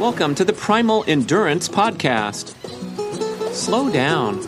Welcome 0.00 0.34
to 0.36 0.46
the 0.46 0.54
Primal 0.54 1.04
Endurance 1.06 1.68
Podcast. 1.68 2.54
Slow 3.52 3.92
down 3.92 4.38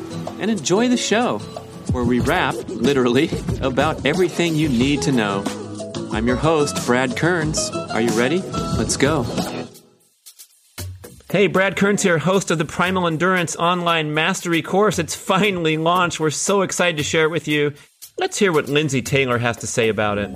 and 0.41 0.51
enjoy 0.51 0.89
the 0.89 0.97
show, 0.97 1.41
where 1.91 2.05
we 2.05 2.21
rap, 2.21 2.55
literally, 2.69 3.29
about 3.61 4.07
everything 4.07 4.55
you 4.55 4.71
need 4.71 5.03
to 5.03 5.13
know. 5.13 5.45
I'm 6.11 6.27
your 6.27 6.37
host, 6.37 6.87
Brad 6.87 7.19
Kearns. 7.19 7.69
Are 7.69 8.01
you 8.01 8.09
ready? 8.19 8.41
Let's 8.79 8.97
go. 8.97 9.27
Hey, 11.29 11.49
Brad 11.49 11.77
Kearns 11.77 12.03
here, 12.03 12.17
host 12.17 12.51
of 12.51 12.57
the 12.57 12.65
Primal 12.65 13.07
Endurance 13.07 13.55
Online 13.57 14.15
Mastery 14.15 14.63
course. 14.63 14.99
It's 14.99 15.15
finally 15.15 15.77
launched. 15.77 16.19
We're 16.19 16.31
so 16.31 16.63
excited 16.63 16.97
to 16.97 17.03
share 17.03 17.27
it 17.27 17.31
with 17.31 17.47
you. 17.47 17.75
Let's 18.17 18.39
hear 18.39 18.53
what 18.53 18.71
Lindsay 18.71 19.03
Taylor 19.03 19.37
has 19.37 19.59
to 19.59 19.67
say 19.67 19.91
about 19.91 20.17
it 20.17 20.35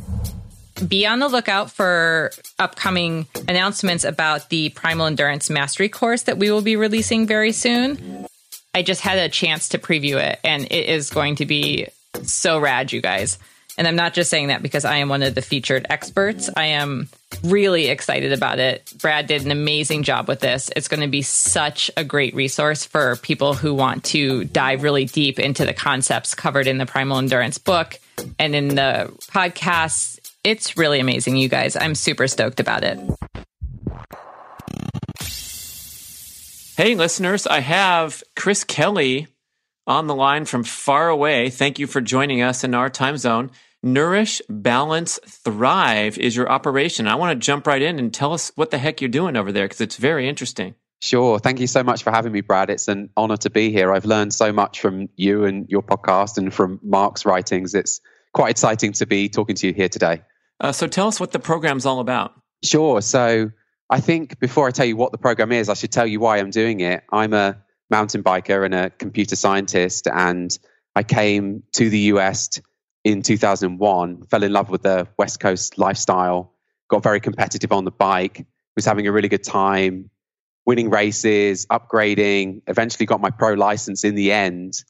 be 0.86 1.06
on 1.06 1.18
the 1.18 1.28
lookout 1.28 1.70
for 1.70 2.32
upcoming 2.58 3.26
announcements 3.48 4.04
about 4.04 4.50
the 4.50 4.70
Primal 4.70 5.06
Endurance 5.06 5.50
Mastery 5.50 5.88
course 5.88 6.22
that 6.24 6.38
we 6.38 6.50
will 6.50 6.62
be 6.62 6.76
releasing 6.76 7.26
very 7.26 7.52
soon. 7.52 8.26
I 8.74 8.82
just 8.82 9.00
had 9.00 9.18
a 9.18 9.28
chance 9.28 9.70
to 9.70 9.78
preview 9.78 10.20
it, 10.20 10.38
and 10.44 10.64
it 10.64 10.86
is 10.88 11.10
going 11.10 11.36
to 11.36 11.46
be 11.46 11.88
so 12.22 12.58
rad, 12.58 12.92
you 12.92 13.00
guys. 13.00 13.38
And 13.78 13.86
I'm 13.86 13.96
not 13.96 14.14
just 14.14 14.30
saying 14.30 14.48
that 14.48 14.62
because 14.62 14.84
I 14.84 14.96
am 14.96 15.08
one 15.08 15.22
of 15.22 15.34
the 15.34 15.42
featured 15.42 15.86
experts. 15.90 16.48
I 16.56 16.66
am 16.66 17.08
really 17.42 17.88
excited 17.88 18.32
about 18.32 18.58
it. 18.58 18.90
Brad 18.98 19.26
did 19.26 19.44
an 19.44 19.50
amazing 19.50 20.02
job 20.02 20.28
with 20.28 20.40
this. 20.40 20.70
It's 20.74 20.88
going 20.88 21.00
to 21.00 21.08
be 21.08 21.22
such 21.22 21.90
a 21.96 22.04
great 22.04 22.34
resource 22.34 22.84
for 22.84 23.16
people 23.16 23.54
who 23.54 23.74
want 23.74 24.04
to 24.04 24.44
dive 24.44 24.82
really 24.82 25.04
deep 25.04 25.38
into 25.38 25.66
the 25.66 25.74
concepts 25.74 26.34
covered 26.34 26.66
in 26.66 26.78
the 26.78 26.86
Primal 26.86 27.18
Endurance 27.18 27.58
book 27.58 27.98
and 28.38 28.54
in 28.54 28.68
the 28.68 29.12
podcast 29.28 30.15
it's 30.46 30.76
really 30.76 31.00
amazing, 31.00 31.36
you 31.36 31.48
guys. 31.48 31.74
I'm 31.74 31.96
super 31.96 32.28
stoked 32.28 32.60
about 32.60 32.84
it. 32.84 33.00
Hey, 36.76 36.94
listeners, 36.94 37.48
I 37.48 37.58
have 37.58 38.22
Chris 38.36 38.62
Kelly 38.62 39.26
on 39.88 40.06
the 40.06 40.14
line 40.14 40.44
from 40.44 40.62
far 40.62 41.08
away. 41.08 41.50
Thank 41.50 41.80
you 41.80 41.88
for 41.88 42.00
joining 42.00 42.42
us 42.42 42.62
in 42.62 42.74
our 42.74 42.88
time 42.88 43.16
zone. 43.16 43.50
Nourish, 43.82 44.40
Balance, 44.48 45.18
Thrive 45.26 46.16
is 46.16 46.36
your 46.36 46.48
operation. 46.48 47.08
I 47.08 47.16
want 47.16 47.40
to 47.40 47.44
jump 47.44 47.66
right 47.66 47.82
in 47.82 47.98
and 47.98 48.14
tell 48.14 48.32
us 48.32 48.52
what 48.54 48.70
the 48.70 48.78
heck 48.78 49.00
you're 49.00 49.08
doing 49.08 49.36
over 49.36 49.50
there 49.50 49.64
because 49.64 49.80
it's 49.80 49.96
very 49.96 50.28
interesting. 50.28 50.76
Sure. 51.00 51.40
Thank 51.40 51.58
you 51.58 51.66
so 51.66 51.82
much 51.82 52.04
for 52.04 52.12
having 52.12 52.30
me, 52.30 52.40
Brad. 52.40 52.70
It's 52.70 52.86
an 52.86 53.10
honor 53.16 53.36
to 53.38 53.50
be 53.50 53.72
here. 53.72 53.92
I've 53.92 54.04
learned 54.04 54.32
so 54.32 54.52
much 54.52 54.80
from 54.80 55.08
you 55.16 55.44
and 55.44 55.68
your 55.68 55.82
podcast 55.82 56.38
and 56.38 56.54
from 56.54 56.78
Mark's 56.84 57.26
writings. 57.26 57.74
It's 57.74 58.00
quite 58.32 58.50
exciting 58.50 58.92
to 58.92 59.06
be 59.06 59.28
talking 59.28 59.56
to 59.56 59.66
you 59.66 59.72
here 59.72 59.88
today. 59.88 60.22
Uh, 60.60 60.72
so 60.72 60.86
tell 60.86 61.08
us 61.08 61.20
what 61.20 61.32
the 61.32 61.38
program's 61.38 61.86
all 61.86 62.00
about. 62.00 62.32
Sure. 62.64 63.00
So 63.02 63.50
I 63.90 64.00
think 64.00 64.38
before 64.38 64.66
I 64.66 64.70
tell 64.70 64.86
you 64.86 64.96
what 64.96 65.12
the 65.12 65.18
program 65.18 65.52
is, 65.52 65.68
I 65.68 65.74
should 65.74 65.92
tell 65.92 66.06
you 66.06 66.20
why 66.20 66.38
I'm 66.38 66.50
doing 66.50 66.80
it. 66.80 67.04
I'm 67.12 67.32
a 67.32 67.58
mountain 67.90 68.22
biker 68.22 68.64
and 68.64 68.74
a 68.74 68.90
computer 68.90 69.36
scientist, 69.36 70.08
and 70.08 70.56
I 70.94 71.02
came 71.02 71.62
to 71.74 71.88
the 71.88 71.98
US 72.12 72.60
in 73.04 73.22
2001, 73.22 74.24
fell 74.24 74.42
in 74.42 74.52
love 74.52 74.70
with 74.70 74.82
the 74.82 75.06
West 75.16 75.38
Coast 75.38 75.78
lifestyle, 75.78 76.52
got 76.88 77.02
very 77.02 77.20
competitive 77.20 77.70
on 77.70 77.84
the 77.84 77.92
bike, 77.92 78.44
was 78.74 78.84
having 78.84 79.06
a 79.06 79.12
really 79.12 79.28
good 79.28 79.44
time, 79.44 80.10
winning 80.64 80.90
races, 80.90 81.66
upgrading, 81.66 82.62
eventually 82.66 83.06
got 83.06 83.20
my 83.20 83.30
pro 83.30 83.54
license 83.54 84.02
in 84.02 84.16
the 84.16 84.32
end. 84.32 84.82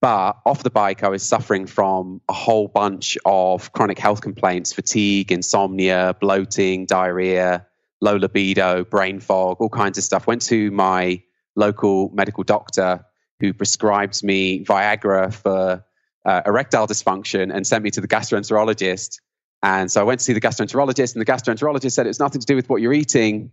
But 0.00 0.38
off 0.46 0.62
the 0.62 0.70
bike, 0.70 1.02
I 1.02 1.08
was 1.08 1.24
suffering 1.24 1.66
from 1.66 2.20
a 2.28 2.32
whole 2.32 2.68
bunch 2.68 3.18
of 3.24 3.72
chronic 3.72 3.98
health 3.98 4.20
complaints 4.20 4.72
fatigue, 4.72 5.32
insomnia, 5.32 6.14
bloating, 6.20 6.86
diarrhea, 6.86 7.66
low 8.00 8.16
libido, 8.16 8.84
brain 8.84 9.18
fog, 9.18 9.56
all 9.60 9.68
kinds 9.68 9.98
of 9.98 10.04
stuff. 10.04 10.26
Went 10.26 10.42
to 10.42 10.70
my 10.70 11.22
local 11.56 12.10
medical 12.14 12.44
doctor 12.44 13.04
who 13.40 13.52
prescribed 13.52 14.22
me 14.22 14.64
Viagra 14.64 15.34
for 15.34 15.84
uh, 16.24 16.42
erectile 16.46 16.86
dysfunction 16.86 17.54
and 17.54 17.66
sent 17.66 17.82
me 17.82 17.90
to 17.90 18.00
the 18.00 18.08
gastroenterologist. 18.08 19.20
And 19.62 19.90
so 19.90 20.00
I 20.00 20.04
went 20.04 20.20
to 20.20 20.24
see 20.24 20.32
the 20.32 20.40
gastroenterologist, 20.40 21.14
and 21.14 21.20
the 21.20 21.26
gastroenterologist 21.26 21.92
said 21.92 22.06
it's 22.06 22.20
nothing 22.20 22.40
to 22.40 22.46
do 22.46 22.54
with 22.54 22.68
what 22.68 22.80
you're 22.80 22.92
eating. 22.92 23.50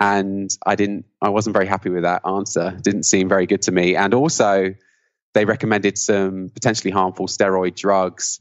And 0.00 0.50
I 0.66 0.76
didn't, 0.76 1.06
I 1.22 1.30
wasn't 1.30 1.54
very 1.54 1.66
happy 1.66 1.88
with 1.88 2.02
that 2.02 2.26
answer. 2.26 2.74
It 2.76 2.84
didn't 2.84 3.04
seem 3.04 3.28
very 3.28 3.46
good 3.46 3.62
to 3.62 3.72
me. 3.72 3.96
And 3.96 4.12
also, 4.12 4.74
they 5.38 5.44
recommended 5.44 5.96
some 5.96 6.50
potentially 6.52 6.90
harmful 6.90 7.28
steroid 7.28 7.76
drugs. 7.76 8.40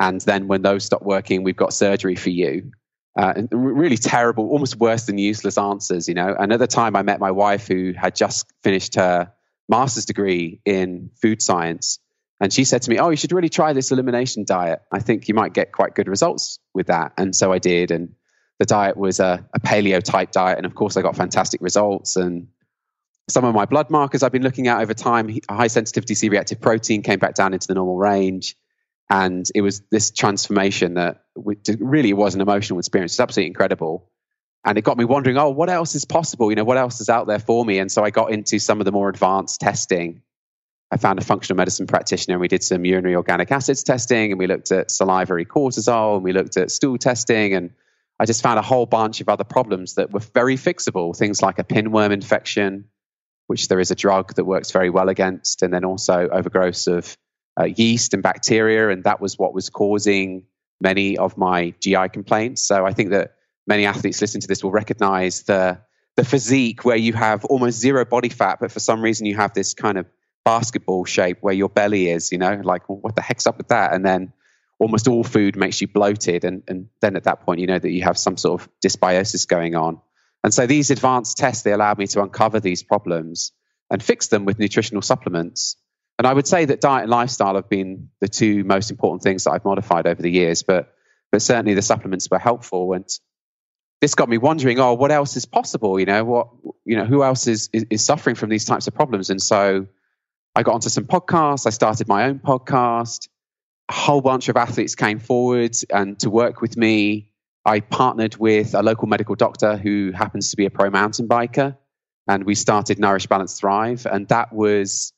And 0.00 0.18
then 0.22 0.48
when 0.48 0.62
those 0.62 0.82
stop 0.82 1.02
working, 1.02 1.42
we've 1.42 1.56
got 1.56 1.74
surgery 1.74 2.16
for 2.16 2.30
you. 2.30 2.72
Uh, 3.18 3.34
and 3.36 3.48
really 3.52 3.98
terrible, 3.98 4.48
almost 4.48 4.76
worse 4.76 5.04
than 5.04 5.18
useless 5.18 5.58
answers, 5.58 6.08
you 6.08 6.14
know. 6.14 6.34
Another 6.38 6.66
time 6.66 6.96
I 6.96 7.02
met 7.02 7.20
my 7.20 7.32
wife 7.32 7.68
who 7.68 7.92
had 7.92 8.16
just 8.16 8.50
finished 8.62 8.94
her 8.94 9.30
master's 9.68 10.06
degree 10.06 10.62
in 10.64 11.10
food 11.20 11.42
science. 11.42 11.98
And 12.40 12.50
she 12.50 12.64
said 12.64 12.80
to 12.82 12.90
me, 12.90 12.98
Oh, 12.98 13.10
you 13.10 13.16
should 13.16 13.32
really 13.32 13.50
try 13.50 13.74
this 13.74 13.92
elimination 13.92 14.46
diet. 14.46 14.80
I 14.90 15.00
think 15.00 15.28
you 15.28 15.34
might 15.34 15.52
get 15.52 15.72
quite 15.72 15.94
good 15.94 16.08
results 16.08 16.60
with 16.72 16.86
that. 16.86 17.12
And 17.18 17.36
so 17.36 17.52
I 17.52 17.58
did. 17.58 17.90
And 17.90 18.14
the 18.58 18.64
diet 18.64 18.96
was 18.96 19.20
a, 19.20 19.46
a 19.52 19.60
paleo 19.60 20.02
type 20.02 20.32
diet. 20.32 20.56
And 20.56 20.64
of 20.64 20.74
course, 20.74 20.96
I 20.96 21.02
got 21.02 21.14
fantastic 21.14 21.60
results. 21.60 22.16
And 22.16 22.48
some 23.28 23.44
of 23.44 23.54
my 23.54 23.66
blood 23.66 23.90
markers 23.90 24.22
I've 24.22 24.32
been 24.32 24.42
looking 24.42 24.68
at 24.68 24.80
over 24.80 24.94
time, 24.94 25.38
high 25.50 25.66
sensitivity 25.66 26.14
C 26.14 26.28
reactive 26.28 26.60
protein 26.60 27.02
came 27.02 27.18
back 27.18 27.34
down 27.34 27.52
into 27.52 27.66
the 27.66 27.74
normal 27.74 27.96
range. 27.96 28.56
And 29.10 29.46
it 29.54 29.62
was 29.62 29.80
this 29.90 30.10
transformation 30.10 30.94
that 30.94 31.24
really 31.36 32.12
was 32.12 32.34
an 32.34 32.40
emotional 32.40 32.78
experience. 32.78 33.12
It's 33.12 33.20
absolutely 33.20 33.48
incredible. 33.48 34.10
And 34.64 34.76
it 34.76 34.82
got 34.82 34.98
me 34.98 35.04
wondering, 35.04 35.38
oh, 35.38 35.50
what 35.50 35.70
else 35.70 35.94
is 35.94 36.04
possible? 36.04 36.50
You 36.50 36.56
know, 36.56 36.64
what 36.64 36.76
else 36.76 37.00
is 37.00 37.08
out 37.08 37.26
there 37.26 37.38
for 37.38 37.64
me? 37.64 37.78
And 37.78 37.90
so 37.90 38.04
I 38.04 38.10
got 38.10 38.32
into 38.32 38.58
some 38.58 38.80
of 38.80 38.84
the 38.84 38.92
more 38.92 39.08
advanced 39.08 39.60
testing. 39.60 40.22
I 40.90 40.96
found 40.96 41.18
a 41.18 41.24
functional 41.24 41.56
medicine 41.56 41.86
practitioner 41.86 42.34
and 42.34 42.40
we 42.40 42.48
did 42.48 42.62
some 42.62 42.84
urinary 42.84 43.14
organic 43.14 43.50
acids 43.52 43.82
testing 43.82 44.32
and 44.32 44.38
we 44.38 44.46
looked 44.46 44.72
at 44.72 44.90
salivary 44.90 45.44
cortisol 45.44 46.16
and 46.16 46.24
we 46.24 46.32
looked 46.32 46.56
at 46.56 46.70
stool 46.70 46.98
testing. 46.98 47.54
And 47.54 47.70
I 48.18 48.24
just 48.24 48.42
found 48.42 48.58
a 48.58 48.62
whole 48.62 48.86
bunch 48.86 49.20
of 49.20 49.28
other 49.28 49.44
problems 49.44 49.94
that 49.94 50.10
were 50.10 50.20
very 50.20 50.56
fixable, 50.56 51.16
things 51.16 51.40
like 51.40 51.58
a 51.58 51.64
pinworm 51.64 52.10
infection, 52.10 52.86
which 53.48 53.68
there 53.68 53.80
is 53.80 53.90
a 53.90 53.96
drug 53.96 54.34
that 54.34 54.44
works 54.44 54.70
very 54.70 54.90
well 54.90 55.08
against, 55.08 55.62
and 55.62 55.74
then 55.74 55.84
also 55.84 56.28
overgrowth 56.28 56.86
of 56.86 57.16
uh, 57.58 57.64
yeast 57.64 58.14
and 58.14 58.22
bacteria, 58.22 58.90
and 58.90 59.04
that 59.04 59.20
was 59.20 59.36
what 59.38 59.52
was 59.52 59.68
causing 59.70 60.44
many 60.80 61.18
of 61.18 61.36
my 61.36 61.74
GI 61.80 62.10
complaints. 62.12 62.62
So 62.62 62.86
I 62.86 62.92
think 62.92 63.10
that 63.10 63.34
many 63.66 63.86
athletes 63.86 64.20
listening 64.20 64.42
to 64.42 64.48
this 64.48 64.62
will 64.62 64.70
recognize 64.70 65.42
the 65.42 65.80
the 66.16 66.24
physique 66.24 66.84
where 66.84 66.96
you 66.96 67.12
have 67.12 67.44
almost 67.44 67.78
zero 67.78 68.04
body 68.04 68.28
fat, 68.28 68.58
but 68.60 68.72
for 68.72 68.80
some 68.80 69.00
reason 69.00 69.24
you 69.26 69.36
have 69.36 69.54
this 69.54 69.74
kind 69.74 69.98
of 69.98 70.06
basketball 70.44 71.04
shape 71.04 71.38
where 71.42 71.54
your 71.54 71.68
belly 71.68 72.10
is, 72.10 72.32
you 72.32 72.38
know, 72.38 72.60
like 72.64 72.88
well, 72.88 72.98
what 72.98 73.14
the 73.14 73.22
heck's 73.22 73.46
up 73.46 73.56
with 73.56 73.68
that? 73.68 73.92
And 73.92 74.04
then 74.04 74.32
almost 74.78 75.08
all 75.08 75.24
food 75.24 75.56
makes 75.56 75.80
you 75.80 75.88
bloated, 75.88 76.44
and 76.44 76.62
and 76.68 76.88
then 77.00 77.16
at 77.16 77.24
that 77.24 77.40
point 77.40 77.60
you 77.60 77.66
know 77.66 77.78
that 77.78 77.90
you 77.90 78.02
have 78.02 78.18
some 78.18 78.36
sort 78.36 78.60
of 78.60 78.68
dysbiosis 78.84 79.48
going 79.48 79.74
on. 79.74 80.00
And 80.48 80.54
so 80.54 80.66
these 80.66 80.90
advanced 80.90 81.36
tests, 81.36 81.62
they 81.62 81.72
allowed 81.72 81.98
me 81.98 82.06
to 82.06 82.22
uncover 82.22 82.58
these 82.58 82.82
problems 82.82 83.52
and 83.90 84.02
fix 84.02 84.28
them 84.28 84.46
with 84.46 84.58
nutritional 84.58 85.02
supplements. 85.02 85.76
And 86.18 86.26
I 86.26 86.32
would 86.32 86.46
say 86.46 86.64
that 86.64 86.80
diet 86.80 87.02
and 87.02 87.10
lifestyle 87.10 87.56
have 87.56 87.68
been 87.68 88.08
the 88.22 88.28
two 88.28 88.64
most 88.64 88.90
important 88.90 89.22
things 89.22 89.44
that 89.44 89.50
I've 89.50 89.66
modified 89.66 90.06
over 90.06 90.22
the 90.22 90.30
years, 90.30 90.62
but, 90.62 90.94
but 91.30 91.42
certainly 91.42 91.74
the 91.74 91.82
supplements 91.82 92.30
were 92.30 92.38
helpful. 92.38 92.94
And 92.94 93.04
this 94.00 94.14
got 94.14 94.30
me 94.30 94.38
wondering, 94.38 94.80
oh, 94.80 94.94
what 94.94 95.12
else 95.12 95.36
is 95.36 95.44
possible? 95.44 96.00
You 96.00 96.06
know, 96.06 96.24
what, 96.24 96.48
you 96.86 96.96
know, 96.96 97.04
who 97.04 97.22
else 97.22 97.46
is, 97.46 97.68
is, 97.74 97.84
is 97.90 98.02
suffering 98.02 98.34
from 98.34 98.48
these 98.48 98.64
types 98.64 98.86
of 98.86 98.94
problems? 98.94 99.28
And 99.28 99.42
so 99.42 99.86
I 100.54 100.62
got 100.62 100.76
onto 100.76 100.88
some 100.88 101.04
podcasts. 101.04 101.66
I 101.66 101.70
started 101.70 102.08
my 102.08 102.24
own 102.24 102.38
podcast. 102.38 103.28
A 103.90 103.92
whole 103.92 104.22
bunch 104.22 104.48
of 104.48 104.56
athletes 104.56 104.94
came 104.94 105.18
forward 105.18 105.76
and 105.90 106.18
to 106.20 106.30
work 106.30 106.62
with 106.62 106.78
me 106.78 107.32
I 107.64 107.80
partnered 107.80 108.36
with 108.36 108.74
a 108.74 108.82
local 108.82 109.08
medical 109.08 109.34
doctor 109.34 109.76
who 109.76 110.12
happens 110.12 110.50
to 110.50 110.56
be 110.56 110.66
a 110.66 110.70
pro 110.70 110.90
mountain 110.90 111.28
biker, 111.28 111.76
and 112.26 112.44
we 112.44 112.54
started 112.54 112.98
Nourish 112.98 113.26
Balance 113.26 113.58
Thrive. 113.58 114.06
And 114.06 114.28
that 114.28 114.52
was 114.52 115.12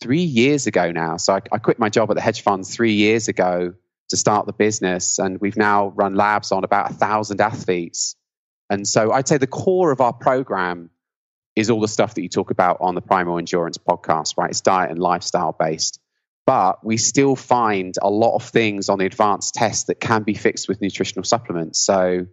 three 0.00 0.22
years 0.22 0.66
ago 0.66 0.92
now. 0.92 1.16
So 1.16 1.34
I, 1.34 1.40
I 1.52 1.58
quit 1.58 1.78
my 1.78 1.88
job 1.88 2.10
at 2.10 2.14
the 2.14 2.20
hedge 2.20 2.42
fund 2.42 2.66
three 2.66 2.94
years 2.94 3.28
ago 3.28 3.74
to 4.10 4.16
start 4.16 4.46
the 4.46 4.52
business, 4.52 5.18
and 5.18 5.40
we've 5.40 5.56
now 5.56 5.88
run 5.88 6.14
labs 6.14 6.52
on 6.52 6.64
about 6.64 6.90
a 6.90 6.94
thousand 6.94 7.40
athletes. 7.40 8.16
And 8.70 8.86
so 8.86 9.12
I'd 9.12 9.28
say 9.28 9.38
the 9.38 9.46
core 9.46 9.92
of 9.92 10.00
our 10.00 10.12
program 10.12 10.90
is 11.56 11.70
all 11.70 11.80
the 11.80 11.88
stuff 11.88 12.14
that 12.14 12.22
you 12.22 12.28
talk 12.28 12.50
about 12.50 12.78
on 12.80 12.94
the 12.94 13.00
Primal 13.00 13.38
Endurance 13.38 13.78
podcast, 13.78 14.36
right? 14.36 14.50
It's 14.50 14.60
diet 14.60 14.90
and 14.90 15.00
lifestyle 15.00 15.56
based 15.58 16.00
but 16.48 16.82
we 16.82 16.96
still 16.96 17.36
find 17.36 17.96
a 18.00 18.08
lot 18.08 18.34
of 18.34 18.42
things 18.42 18.88
on 18.88 19.02
advanced 19.02 19.52
tests 19.52 19.84
that 19.84 20.00
can 20.00 20.22
be 20.22 20.32
fixed 20.32 20.66
with 20.66 20.80
nutritional 20.80 21.22
supplements. 21.22 21.78
So 21.78 22.24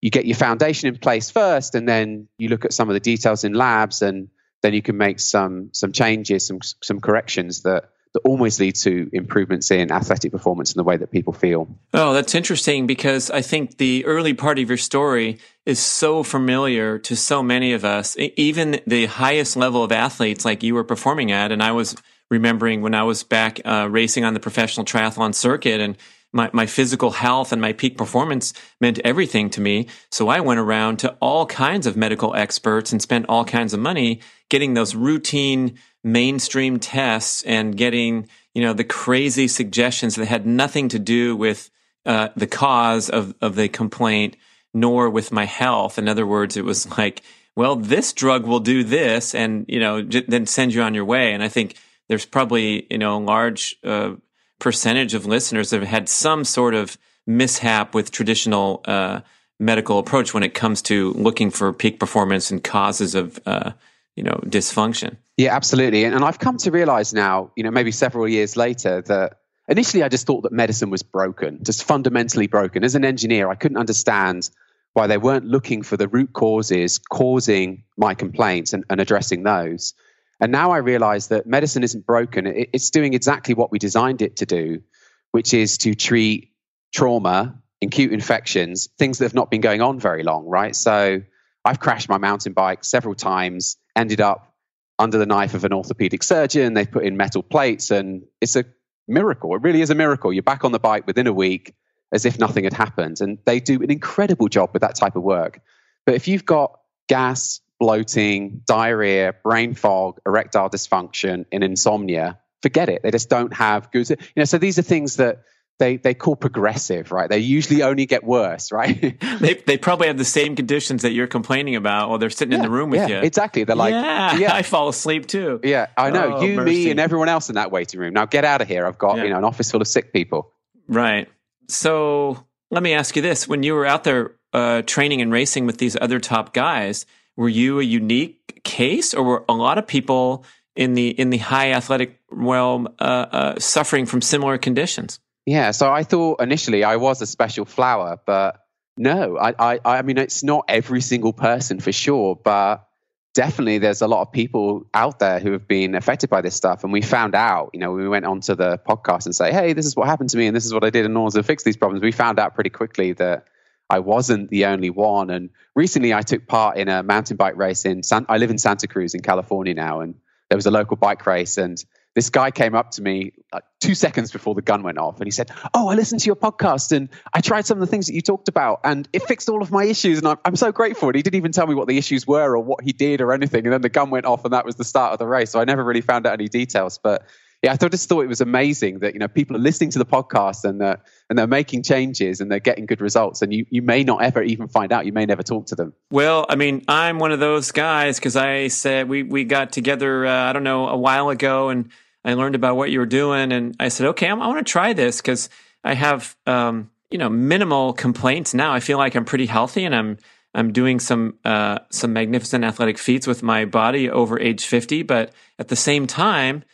you 0.00 0.10
get 0.10 0.26
your 0.26 0.36
foundation 0.36 0.86
in 0.86 0.96
place 0.98 1.28
first, 1.28 1.74
and 1.74 1.88
then 1.88 2.28
you 2.38 2.48
look 2.50 2.64
at 2.64 2.72
some 2.72 2.88
of 2.88 2.94
the 2.94 3.00
details 3.00 3.42
in 3.42 3.52
labs, 3.52 4.00
and 4.00 4.28
then 4.62 4.74
you 4.74 4.80
can 4.80 4.96
make 4.96 5.18
some 5.18 5.70
some 5.72 5.90
changes, 5.90 6.46
some 6.46 6.60
some 6.84 7.00
corrections 7.00 7.62
that 7.62 7.90
that 8.14 8.20
always 8.20 8.60
lead 8.60 8.76
to 8.76 9.10
improvements 9.12 9.72
in 9.72 9.90
athletic 9.90 10.30
performance 10.30 10.70
and 10.70 10.78
the 10.78 10.84
way 10.84 10.96
that 10.96 11.10
people 11.10 11.32
feel. 11.32 11.66
Oh, 11.94 12.12
that's 12.12 12.36
interesting 12.36 12.86
because 12.86 13.28
I 13.28 13.42
think 13.42 13.78
the 13.78 14.04
early 14.04 14.34
part 14.34 14.60
of 14.60 14.68
your 14.68 14.78
story 14.78 15.38
is 15.66 15.80
so 15.80 16.22
familiar 16.22 16.96
to 17.00 17.16
so 17.16 17.42
many 17.42 17.72
of 17.72 17.84
us, 17.84 18.16
even 18.18 18.80
the 18.86 19.06
highest 19.06 19.56
level 19.56 19.82
of 19.82 19.90
athletes 19.90 20.44
like 20.44 20.62
you 20.62 20.74
were 20.74 20.84
performing 20.84 21.32
at. 21.32 21.50
And 21.50 21.60
I 21.60 21.72
was 21.72 21.96
remembering 22.32 22.80
when 22.80 22.94
I 22.94 23.02
was 23.02 23.22
back 23.22 23.60
uh, 23.62 23.86
racing 23.90 24.24
on 24.24 24.32
the 24.32 24.40
professional 24.40 24.86
triathlon 24.86 25.34
circuit 25.34 25.82
and 25.82 25.98
my, 26.32 26.48
my 26.54 26.64
physical 26.64 27.10
health 27.10 27.52
and 27.52 27.60
my 27.60 27.74
peak 27.74 27.98
performance 27.98 28.54
meant 28.80 28.98
everything 29.04 29.50
to 29.50 29.60
me. 29.60 29.86
So 30.10 30.28
I 30.28 30.40
went 30.40 30.58
around 30.58 30.98
to 31.00 31.14
all 31.20 31.44
kinds 31.44 31.86
of 31.86 31.94
medical 31.94 32.34
experts 32.34 32.90
and 32.90 33.02
spent 33.02 33.26
all 33.28 33.44
kinds 33.44 33.74
of 33.74 33.80
money 33.80 34.20
getting 34.48 34.72
those 34.72 34.94
routine 34.94 35.78
mainstream 36.02 36.78
tests 36.78 37.42
and 37.42 37.76
getting, 37.76 38.28
you 38.54 38.62
know, 38.62 38.72
the 38.72 38.82
crazy 38.82 39.46
suggestions 39.46 40.14
that 40.16 40.26
had 40.26 40.46
nothing 40.46 40.88
to 40.88 40.98
do 40.98 41.36
with 41.36 41.68
uh, 42.06 42.30
the 42.34 42.46
cause 42.46 43.10
of, 43.10 43.34
of 43.42 43.56
the 43.56 43.68
complaint 43.68 44.38
nor 44.72 45.10
with 45.10 45.32
my 45.32 45.44
health. 45.44 45.98
In 45.98 46.08
other 46.08 46.26
words, 46.26 46.56
it 46.56 46.64
was 46.64 46.88
like, 46.98 47.20
well, 47.54 47.76
this 47.76 48.14
drug 48.14 48.46
will 48.46 48.60
do 48.60 48.84
this 48.84 49.34
and, 49.34 49.66
you 49.68 49.78
know, 49.78 50.00
j- 50.00 50.24
then 50.26 50.46
send 50.46 50.72
you 50.72 50.80
on 50.80 50.94
your 50.94 51.04
way. 51.04 51.34
And 51.34 51.42
I 51.42 51.48
think 51.48 51.76
there's 52.08 52.26
probably, 52.26 52.86
you 52.90 52.98
know, 52.98 53.16
a 53.16 53.22
large 53.22 53.76
uh, 53.84 54.12
percentage 54.58 55.14
of 55.14 55.26
listeners 55.26 55.70
that 55.70 55.80
have 55.80 55.88
had 55.88 56.08
some 56.08 56.44
sort 56.44 56.74
of 56.74 56.96
mishap 57.26 57.94
with 57.94 58.10
traditional 58.10 58.80
uh, 58.84 59.20
medical 59.58 59.98
approach 59.98 60.34
when 60.34 60.42
it 60.42 60.54
comes 60.54 60.82
to 60.82 61.12
looking 61.12 61.50
for 61.50 61.72
peak 61.72 62.00
performance 62.00 62.50
and 62.50 62.62
causes 62.62 63.14
of, 63.14 63.40
uh, 63.46 63.72
you 64.16 64.22
know, 64.22 64.40
dysfunction. 64.44 65.16
Yeah, 65.36 65.54
absolutely. 65.54 66.04
And, 66.04 66.14
and 66.14 66.24
I've 66.24 66.38
come 66.38 66.58
to 66.58 66.70
realize 66.70 67.14
now, 67.14 67.52
you 67.56 67.62
know, 67.62 67.70
maybe 67.70 67.92
several 67.92 68.28
years 68.28 68.56
later 68.56 69.02
that 69.02 69.38
initially 69.68 70.02
I 70.02 70.08
just 70.08 70.26
thought 70.26 70.42
that 70.42 70.52
medicine 70.52 70.90
was 70.90 71.02
broken, 71.02 71.62
just 71.62 71.84
fundamentally 71.84 72.46
broken. 72.46 72.84
As 72.84 72.94
an 72.94 73.04
engineer, 73.04 73.48
I 73.48 73.54
couldn't 73.54 73.78
understand 73.78 74.50
why 74.92 75.06
they 75.06 75.16
weren't 75.16 75.46
looking 75.46 75.82
for 75.82 75.96
the 75.96 76.08
root 76.08 76.32
causes 76.32 76.98
causing 76.98 77.84
my 77.96 78.14
complaints 78.14 78.72
and, 78.72 78.84
and 78.90 79.00
addressing 79.00 79.42
those. 79.42 79.94
And 80.42 80.50
now 80.50 80.72
I 80.72 80.78
realize 80.78 81.28
that 81.28 81.46
medicine 81.46 81.84
isn't 81.84 82.04
broken. 82.04 82.48
It's 82.48 82.90
doing 82.90 83.14
exactly 83.14 83.54
what 83.54 83.70
we 83.70 83.78
designed 83.78 84.22
it 84.22 84.38
to 84.38 84.46
do, 84.46 84.82
which 85.30 85.54
is 85.54 85.78
to 85.78 85.94
treat 85.94 86.50
trauma, 86.92 87.62
acute 87.80 88.12
infections, 88.12 88.88
things 88.98 89.18
that 89.18 89.26
have 89.26 89.34
not 89.34 89.52
been 89.52 89.60
going 89.60 89.80
on 89.80 90.00
very 90.00 90.24
long, 90.24 90.46
right? 90.46 90.74
So 90.74 91.22
I've 91.64 91.78
crashed 91.78 92.08
my 92.08 92.18
mountain 92.18 92.54
bike 92.54 92.82
several 92.82 93.14
times, 93.14 93.76
ended 93.94 94.20
up 94.20 94.52
under 94.98 95.16
the 95.16 95.26
knife 95.26 95.54
of 95.54 95.64
an 95.64 95.72
orthopedic 95.72 96.24
surgeon. 96.24 96.74
They've 96.74 96.90
put 96.90 97.04
in 97.04 97.16
metal 97.16 97.44
plates, 97.44 97.92
and 97.92 98.24
it's 98.40 98.56
a 98.56 98.64
miracle. 99.06 99.54
It 99.54 99.62
really 99.62 99.80
is 99.80 99.90
a 99.90 99.94
miracle. 99.94 100.32
You're 100.32 100.42
back 100.42 100.64
on 100.64 100.72
the 100.72 100.80
bike 100.80 101.06
within 101.06 101.28
a 101.28 101.32
week 101.32 101.72
as 102.12 102.24
if 102.26 102.40
nothing 102.40 102.64
had 102.64 102.72
happened. 102.72 103.20
And 103.20 103.38
they 103.44 103.60
do 103.60 103.80
an 103.80 103.92
incredible 103.92 104.48
job 104.48 104.70
with 104.72 104.82
that 104.82 104.96
type 104.96 105.14
of 105.14 105.22
work. 105.22 105.60
But 106.04 106.16
if 106.16 106.26
you've 106.26 106.44
got 106.44 106.80
gas, 107.08 107.60
bloating, 107.82 108.62
diarrhea, 108.64 109.34
brain 109.42 109.74
fog, 109.74 110.20
erectile 110.24 110.70
dysfunction, 110.70 111.46
and 111.50 111.64
insomnia, 111.64 112.38
forget 112.62 112.88
it. 112.88 113.02
They 113.02 113.10
just 113.10 113.28
don't 113.28 113.52
have 113.52 113.90
good. 113.90 114.08
You 114.08 114.16
know, 114.36 114.44
so 114.44 114.56
these 114.58 114.78
are 114.78 114.82
things 114.82 115.16
that 115.16 115.42
they 115.80 115.96
they 115.96 116.14
call 116.14 116.36
progressive, 116.36 117.10
right? 117.10 117.28
They 117.28 117.40
usually 117.40 117.82
only 117.82 118.06
get 118.06 118.22
worse, 118.22 118.70
right? 118.70 119.18
they 119.40 119.54
they 119.54 119.78
probably 119.78 120.06
have 120.06 120.16
the 120.16 120.24
same 120.24 120.54
conditions 120.54 121.02
that 121.02 121.10
you're 121.10 121.26
complaining 121.26 121.74
about 121.74 122.08
while 122.08 122.18
they're 122.18 122.30
sitting 122.30 122.52
yeah, 122.52 122.58
in 122.58 122.62
the 122.62 122.70
room 122.70 122.90
with 122.90 123.00
yeah, 123.00 123.08
you. 123.08 123.26
Exactly. 123.26 123.64
They're 123.64 123.74
like, 123.74 123.94
yeah, 123.94 124.36
yeah, 124.36 124.54
I 124.60 124.62
fall 124.62 124.88
asleep 124.88 125.26
too. 125.26 125.58
Yeah, 125.64 125.88
I 125.96 126.10
know. 126.10 126.36
Oh, 126.36 126.42
you, 126.44 126.58
mercy. 126.58 126.84
me, 126.84 126.90
and 126.92 127.00
everyone 127.00 127.28
else 127.28 127.48
in 127.48 127.56
that 127.56 127.72
waiting 127.72 127.98
room. 127.98 128.14
Now 128.14 128.26
get 128.26 128.44
out 128.44 128.62
of 128.62 128.68
here. 128.68 128.86
I've 128.86 128.98
got 128.98 129.16
Yeah. 129.16 129.24
you 129.24 129.30
know 129.30 129.38
an 129.38 129.44
office 129.44 129.72
full 129.72 129.80
of 129.80 129.88
sick 129.88 130.12
people. 130.12 130.52
Right. 130.86 131.28
So 131.68 132.46
let 132.70 132.84
me 132.84 132.92
ask 132.92 133.16
you 133.16 133.22
this: 133.22 133.48
When 133.48 133.64
you 133.64 133.74
were 133.74 133.86
out 133.86 134.04
there 134.04 134.36
uh, 134.52 134.82
training 134.82 135.20
and 135.20 135.32
racing 135.32 135.66
with 135.66 135.78
these 135.78 135.96
other 136.00 136.20
top 136.20 136.54
guys, 136.54 137.06
were 137.36 137.48
you 137.48 137.80
a 137.80 137.82
unique 137.82 138.62
case, 138.64 139.14
or 139.14 139.22
were 139.22 139.44
a 139.48 139.54
lot 139.54 139.78
of 139.78 139.86
people 139.86 140.44
in 140.76 140.94
the 140.94 141.08
in 141.08 141.30
the 141.30 141.38
high 141.38 141.72
athletic 141.72 142.20
realm 142.30 142.88
uh, 142.98 143.02
uh, 143.02 143.58
suffering 143.58 144.06
from 144.06 144.20
similar 144.20 144.58
conditions? 144.58 145.20
Yeah. 145.46 145.72
So 145.72 145.92
I 145.92 146.04
thought 146.04 146.40
initially 146.40 146.84
I 146.84 146.96
was 146.96 147.20
a 147.20 147.26
special 147.26 147.64
flower, 147.64 148.18
but 148.24 148.60
no, 148.96 149.38
I, 149.38 149.54
I, 149.58 149.80
I 149.84 150.02
mean, 150.02 150.18
it's 150.18 150.44
not 150.44 150.66
every 150.68 151.00
single 151.00 151.32
person 151.32 151.80
for 151.80 151.92
sure, 151.92 152.36
but 152.36 152.86
definitely 153.34 153.78
there's 153.78 154.02
a 154.02 154.06
lot 154.06 154.20
of 154.20 154.32
people 154.32 154.86
out 154.92 155.18
there 155.18 155.40
who 155.40 155.52
have 155.52 155.66
been 155.66 155.94
affected 155.94 156.28
by 156.28 156.42
this 156.42 156.54
stuff. 156.54 156.84
And 156.84 156.92
we 156.92 157.00
found 157.00 157.34
out, 157.34 157.70
you 157.72 157.80
know, 157.80 157.92
we 157.92 158.06
went 158.08 158.26
onto 158.26 158.54
the 158.54 158.78
podcast 158.78 159.24
and 159.26 159.34
say, 159.34 159.50
hey, 159.52 159.72
this 159.72 159.86
is 159.86 159.96
what 159.96 160.06
happened 160.06 160.30
to 160.30 160.36
me 160.36 160.46
and 160.46 160.54
this 160.54 160.66
is 160.66 160.74
what 160.74 160.84
I 160.84 160.90
did 160.90 161.06
in 161.06 161.16
order 161.16 161.38
to 161.38 161.42
fix 161.42 161.64
these 161.64 161.76
problems. 161.76 162.02
We 162.02 162.12
found 162.12 162.38
out 162.38 162.54
pretty 162.54 162.70
quickly 162.70 163.12
that 163.14 163.46
I 163.92 163.98
wasn't 163.98 164.48
the 164.48 164.64
only 164.64 164.88
one. 164.88 165.28
And 165.28 165.50
recently 165.74 166.14
I 166.14 166.22
took 166.22 166.46
part 166.46 166.78
in 166.78 166.88
a 166.88 167.02
mountain 167.02 167.36
bike 167.36 167.56
race 167.56 167.84
in 167.84 168.02
San, 168.02 168.24
I 168.26 168.38
live 168.38 168.50
in 168.50 168.56
Santa 168.56 168.88
Cruz 168.88 169.12
in 169.12 169.20
California 169.20 169.74
now. 169.74 170.00
And 170.00 170.14
there 170.48 170.56
was 170.56 170.64
a 170.64 170.70
local 170.70 170.96
bike 170.96 171.26
race 171.26 171.58
and 171.58 171.76
this 172.14 172.30
guy 172.30 172.50
came 172.50 172.74
up 172.74 172.92
to 172.92 173.02
me 173.02 173.32
like 173.52 173.64
two 173.80 173.94
seconds 173.94 174.32
before 174.32 174.54
the 174.54 174.62
gun 174.62 174.82
went 174.82 174.96
off 174.96 175.18
and 175.18 175.26
he 175.26 175.30
said, 175.30 175.50
Oh, 175.74 175.88
I 175.88 175.94
listened 175.94 176.22
to 176.22 176.26
your 176.26 176.36
podcast 176.36 176.92
and 176.92 177.10
I 177.34 177.42
tried 177.42 177.66
some 177.66 177.76
of 177.76 177.80
the 177.80 177.86
things 177.86 178.06
that 178.06 178.14
you 178.14 178.22
talked 178.22 178.48
about 178.48 178.80
and 178.84 179.06
it 179.12 179.24
fixed 179.24 179.50
all 179.50 179.60
of 179.60 179.70
my 179.70 179.84
issues. 179.84 180.18
And 180.18 180.28
I'm, 180.28 180.38
I'm 180.44 180.56
so 180.56 180.72
grateful. 180.72 181.10
And 181.10 181.16
he 181.16 181.22
didn't 181.22 181.36
even 181.36 181.52
tell 181.52 181.66
me 181.66 181.74
what 181.74 181.86
the 181.86 181.98
issues 181.98 182.26
were 182.26 182.56
or 182.56 182.60
what 182.60 182.82
he 182.82 182.92
did 182.92 183.20
or 183.20 183.34
anything. 183.34 183.64
And 183.64 183.72
then 183.74 183.82
the 183.82 183.90
gun 183.90 184.08
went 184.08 184.24
off 184.24 184.44
and 184.44 184.54
that 184.54 184.64
was 184.64 184.76
the 184.76 184.84
start 184.84 185.12
of 185.12 185.18
the 185.18 185.26
race. 185.26 185.50
So 185.50 185.60
I 185.60 185.64
never 185.64 185.84
really 185.84 186.00
found 186.00 186.26
out 186.26 186.32
any 186.32 186.48
details. 186.48 186.98
But 187.02 187.26
yeah, 187.62 187.76
I 187.80 187.88
just 187.88 188.08
thought 188.08 188.22
it 188.22 188.28
was 188.28 188.40
amazing 188.40 188.98
that, 189.00 189.14
you 189.14 189.20
know, 189.20 189.28
people 189.28 189.56
are 189.56 189.60
listening 189.60 189.90
to 189.90 190.00
the 190.00 190.04
podcast 190.04 190.64
and 190.64 190.80
they're, 190.80 191.00
and 191.30 191.38
they're 191.38 191.46
making 191.46 191.84
changes 191.84 192.40
and 192.40 192.50
they're 192.50 192.58
getting 192.58 192.86
good 192.86 193.00
results. 193.00 193.40
And 193.40 193.54
you, 193.54 193.66
you 193.70 193.82
may 193.82 194.02
not 194.02 194.20
ever 194.20 194.42
even 194.42 194.66
find 194.66 194.92
out. 194.92 195.06
You 195.06 195.12
may 195.12 195.26
never 195.26 195.44
talk 195.44 195.66
to 195.66 195.76
them. 195.76 195.92
Well, 196.10 196.44
I 196.48 196.56
mean, 196.56 196.84
I'm 196.88 197.20
one 197.20 197.30
of 197.30 197.38
those 197.38 197.70
guys 197.70 198.18
because 198.18 198.34
I 198.34 198.66
said 198.66 199.08
we 199.08 199.22
we 199.22 199.44
got 199.44 199.70
together. 199.70 200.26
Uh, 200.26 200.50
I 200.50 200.52
don't 200.52 200.64
know 200.64 200.88
a 200.88 200.96
while 200.96 201.28
ago, 201.28 201.68
and 201.68 201.88
I 202.24 202.34
learned 202.34 202.56
about 202.56 202.76
what 202.76 202.90
you 202.90 202.98
were 202.98 203.06
doing, 203.06 203.52
and 203.52 203.76
I 203.78 203.88
said, 203.88 204.08
okay, 204.08 204.26
I'm, 204.26 204.42
I 204.42 204.48
want 204.48 204.66
to 204.66 204.70
try 204.70 204.92
this 204.92 205.20
because 205.20 205.48
I 205.84 205.94
have 205.94 206.36
um, 206.46 206.90
you 207.12 207.18
know 207.18 207.28
minimal 207.28 207.92
complaints 207.92 208.54
now. 208.54 208.72
I 208.72 208.80
feel 208.80 208.98
like 208.98 209.14
I'm 209.14 209.24
pretty 209.24 209.46
healthy, 209.46 209.84
and 209.84 209.94
I'm 209.94 210.18
I'm 210.52 210.72
doing 210.72 210.98
some 210.98 211.38
uh, 211.44 211.78
some 211.90 212.12
magnificent 212.12 212.64
athletic 212.64 212.98
feats 212.98 213.28
with 213.28 213.44
my 213.44 213.66
body 213.66 214.10
over 214.10 214.40
age 214.40 214.66
50. 214.66 215.04
But 215.04 215.32
at 215.60 215.68
the 215.68 215.76
same 215.76 216.08
time, 216.08 216.64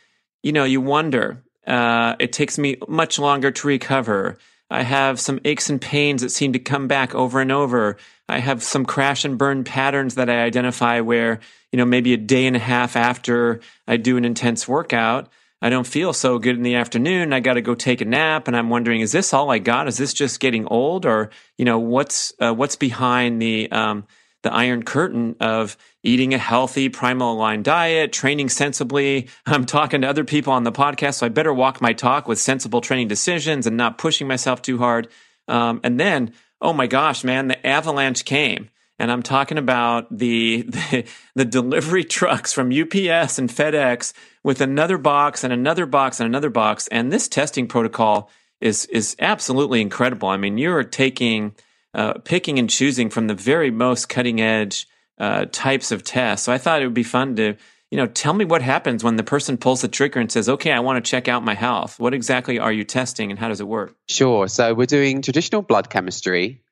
you 0.42 0.52
know, 0.52 0.64
you 0.64 0.80
wonder. 0.80 1.42
Uh, 1.66 2.16
it 2.18 2.32
takes 2.32 2.58
me 2.58 2.76
much 2.88 3.18
longer 3.18 3.50
to 3.50 3.66
recover. 3.66 4.38
I 4.70 4.82
have 4.82 5.18
some 5.18 5.40
aches 5.44 5.70
and 5.70 5.80
pains 5.80 6.22
that 6.22 6.30
seem 6.30 6.52
to 6.52 6.58
come 6.58 6.88
back 6.88 7.14
over 7.14 7.40
and 7.40 7.50
over. 7.50 7.96
I 8.28 8.38
have 8.38 8.62
some 8.62 8.84
crash 8.84 9.24
and 9.24 9.38
burn 9.38 9.64
patterns 9.64 10.14
that 10.16 10.28
I 10.28 10.42
identify 10.42 11.00
where, 11.00 11.40
you 11.72 11.78
know, 11.78 11.86
maybe 11.86 12.12
a 12.12 12.18
day 12.18 12.46
and 12.46 12.56
a 12.56 12.60
half 12.60 12.96
after 12.96 13.60
I 13.86 13.96
do 13.96 14.16
an 14.16 14.24
intense 14.24 14.68
workout, 14.68 15.30
I 15.60 15.70
don't 15.70 15.86
feel 15.86 16.12
so 16.12 16.38
good 16.38 16.56
in 16.56 16.62
the 16.62 16.76
afternoon. 16.76 17.32
I 17.32 17.40
got 17.40 17.54
to 17.54 17.62
go 17.62 17.74
take 17.74 18.00
a 18.00 18.04
nap, 18.04 18.46
and 18.46 18.56
I'm 18.56 18.70
wondering, 18.70 19.00
is 19.00 19.10
this 19.10 19.34
all 19.34 19.50
I 19.50 19.58
got? 19.58 19.88
Is 19.88 19.96
this 19.96 20.12
just 20.12 20.38
getting 20.38 20.66
old, 20.66 21.04
or 21.04 21.30
you 21.56 21.64
know, 21.64 21.80
what's 21.80 22.32
uh, 22.38 22.54
what's 22.54 22.76
behind 22.76 23.42
the 23.42 23.70
um, 23.72 24.06
the 24.42 24.52
iron 24.52 24.82
curtain 24.82 25.36
of 25.40 25.76
eating 26.02 26.34
a 26.34 26.38
healthy, 26.38 26.88
primal 26.88 27.34
aligned 27.34 27.64
diet, 27.64 28.12
training 28.12 28.48
sensibly? 28.48 29.28
I'm 29.46 29.66
talking 29.66 30.02
to 30.02 30.08
other 30.08 30.24
people 30.24 30.52
on 30.52 30.64
the 30.64 30.72
podcast, 30.72 31.14
so 31.14 31.26
I 31.26 31.28
better 31.28 31.52
walk 31.52 31.80
my 31.80 31.92
talk 31.92 32.28
with 32.28 32.38
sensible 32.38 32.80
training 32.80 33.08
decisions 33.08 33.66
and 33.66 33.76
not 33.76 33.98
pushing 33.98 34.26
myself 34.26 34.62
too 34.62 34.78
hard. 34.78 35.08
Um, 35.48 35.80
and 35.82 35.98
then, 35.98 36.32
oh 36.60 36.72
my 36.72 36.86
gosh, 36.86 37.24
man, 37.24 37.48
the 37.48 37.66
avalanche 37.66 38.24
came 38.24 38.70
and 38.98 39.12
I'm 39.12 39.22
talking 39.22 39.58
about 39.58 40.16
the, 40.16 40.62
the 40.68 41.04
the 41.34 41.44
delivery 41.44 42.04
trucks 42.04 42.52
from 42.52 42.68
UPS 42.68 43.38
and 43.38 43.48
FedEx 43.48 44.12
with 44.42 44.60
another 44.60 44.98
box 44.98 45.44
and 45.44 45.52
another 45.52 45.86
box 45.86 46.20
and 46.20 46.26
another 46.26 46.50
box. 46.50 46.88
And 46.88 47.12
this 47.12 47.28
testing 47.28 47.66
protocol 47.66 48.30
is 48.60 48.86
is 48.86 49.16
absolutely 49.20 49.80
incredible. 49.80 50.28
I 50.28 50.36
mean, 50.36 50.58
you're 50.58 50.84
taking 50.84 51.54
uh, 51.98 52.14
picking 52.20 52.60
and 52.60 52.70
choosing 52.70 53.10
from 53.10 53.26
the 53.26 53.34
very 53.34 53.72
most 53.72 54.08
cutting 54.08 54.40
edge 54.40 54.86
uh, 55.18 55.46
types 55.50 55.90
of 55.90 56.04
tests. 56.04 56.46
So 56.46 56.52
I 56.52 56.58
thought 56.58 56.80
it 56.80 56.84
would 56.84 56.94
be 56.94 57.02
fun 57.02 57.34
to 57.36 57.56
you 57.90 57.96
know 57.96 58.06
tell 58.06 58.32
me 58.32 58.44
what 58.44 58.62
happens 58.62 59.02
when 59.02 59.16
the 59.16 59.24
person 59.24 59.56
pulls 59.56 59.80
the 59.80 59.88
trigger 59.88 60.20
and 60.20 60.30
says, 60.30 60.48
"Okay, 60.48 60.70
I 60.70 60.78
want 60.78 61.04
to 61.04 61.10
check 61.10 61.26
out 61.26 61.44
my 61.44 61.54
health." 61.54 61.98
What 61.98 62.14
exactly 62.14 62.60
are 62.60 62.70
you 62.70 62.84
testing, 62.84 63.32
and 63.32 63.38
how 63.38 63.48
does 63.48 63.60
it 63.60 63.66
work? 63.66 63.96
Sure. 64.08 64.46
So 64.46 64.74
we're 64.74 64.86
doing 64.86 65.22
traditional 65.22 65.60
blood 65.60 65.90
chemistry, 65.90 66.62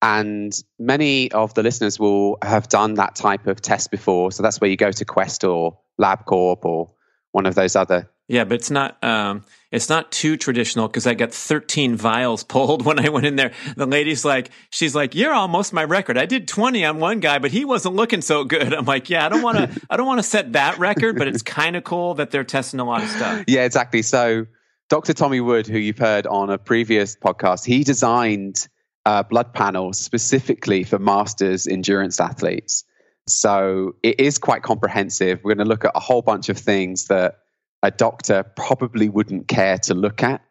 and 0.00 0.52
many 0.78 1.32
of 1.32 1.54
the 1.54 1.64
listeners 1.64 1.98
will 1.98 2.38
have 2.40 2.68
done 2.68 2.94
that 2.94 3.16
type 3.16 3.48
of 3.48 3.60
test 3.60 3.90
before. 3.90 4.30
So 4.30 4.44
that's 4.44 4.60
where 4.60 4.70
you 4.70 4.76
go 4.76 4.92
to 4.92 5.04
Quest 5.04 5.42
or 5.42 5.80
LabCorp 6.00 6.64
or 6.64 6.92
one 7.32 7.46
of 7.46 7.56
those 7.56 7.74
other. 7.74 8.08
Yeah, 8.28 8.44
but 8.44 8.54
it's 8.56 8.70
not 8.70 9.02
um, 9.02 9.44
it's 9.72 9.88
not 9.88 10.12
too 10.12 10.36
traditional 10.36 10.86
because 10.86 11.06
I 11.06 11.14
got 11.14 11.32
13 11.32 11.96
vials 11.96 12.44
pulled 12.44 12.84
when 12.86 13.04
I 13.04 13.08
went 13.08 13.26
in 13.26 13.36
there. 13.36 13.52
The 13.76 13.86
lady's 13.86 14.24
like, 14.24 14.50
she's 14.70 14.94
like, 14.94 15.14
"You're 15.14 15.32
almost 15.32 15.72
my 15.72 15.84
record. 15.84 16.18
I 16.18 16.26
did 16.26 16.46
20 16.46 16.84
on 16.84 16.98
one 16.98 17.20
guy, 17.20 17.38
but 17.38 17.50
he 17.50 17.64
wasn't 17.64 17.96
looking 17.96 18.20
so 18.20 18.44
good." 18.44 18.74
I'm 18.74 18.84
like, 18.84 19.08
"Yeah, 19.08 19.24
I 19.24 19.28
don't 19.30 19.42
want 19.42 19.58
to 19.58 19.80
I 19.90 19.96
don't 19.96 20.06
want 20.06 20.18
to 20.18 20.28
set 20.28 20.52
that 20.52 20.78
record, 20.78 21.16
but 21.16 21.26
it's 21.26 21.42
kind 21.42 21.74
of 21.74 21.84
cool 21.84 22.14
that 22.14 22.30
they're 22.30 22.44
testing 22.44 22.80
a 22.80 22.84
lot 22.84 23.02
of 23.02 23.08
stuff." 23.08 23.44
Yeah, 23.48 23.64
exactly. 23.64 24.02
So 24.02 24.46
Dr. 24.90 25.14
Tommy 25.14 25.40
Wood, 25.40 25.66
who 25.66 25.78
you've 25.78 25.98
heard 25.98 26.26
on 26.26 26.50
a 26.50 26.58
previous 26.58 27.16
podcast, 27.16 27.64
he 27.64 27.82
designed 27.82 28.68
uh, 29.06 29.22
blood 29.22 29.54
panels 29.54 29.98
specifically 29.98 30.84
for 30.84 30.98
masters 30.98 31.66
endurance 31.66 32.20
athletes. 32.20 32.84
So 33.26 33.96
it 34.02 34.20
is 34.20 34.38
quite 34.38 34.62
comprehensive. 34.62 35.40
We're 35.42 35.54
going 35.54 35.66
to 35.66 35.70
look 35.70 35.84
at 35.84 35.92
a 35.94 36.00
whole 36.00 36.22
bunch 36.22 36.48
of 36.48 36.58
things 36.58 37.06
that 37.06 37.38
a 37.82 37.90
doctor 37.90 38.42
probably 38.42 39.08
wouldn't 39.08 39.48
care 39.48 39.78
to 39.78 39.94
look 39.94 40.22
at. 40.22 40.42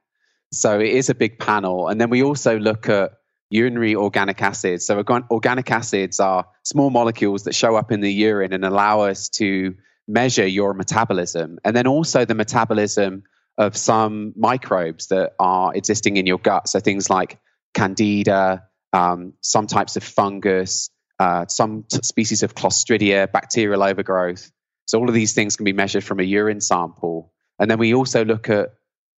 So 0.51 0.79
it 0.79 0.89
is 0.89 1.09
a 1.09 1.15
big 1.15 1.39
panel. 1.39 1.87
And 1.87 1.99
then 1.99 2.09
we 2.09 2.23
also 2.23 2.57
look 2.57 2.87
at 2.89 3.11
urinary 3.49 3.95
organic 3.95 4.41
acids. 4.41 4.85
So 4.85 5.03
organic 5.31 5.71
acids 5.71 6.19
are 6.19 6.47
small 6.63 6.89
molecules 6.89 7.43
that 7.43 7.55
show 7.55 7.75
up 7.75 7.91
in 7.91 8.01
the 8.01 8.11
urine 8.11 8.53
and 8.53 8.65
allow 8.65 9.01
us 9.01 9.29
to 9.29 9.75
measure 10.07 10.47
your 10.47 10.73
metabolism. 10.73 11.59
And 11.63 11.75
then 11.75 11.87
also 11.87 12.25
the 12.25 12.35
metabolism 12.35 13.23
of 13.57 13.75
some 13.75 14.33
microbes 14.35 15.07
that 15.07 15.33
are 15.39 15.73
existing 15.75 16.17
in 16.17 16.25
your 16.25 16.37
gut. 16.37 16.69
So 16.69 16.79
things 16.79 17.09
like 17.09 17.39
candida, 17.73 18.63
um, 18.93 19.33
some 19.41 19.67
types 19.67 19.97
of 19.97 20.03
fungus, 20.03 20.89
uh, 21.19 21.45
some 21.47 21.83
t- 21.83 21.99
species 22.03 22.43
of 22.43 22.53
clostridia, 22.55 23.31
bacterial 23.31 23.83
overgrowth. 23.83 24.51
So 24.87 24.99
all 24.99 25.07
of 25.07 25.13
these 25.13 25.33
things 25.33 25.55
can 25.55 25.65
be 25.65 25.73
measured 25.73 26.03
from 26.03 26.19
a 26.19 26.23
urine 26.23 26.61
sample. 26.61 27.31
And 27.59 27.69
then 27.69 27.77
we 27.77 27.93
also 27.93 28.25
look 28.25 28.49
at 28.49 28.69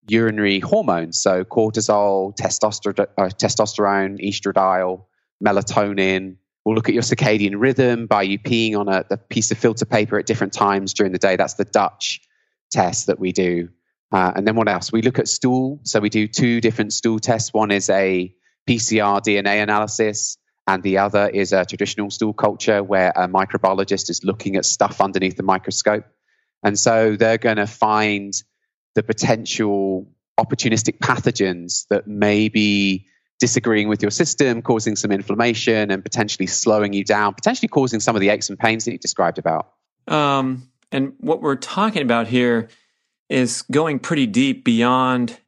urinary 0.07 0.59
hormones, 0.59 1.21
so 1.21 1.43
cortisol, 1.43 2.35
testosterone, 2.35 3.07
uh, 3.17 3.29
testosterone 3.29 4.19
estradiol, 4.19 5.05
melatonin. 5.43 6.37
We'll 6.65 6.75
look 6.75 6.89
at 6.89 6.95
your 6.95 7.03
circadian 7.03 7.53
rhythm 7.57 8.07
by 8.07 8.23
you 8.23 8.39
peeing 8.39 8.75
on 8.75 8.89
a, 8.89 9.05
a, 9.11 9.17
piece 9.17 9.51
of 9.51 9.57
filter 9.57 9.85
paper 9.85 10.17
at 10.17 10.25
different 10.25 10.53
times 10.53 10.93
during 10.93 11.11
the 11.11 11.19
day. 11.19 11.35
That's 11.35 11.53
the 11.53 11.65
Dutch 11.65 12.21
test 12.71 13.07
that 13.07 13.19
we 13.19 13.31
do. 13.31 13.69
Uh, 14.11 14.31
and 14.35 14.47
then 14.47 14.55
what 14.55 14.67
else? 14.67 14.91
We 14.91 15.03
look 15.03 15.19
at 15.19 15.27
stool. 15.27 15.79
So 15.83 15.99
we 15.99 16.09
do 16.09 16.27
two 16.27 16.61
different 16.61 16.93
stool 16.93 17.19
tests. 17.19 17.53
One 17.53 17.69
is 17.69 17.89
a 17.89 18.33
PCR 18.67 19.21
DNA 19.21 19.61
analysis, 19.61 20.37
and 20.69 20.83
the 20.83 20.99
other 20.99 21.27
is 21.27 21.51
a 21.51 21.65
traditional 21.65 22.11
stool 22.11 22.31
culture 22.31 22.83
where 22.83 23.09
a 23.15 23.27
microbiologist 23.27 24.11
is 24.11 24.23
looking 24.23 24.55
at 24.55 24.65
stuff 24.65 25.01
underneath 25.01 25.35
the 25.35 25.41
microscope. 25.41 26.05
And 26.63 26.77
so 26.77 27.15
they're 27.15 27.39
going 27.39 27.57
to 27.57 27.65
find 27.65 28.33
the 28.93 29.01
potential 29.01 30.07
opportunistic 30.39 30.99
pathogens 30.99 31.87
that 31.89 32.07
may 32.07 32.49
be 32.49 33.07
disagreeing 33.39 33.87
with 33.87 34.03
your 34.03 34.11
system, 34.11 34.61
causing 34.61 34.95
some 34.95 35.11
inflammation 35.11 35.89
and 35.89 36.03
potentially 36.03 36.45
slowing 36.45 36.93
you 36.93 37.03
down, 37.03 37.33
potentially 37.33 37.67
causing 37.67 37.99
some 37.99 38.15
of 38.15 38.19
the 38.19 38.29
aches 38.29 38.49
and 38.49 38.59
pains 38.59 38.85
that 38.85 38.91
you 38.91 38.99
described 38.99 39.39
about. 39.39 39.71
Um, 40.07 40.69
and 40.91 41.13
what 41.19 41.41
we're 41.41 41.55
talking 41.55 42.03
about 42.03 42.27
here 42.27 42.69
is 43.27 43.63
going 43.63 43.99
pretty 43.99 44.27
deep 44.27 44.63
beyond 44.63 45.39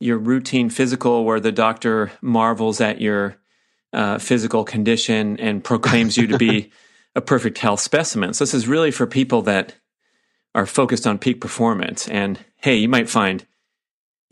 your 0.00 0.16
routine 0.16 0.70
physical, 0.70 1.24
where 1.24 1.40
the 1.40 1.52
doctor 1.52 2.10
marvels 2.22 2.80
at 2.80 3.02
your 3.02 3.36
uh, 3.92 4.18
physical 4.18 4.64
condition 4.64 5.38
and 5.38 5.62
proclaims 5.62 6.16
you 6.16 6.26
to 6.26 6.38
be 6.38 6.70
a 7.14 7.20
perfect 7.20 7.58
health 7.58 7.80
specimen. 7.80 8.32
So, 8.34 8.44
this 8.44 8.54
is 8.54 8.68
really 8.68 8.90
for 8.90 9.06
people 9.06 9.42
that 9.42 9.74
are 10.54 10.66
focused 10.66 11.06
on 11.06 11.18
peak 11.18 11.40
performance. 11.40 12.08
And 12.08 12.38
hey, 12.56 12.76
you 12.76 12.88
might 12.88 13.08
find 13.08 13.46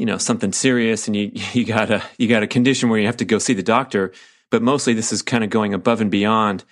you 0.00 0.06
know 0.06 0.16
something 0.16 0.52
serious 0.52 1.06
and 1.06 1.14
you 1.14 1.30
you 1.52 1.64
got 1.64 1.90
a 1.90 2.02
you 2.18 2.26
got 2.26 2.42
a 2.42 2.48
condition 2.48 2.88
where 2.88 2.98
you 2.98 3.06
have 3.06 3.18
to 3.18 3.24
go 3.24 3.38
see 3.38 3.52
the 3.52 3.62
doctor 3.62 4.12
but 4.50 4.62
mostly 4.62 4.94
this 4.94 5.12
is 5.12 5.22
kind 5.22 5.44
of 5.44 5.50
going 5.50 5.74
above 5.74 6.00
and 6.00 6.10
beyond 6.10 6.64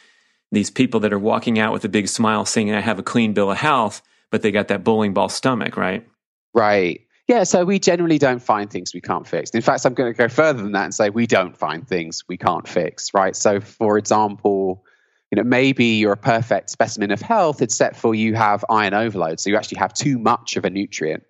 these 0.50 0.70
people 0.70 0.98
that 1.00 1.12
are 1.12 1.18
walking 1.18 1.58
out 1.58 1.74
with 1.74 1.84
a 1.84 1.90
big 1.90 2.08
smile 2.08 2.46
saying 2.46 2.72
i 2.72 2.80
have 2.80 2.98
a 2.98 3.02
clean 3.02 3.34
bill 3.34 3.50
of 3.50 3.58
health 3.58 4.00
but 4.30 4.40
they 4.40 4.50
got 4.50 4.68
that 4.68 4.82
bowling 4.82 5.12
ball 5.12 5.28
stomach 5.28 5.76
right 5.76 6.08
right 6.54 7.02
yeah 7.28 7.44
so 7.44 7.64
we 7.64 7.78
generally 7.78 8.18
don't 8.18 8.42
find 8.42 8.70
things 8.70 8.92
we 8.92 9.00
can't 9.00 9.26
fix 9.26 9.50
in 9.50 9.62
fact 9.62 9.84
i'm 9.84 9.94
going 9.94 10.12
to 10.12 10.16
go 10.16 10.28
further 10.28 10.62
than 10.62 10.72
that 10.72 10.84
and 10.84 10.94
say 10.94 11.10
we 11.10 11.26
don't 11.26 11.56
find 11.56 11.86
things 11.86 12.24
we 12.28 12.36
can't 12.36 12.66
fix 12.66 13.14
right 13.14 13.36
so 13.36 13.60
for 13.60 13.96
example 13.98 14.84
you 15.30 15.36
know 15.36 15.44
maybe 15.44 15.84
you're 15.84 16.12
a 16.12 16.16
perfect 16.16 16.70
specimen 16.70 17.10
of 17.10 17.20
health 17.20 17.62
except 17.62 17.96
for 17.96 18.14
you 18.14 18.34
have 18.34 18.64
iron 18.68 18.94
overload 18.94 19.38
so 19.38 19.50
you 19.50 19.56
actually 19.56 19.78
have 19.78 19.94
too 19.94 20.18
much 20.18 20.56
of 20.56 20.64
a 20.64 20.70
nutrient 20.70 21.22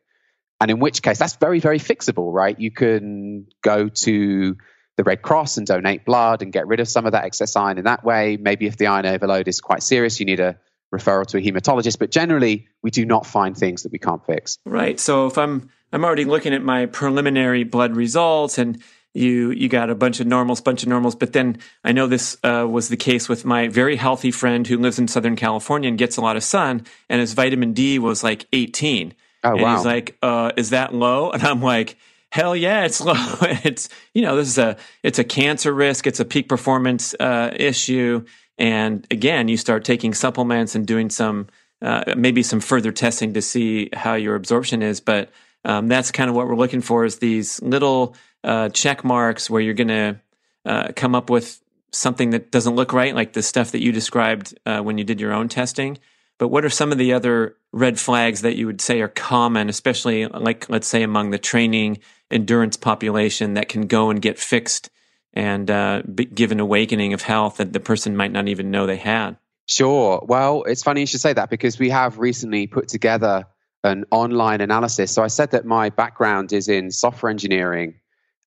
and 0.61 0.71
in 0.71 0.81
which 0.81 1.03
case, 1.03 1.19
that's 1.19 1.37
very, 1.37 1.61
very 1.61 1.79
fixable, 1.79 2.33
right? 2.33 2.59
You 2.59 2.71
can 2.71 3.47
go 3.63 3.89
to 3.89 4.57
the 4.97 5.05
Red 5.05 5.23
Cross 5.23 5.57
and 5.57 5.67
donate 5.67 6.05
blood 6.05 6.43
and 6.43 6.53
get 6.53 6.67
rid 6.67 6.81
of 6.81 6.89
some 6.89 7.07
of 7.07 7.13
that 7.13 7.25
excess 7.25 7.55
iron 7.55 7.79
in 7.79 7.85
that 7.85 8.05
way. 8.05 8.37
Maybe 8.37 8.67
if 8.67 8.77
the 8.77 8.89
iron 8.89 9.07
overload 9.07 9.47
is 9.47 9.61
quite 9.61 9.83
serious, 9.83 10.19
you 10.19 10.27
need 10.27 10.41
a 10.41 10.59
referral 10.93 11.27
to 11.27 11.39
a 11.39 11.41
hematologist. 11.41 12.01
But 12.01 12.11
generally, 12.11 12.67
we 12.83 12.91
do 12.91 13.05
not 13.05 13.25
find 13.25 13.57
things 13.57 13.85
that 13.85 13.93
we 13.93 14.01
can't 14.01 14.25
fix. 14.27 14.59
Right. 14.65 14.99
So 14.99 15.29
if 15.29 15.39
I'm 15.39 15.71
I'm 15.93 16.05
already 16.05 16.25
looking 16.25 16.55
at 16.55 16.63
my 16.63 16.87
preliminary 16.87 17.65
blood 17.65 17.97
results 17.97 18.59
and 18.59 18.83
you 19.15 19.51
you 19.51 19.69
got 19.69 19.91
a 19.91 19.95
bunch 19.95 20.21
of 20.21 20.27
normals, 20.27 20.61
bunch 20.61 20.83
of 20.83 20.89
normals. 20.89 21.17
But 21.17 21.33
then 21.33 21.59
I 21.83 21.93
know 21.93 22.07
this 22.07 22.37
uh, 22.45 22.67
was 22.69 22.89
the 22.89 22.97
case 22.97 23.29
with 23.29 23.45
my 23.45 23.69
very 23.69 23.97
healthy 23.97 24.31
friend 24.31 24.67
who 24.67 24.79
lives 24.79 24.99
in 24.99 25.09
Southern 25.09 25.37
California 25.37 25.89
and 25.89 25.99
gets 25.99 26.17
a 26.17 26.21
lot 26.21 26.37
of 26.37 26.45
sun, 26.45 26.85
and 27.09 27.21
his 27.21 27.33
vitamin 27.33 27.73
D 27.73 27.99
was 27.99 28.23
like 28.23 28.47
18. 28.53 29.15
Oh, 29.45 29.53
and 29.53 29.61
wow. 29.61 29.77
he's 29.77 29.85
like, 29.85 30.19
uh, 30.23 30.53
is 30.57 30.71
that 30.71 30.95
low? 30.95 31.31
And 31.31 31.43
I'm 31.43 31.63
like, 31.63 31.97
hell 32.31 32.57
yeah, 32.57 32.85
it's 32.85 33.01
low. 33.05 33.15
it's, 33.41 33.89
you 34.15 34.23
know, 34.23 34.37
this 34.37 34.49
is 34.49 34.59
a, 34.59 34.77
it's 35.03 35.19
a 35.19 35.25
cancer 35.25 35.73
risk. 35.73 36.07
It's 36.07 36.21
a 36.21 36.25
peak 36.25 36.49
performance 36.49 37.15
uh, 37.21 37.53
issue. 37.55 38.25
And 38.59 39.07
again, 39.11 39.49
you 39.49 39.57
start 39.57 39.85
taking 39.85 40.13
supplements 40.15 40.75
and 40.75 40.87
doing 40.87 41.11
some, 41.11 41.47
uh, 41.81 42.15
maybe 42.17 42.43
some 42.43 42.61
further 42.61 42.91
testing 42.91 43.35
to 43.35 43.43
see 43.43 43.89
how 43.93 44.15
your 44.15 44.35
absorption 44.35 44.83
is. 44.83 45.01
But 45.01 45.31
um, 45.65 45.89
that's 45.89 46.11
kind 46.11 46.31
of 46.31 46.37
what 46.37 46.47
we're 46.47 46.57
looking 46.57 46.81
for 46.81 47.05
is 47.05 47.19
these 47.19 47.61
little 47.63 48.15
uh, 48.45 48.69
check 48.71 49.05
marks 49.05 49.51
where 49.51 49.61
you're 49.61 49.75
going 49.75 49.89
to 49.89 50.21
uh, 50.65 50.89
come 50.95 51.15
up 51.15 51.31
with 51.31 51.61
something 51.91 52.31
that 52.31 52.51
doesn't 52.51 52.77
look 52.77 52.93
right, 52.93 53.15
like 53.15 53.33
the 53.33 53.43
stuff 53.43 53.73
that 53.73 53.83
you 53.83 53.93
described 53.93 54.59
uh, 54.67 54.81
when 54.81 54.99
you 54.99 55.05
did 55.05 55.21
your 55.21 55.33
own 55.33 55.49
testing. 55.49 55.99
But 56.39 56.49
what 56.49 56.65
are 56.65 56.71
some 56.71 56.93
of 56.93 56.99
the 56.99 57.13
other 57.13 57.57
red 57.73 57.99
flags 57.99 58.43
that 58.43 58.57
you 58.57 58.67
would 58.67 58.81
say 58.81 59.01
are 59.01 59.09
common, 59.09 59.69
especially 59.69 60.27
like, 60.27 60.69
let's 60.71 60.87
say, 60.87 61.03
among 61.03 61.31
the 61.31 61.39
training 61.39 61.99
endurance 62.31 62.77
population 62.77 63.55
that 63.55 63.69
can 63.69 63.87
go 63.87 64.11
and 64.11 64.23
get 64.23 64.39
fixed 64.39 64.91
and 65.33 65.71
uh, 65.71 66.03
give 66.03 66.53
an 66.53 66.61
awakening 66.61 67.13
of 67.13 67.23
health 67.23 67.57
that 67.57 67.73
the 67.73 67.81
person 67.81 68.17
might 68.17 68.33
not 68.33 68.49
even 68.49 68.71
know 68.71 68.87
they 68.87 68.97
had? 68.97 69.37
Sure. 69.67 70.25
Well, 70.27 70.63
it's 70.63 70.83
funny 70.83 71.01
you 71.01 71.07
should 71.07 71.21
say 71.21 71.33
that 71.33 71.51
because 71.51 71.79
we 71.79 71.91
have 71.91 72.19
recently 72.19 72.67
put 72.67 72.89
together 72.89 73.47
an 73.85 74.05
online 74.11 74.61
analysis. 74.61 75.13
So 75.13 75.23
I 75.23 75.29
said 75.29 75.53
that 75.53 75.65
my 75.65 75.91
background 75.91 76.53
is 76.53 76.69
in 76.69 76.91
software 76.91 77.31
engineering, 77.31 77.95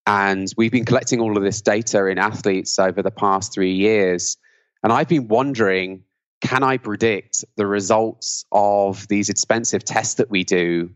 and 0.05 0.51
we've 0.57 0.71
been 0.71 0.85
collecting 0.85 1.19
all 1.19 1.37
of 1.37 1.43
this 1.43 1.61
data 1.61 2.05
in 2.07 2.17
athletes 2.17 2.79
over 2.79 3.01
the 3.01 3.11
past 3.11 3.53
three 3.53 3.73
years. 3.73 4.37
And 4.83 4.91
I've 4.91 5.07
been 5.07 5.27
wondering 5.27 6.03
can 6.41 6.63
I 6.63 6.77
predict 6.77 7.45
the 7.55 7.67
results 7.67 8.45
of 8.51 9.07
these 9.07 9.29
expensive 9.29 9.85
tests 9.85 10.15
that 10.15 10.31
we 10.31 10.43
do 10.43 10.89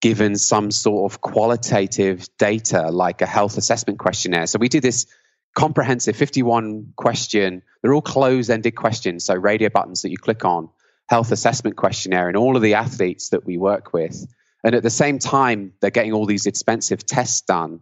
given 0.00 0.36
some 0.36 0.70
sort 0.70 1.10
of 1.10 1.20
qualitative 1.20 2.28
data 2.36 2.90
like 2.90 3.22
a 3.22 3.26
health 3.26 3.56
assessment 3.56 4.00
questionnaire? 4.00 4.46
So 4.46 4.58
we 4.58 4.68
do 4.68 4.80
this 4.80 5.06
comprehensive 5.54 6.16
51 6.16 6.94
question, 6.96 7.62
they're 7.80 7.94
all 7.94 8.02
closed 8.02 8.50
ended 8.50 8.74
questions, 8.74 9.24
so 9.24 9.34
radio 9.34 9.68
buttons 9.68 10.02
that 10.02 10.10
you 10.10 10.18
click 10.18 10.44
on, 10.44 10.68
health 11.08 11.32
assessment 11.32 11.76
questionnaire, 11.76 12.28
and 12.28 12.36
all 12.36 12.56
of 12.56 12.62
the 12.62 12.74
athletes 12.74 13.30
that 13.30 13.44
we 13.44 13.56
work 13.56 13.92
with. 13.92 14.26
And 14.64 14.74
at 14.74 14.82
the 14.82 14.90
same 14.90 15.18
time, 15.18 15.72
they're 15.80 15.90
getting 15.90 16.12
all 16.12 16.26
these 16.26 16.46
expensive 16.46 17.06
tests 17.06 17.42
done. 17.42 17.80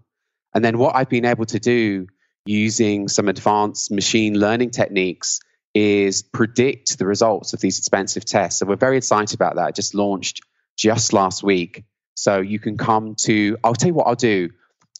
And 0.55 0.65
then 0.65 0.79
what 0.79 0.95
I've 0.95 1.09
been 1.09 1.25
able 1.25 1.47
to 1.47 1.59
do 1.59 2.07
using 2.45 3.09
some 3.09 3.29
advanced 3.29 3.91
machine 3.91 4.39
learning 4.39 4.71
techniques 4.71 5.41
is 5.75 6.23
predict 6.23 6.99
the 6.99 7.07
results 7.07 7.53
of 7.53 7.61
these 7.61 7.79
expensive 7.79 8.25
tests. 8.25 8.61
So 8.61 8.67
we're 8.67 8.77
very 8.77 8.97
excited 8.97 9.35
about 9.35 9.57
that. 9.57 9.71
It 9.71 9.75
just 9.75 9.95
launched 9.95 10.41
just 10.77 11.13
last 11.13 11.43
week. 11.43 11.85
So 12.15 12.41
you 12.41 12.59
can 12.59 12.79
come 12.79 13.15
to, 13.23 13.59
I'll 13.63 13.75
tell 13.75 13.89
you 13.89 13.95
what 13.95 14.07
I'll 14.07 14.15
do, 14.15 14.51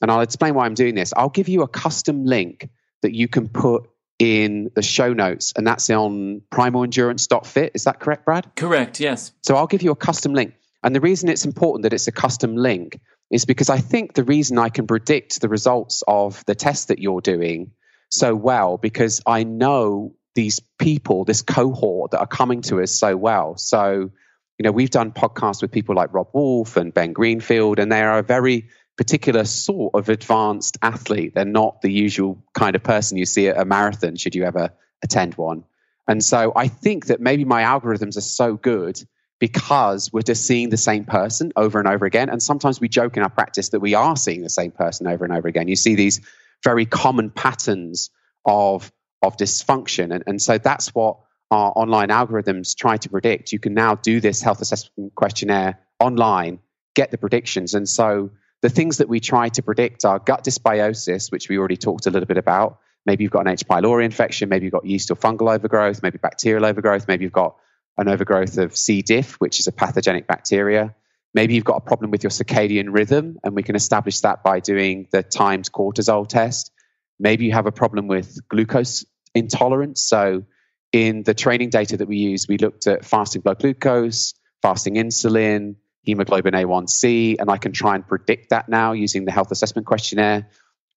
and 0.03 0.11
I'll 0.11 0.21
explain 0.21 0.55
why 0.55 0.67
I'm 0.67 0.75
doing 0.75 0.95
this. 0.95 1.15
I'll 1.17 1.31
give 1.31 1.49
you 1.49 1.63
a 1.63 1.69
custom 1.69 2.25
link 2.27 2.69
that 3.03 3.15
you 3.15 3.29
can 3.29 3.49
put 3.49 3.89
in 4.19 4.71
the 4.75 4.83
show 4.83 5.13
notes, 5.13 5.53
and 5.57 5.67
that's 5.67 5.91
on 5.91 6.43
primalendurance.fit. 6.53 7.73
Is 7.75 7.85
that 7.85 8.01
correct, 8.01 8.25
Brad? 8.25 8.51
Correct, 8.57 9.01
yes. 9.01 9.33
So 9.43 9.57
I'll 9.57 9.67
give 9.67 9.83
you 9.83 9.91
a 9.91 9.97
custom 9.97 10.33
link. 10.33 10.55
And 10.83 10.95
the 10.95 11.01
reason 11.01 11.29
it's 11.29 11.45
important 11.45 11.83
that 11.83 11.93
it's 11.93 12.07
a 12.07 12.13
custom 12.13 12.57
link 12.57 13.01
is 13.31 13.45
because 13.45 13.71
I 13.71 13.79
think 13.79 14.15
the 14.15 14.25
reason 14.25 14.59
I 14.59 14.69
can 14.69 14.87
predict 14.87 15.41
the 15.41 15.49
results 15.49 16.03
of 16.07 16.45
the 16.47 16.55
test 16.55 16.89
that 16.89 16.99
you're 16.99 17.21
doing 17.21 17.73
so 18.11 18.35
well, 18.35 18.79
because 18.79 19.21
I 19.27 19.43
know 19.45 20.15
these 20.35 20.61
people, 20.79 21.25
this 21.25 21.43
cohort 21.43 22.13
that 22.13 22.21
are 22.21 22.27
coming 22.27 22.63
to 22.63 22.81
us 22.81 22.93
so 22.93 23.17
well. 23.17 23.57
So, 23.57 24.11
you 24.59 24.63
know, 24.63 24.71
we've 24.71 24.91
done 24.91 25.13
podcasts 25.13 25.61
with 25.61 25.73
people 25.73 25.97
like 25.97 26.15
Robb 26.15 26.29
Wolf 26.33 26.77
and 26.77 26.95
Ben 26.95 27.13
Greenfield, 27.13 27.79
and 27.79 27.91
they 27.91 28.03
are 28.03 28.19
a 28.19 28.23
very 28.23 28.69
particular 28.97 29.45
sort 29.45 29.95
of 29.95 30.09
advanced 30.09 30.79
athlete. 30.83 31.35
They're 31.35 31.45
not 31.45 31.83
the 31.83 31.93
usual 31.93 32.43
kind 32.55 32.75
of 32.75 32.83
person 32.83 33.19
you 33.19 33.27
see 33.27 33.49
at 33.49 33.59
a 33.59 33.65
marathon, 33.65 34.17
should 34.17 34.35
you 34.35 34.45
ever 34.45 34.71
attend 35.03 35.35
one. 35.35 35.65
And 36.09 36.25
so 36.25 36.53
I 36.57 36.69
think 36.69 37.07
that 37.07 37.21
maybe 37.21 37.45
my 37.45 37.63
algorithms 37.63 38.17
are 38.17 38.23
so 38.23 38.57
good 38.57 39.03
because 39.39 40.11
we're 40.13 40.23
just 40.23 40.47
seeing 40.47 40.71
the 40.71 40.77
same 40.77 41.05
person 41.05 41.53
over 41.57 41.79
and 41.79 41.89
over 41.89 42.07
again. 42.07 42.31
And 42.31 42.43
sometimes 42.43 42.81
we 42.81 42.89
joke 42.89 43.17
in 43.17 43.23
our 43.23 43.29
practice 43.29 43.71
that 43.71 43.81
we 43.81 43.95
are 43.95 44.17
seeing 44.17 44.43
the 44.43 44.49
same 44.49 44.71
person 44.71 45.07
over 45.07 45.25
and 45.25 45.35
over 45.35 45.47
again. 45.47 45.69
You 45.69 45.77
see 45.77 45.95
these 45.95 46.21
very 46.65 46.87
common 46.87 47.31
patterns 47.31 48.11
of 48.45 48.91
of 49.23 49.37
dysfunction. 49.37 50.15
And, 50.15 50.23
and 50.27 50.41
so 50.41 50.59
that's 50.59 50.95
what 50.95 51.19
our 51.51 51.73
online 51.75 52.09
algorithms 52.09 52.77
try 52.77 52.97
to 52.99 53.09
predict. 53.09 53.53
You 53.53 53.59
can 53.59 53.75
now 53.75 53.95
do 53.95 54.21
this 54.21 54.43
health 54.43 54.61
assessment 54.61 55.15
questionnaire 55.15 55.81
online, 56.01 56.61
get 56.95 57.11
the 57.11 57.19
predictions. 57.19 57.75
And 57.75 57.89
so 57.89 58.31
the 58.63 58.69
things 58.69 58.99
that 58.99 59.09
we 59.09 59.21
try 59.21 59.49
to 59.51 59.63
predict 59.63 60.05
are 60.05 60.19
gut 60.19 60.45
dysbiosis, 60.45 61.31
which 61.31 61.49
we 61.49 61.59
already 61.59 61.77
talked 61.77 62.07
a 62.07 62.11
little 62.11 62.27
bit 62.27 62.39
about. 62.39 62.79
Maybe 63.05 63.23
you've 63.23 63.33
got 63.33 63.47
an 63.47 63.53
H. 63.53 63.67
pylori 63.67 64.05
infection, 64.05 64.49
maybe 64.49 64.65
you've 64.65 64.73
got 64.73 64.85
yeast 64.85 65.11
or 65.11 65.17
fungal 65.17 65.55
overgrowth, 65.55 66.03
maybe 66.03 66.19
bacterial 66.19 66.65
overgrowth, 66.65 67.07
maybe 67.07 67.25
you've 67.25 67.33
got 67.33 67.57
an 67.99 68.09
overgrowth 68.09 68.59
of 68.59 68.77
C. 68.77 69.03
diff, 69.03 69.35
which 69.35 69.61
is 69.61 69.67
a 69.67 69.73
pathogenic 69.73 70.27
bacteria. 70.27 70.95
Maybe 71.33 71.55
you've 71.55 71.65
got 71.65 71.77
a 71.77 71.81
problem 71.81 72.11
with 72.11 72.23
your 72.23 72.31
circadian 72.31 72.87
rhythm, 72.91 73.39
and 73.45 73.55
we 73.55 73.63
can 73.63 73.77
establish 73.77 74.21
that 74.21 74.43
by 74.43 74.61
doing 74.61 75.09
the 75.13 75.23
timed 75.23 75.71
cortisol 75.71 76.27
test. 76.27 76.73
Maybe 77.19 77.45
you 77.45 77.53
have 77.53 77.67
a 77.67 77.73
problem 77.73 78.09
with 78.09 78.39
glucose 78.49 79.05
intolerance. 79.35 80.03
So, 80.03 80.45
in 80.93 81.25
the 81.25 81.35
training 81.35 81.71
data 81.71 81.99
that 81.99 82.09
we 82.09 82.17
use, 82.17 82.47
we 82.49 82.59
looked 82.59 82.87
at 82.87 83.05
fasting 83.05 83.43
blood 83.43 83.59
glucose, 83.59 84.35
fasting 84.63 84.95
insulin, 84.95 85.77
hemoglobin 86.07 86.55
A1C, 86.55 87.37
and 87.39 87.51
I 87.51 87.59
can 87.59 87.73
try 87.73 87.97
and 87.97 88.07
predict 88.07 88.51
that 88.51 88.69
now 88.69 88.93
using 88.93 89.25
the 89.25 89.33
health 89.33 89.51
assessment 89.51 89.87
questionnaire. 89.87 90.49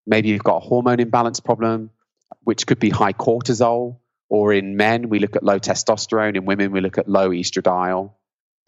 Maybe 0.05 0.29
you've 0.29 0.43
got 0.43 0.57
a 0.57 0.59
hormone 0.59 0.99
imbalance 0.99 1.39
problem, 1.39 1.89
which 2.43 2.65
could 2.65 2.79
be 2.79 2.89
high 2.89 3.13
cortisol, 3.13 3.97
or 4.29 4.53
in 4.53 4.77
men, 4.77 5.09
we 5.09 5.19
look 5.19 5.35
at 5.35 5.43
low 5.43 5.59
testosterone. 5.59 6.37
In 6.37 6.45
women, 6.45 6.71
we 6.71 6.81
look 6.81 6.99
at 6.99 7.09
low 7.09 7.31
estradiol. 7.31 8.13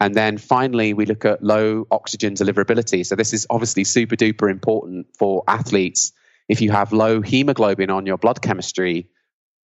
And 0.00 0.12
then 0.12 0.36
finally, 0.36 0.94
we 0.94 1.06
look 1.06 1.24
at 1.24 1.44
low 1.44 1.86
oxygen 1.88 2.34
deliverability. 2.34 3.06
So, 3.06 3.14
this 3.14 3.32
is 3.32 3.46
obviously 3.48 3.84
super 3.84 4.16
duper 4.16 4.50
important 4.50 5.06
for 5.16 5.44
athletes. 5.46 6.12
If 6.48 6.60
you 6.60 6.72
have 6.72 6.92
low 6.92 7.20
hemoglobin 7.20 7.90
on 7.90 8.04
your 8.06 8.18
blood 8.18 8.42
chemistry, 8.42 9.08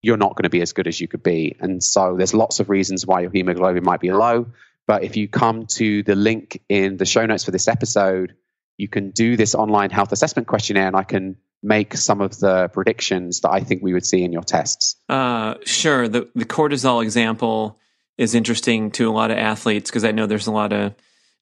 you're 0.04 0.18
not 0.18 0.36
going 0.36 0.44
to 0.44 0.52
be 0.52 0.62
as 0.62 0.74
good 0.74 0.88
as 0.88 1.02
you 1.02 1.08
could 1.08 1.24
be. 1.24 1.56
And 1.60 1.84
so, 1.84 2.16
there's 2.16 2.36
lots 2.36 2.60
of 2.60 2.70
reasons 2.70 3.04
why 3.08 3.22
your 3.22 3.32
hemoglobin 3.32 3.84
might 3.84 4.00
be 4.00 4.12
low. 4.12 4.52
But 4.88 5.04
if 5.04 5.18
you 5.18 5.28
come 5.28 5.66
to 5.68 6.02
the 6.04 6.16
link 6.16 6.64
in 6.70 6.98
the 6.98 7.06
show 7.06 7.26
notes 7.26 7.44
for 7.44 7.52
this 7.52 7.68
episode, 7.68 8.36
you 8.78 8.88
can 8.88 9.12
do 9.12 9.36
this 9.36 9.54
online 9.54 9.90
health 9.90 10.12
assessment 10.12 10.48
questionnaire 10.48 10.88
and 10.88 10.96
I 10.96 11.04
can 11.04 11.38
make 11.62 11.96
some 11.96 12.22
of 12.22 12.40
the 12.40 12.70
predictions 12.70 13.42
that 13.42 13.52
I 13.52 13.60
think 13.62 13.84
we 13.84 13.94
would 13.94 14.06
see 14.06 14.24
in 14.24 14.32
your 14.32 14.44
tests. 14.44 14.96
Uh, 15.10 15.56
sure. 15.66 16.08
The, 16.08 16.30
the 16.36 16.46
cortisol 16.46 17.04
example 17.04 17.80
is 18.18 18.34
interesting 18.34 18.92
to 18.92 19.10
a 19.10 19.12
lot 19.12 19.32
of 19.32 19.38
athletes 19.38 19.90
because 19.90 20.06
I 20.06 20.12
know 20.12 20.26
there's 20.26 20.48
a 20.48 20.52
lot 20.52 20.72
of 20.72 20.96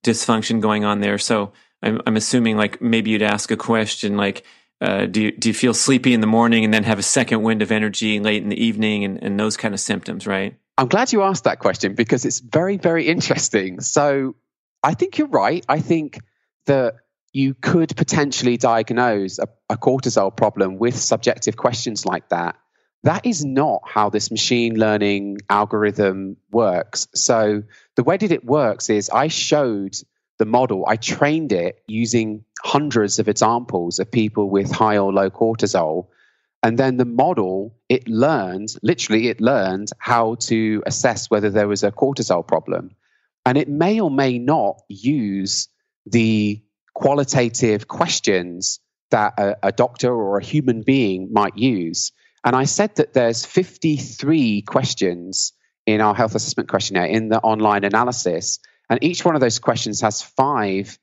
dysfunction 0.04 0.62
going 0.62 0.86
on 0.86 1.02
there. 1.02 1.18
So 1.18 1.54
I'm, 1.84 2.02
I'm 2.08 2.18
assuming 2.18 2.58
like 2.58 2.82
maybe 2.82 3.12
you'd 3.12 3.22
ask 3.22 3.52
a 3.52 3.58
question 3.58 4.18
like, 4.18 4.44
uh, 4.82 5.06
do 5.06 5.24
you, 5.24 5.32
do 5.32 5.50
you 5.50 5.54
feel 5.54 5.74
sleepy 5.74 6.14
in 6.14 6.22
the 6.22 6.28
morning 6.28 6.66
and 6.66 6.74
then 6.74 6.84
have 6.84 7.00
a 7.00 7.04
second 7.04 7.44
wind 7.44 7.62
of 7.62 7.72
energy 7.72 8.20
late 8.20 8.44
in 8.44 8.50
the 8.50 8.62
evening 8.62 9.04
and, 9.04 9.22
and 9.22 9.40
those 9.40 9.56
kind 9.58 9.74
of 9.74 9.80
symptoms, 9.80 10.25
right? 10.25 10.58
I'm 10.77 10.88
glad 10.88 11.13
you 11.13 11.22
asked 11.22 11.46
that 11.46 11.60
question 11.60 11.96
because 11.96 12.25
it's 12.25 12.39
very, 12.39 12.77
very 12.77 13.08
interesting. 13.08 13.79
So 13.79 14.36
I 14.84 14.94
think 14.94 15.17
you're 15.17 15.27
right. 15.27 15.65
I 15.70 15.79
think 15.79 16.20
that 16.65 16.96
you 17.32 17.53
could 17.53 17.96
potentially 17.96 18.58
diagnose 18.58 19.39
a, 19.39 19.48
a, 19.70 19.77
cortisol 19.77 20.36
problem 20.36 20.77
with 20.77 20.98
subjective 20.98 21.58
questions 21.58 22.05
like 22.05 22.29
that. 22.29 22.55
That 23.03 23.25
is 23.25 23.44
not 23.44 23.82
how 23.86 24.10
this 24.10 24.32
machine 24.32 24.79
learning 24.79 25.39
algorithm 25.50 26.38
works. 26.50 27.08
So 27.13 27.63
the 27.96 28.03
way 28.03 28.17
that 28.17 28.32
it 28.32 28.46
works 28.46 28.89
is 28.89 29.10
I 29.10 29.27
showed 29.27 29.96
the 30.38 30.46
model, 30.46 30.86
I 30.88 30.96
trained 30.96 31.51
it 31.51 31.82
using 31.88 32.46
hundreds 32.63 33.20
of 33.20 33.27
examples 33.27 34.00
of 34.00 34.12
people 34.12 34.50
with 34.50 34.72
high 34.72 34.98
or 34.98 35.13
low 35.13 35.29
cortisol 35.29 36.08
and 36.65 36.79
then 36.79 36.98
the 36.98 37.05
model, 37.05 37.75
it 37.89 38.07
learned, 38.07 38.69
literally, 38.81 39.27
it 39.27 39.39
learned 39.39 39.89
how 40.00 40.34
to 40.50 40.81
assess 40.88 41.29
whether 41.29 41.51
there 41.51 41.67
was 41.67 41.84
a 41.84 41.91
cortisol 41.91 42.45
problem. 42.45 42.95
And 43.45 43.55
it 43.55 43.69
may 43.69 44.00
or 44.00 44.10
may 44.10 44.40
not 44.40 44.81
use 44.90 45.68
the 46.07 46.63
qualitative 46.96 47.87
questions 47.87 48.79
that 49.11 49.33
a, 49.37 49.68
a 49.68 49.72
doctor 49.72 50.11
or 50.11 50.40
a 50.40 50.44
human 50.44 50.81
being 50.81 51.31
might 51.31 51.55
use. 51.55 52.11
And 52.44 52.55
I 52.55 52.63
said 52.63 52.96
that 52.96 53.13
there's 53.13 53.46
53 53.46 54.63
questions 54.63 55.53
in 55.85 56.01
our 56.01 56.16
health 56.16 56.33
assessment 56.33 56.68
questionnaire 56.68 57.05
in 57.05 57.29
the 57.29 57.40
online 57.42 57.83
analysis. 57.83 58.57
And 58.90 59.03
each 59.03 59.24
one 59.24 59.35
of 59.35 59.42
those 59.42 59.59
questions 59.59 60.01
has 60.01 60.24
five 60.24 60.98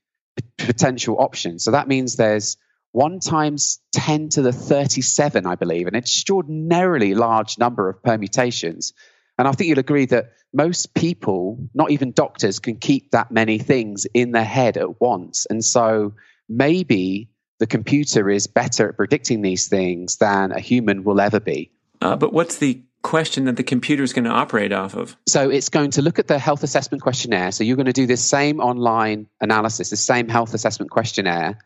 potential 0.58 1.18
options. 1.20 1.62
So 1.62 1.70
that 1.70 1.86
means 1.86 2.16
there's 2.16 2.56
1 2.92 3.20
times 3.20 3.80
10 3.92 4.30
to 4.30 4.42
the 4.42 4.52
37, 4.52 5.46
I 5.46 5.54
believe, 5.54 5.86
an 5.86 5.96
extraordinarily 5.96 7.14
large 7.14 7.58
number 7.58 7.88
of 7.88 8.02
permutations. 8.02 8.92
And 9.38 9.48
I 9.48 9.52
think 9.52 9.68
you'll 9.68 9.78
agree 9.78 10.06
that 10.06 10.32
most 10.52 10.94
people, 10.94 11.68
not 11.74 11.90
even 11.90 12.12
doctors, 12.12 12.58
can 12.58 12.76
keep 12.76 13.10
that 13.12 13.30
many 13.30 13.58
things 13.58 14.06
in 14.12 14.32
their 14.32 14.44
head 14.44 14.76
at 14.76 15.00
once. 15.00 15.46
And 15.48 15.64
so 15.64 16.14
maybe 16.48 17.30
the 17.58 17.66
computer 17.66 18.28
is 18.28 18.46
better 18.46 18.90
at 18.90 18.96
predicting 18.96 19.40
these 19.40 19.68
things 19.68 20.18
than 20.18 20.52
a 20.52 20.60
human 20.60 21.04
will 21.04 21.20
ever 21.20 21.40
be. 21.40 21.72
Uh, 22.02 22.16
but 22.16 22.32
what's 22.32 22.58
the 22.58 22.82
question 23.02 23.46
that 23.46 23.56
the 23.56 23.62
computer 23.62 24.02
is 24.02 24.12
going 24.12 24.24
to 24.24 24.30
operate 24.30 24.72
off 24.72 24.94
of? 24.94 25.16
So 25.26 25.48
it's 25.48 25.70
going 25.70 25.92
to 25.92 26.02
look 26.02 26.18
at 26.18 26.28
the 26.28 26.38
health 26.38 26.62
assessment 26.62 27.02
questionnaire. 27.02 27.52
So 27.52 27.64
you're 27.64 27.76
going 27.76 27.86
to 27.86 27.92
do 27.92 28.06
this 28.06 28.22
same 28.22 28.60
online 28.60 29.28
analysis, 29.40 29.90
the 29.90 29.96
same 29.96 30.28
health 30.28 30.52
assessment 30.54 30.90
questionnaire 30.90 31.58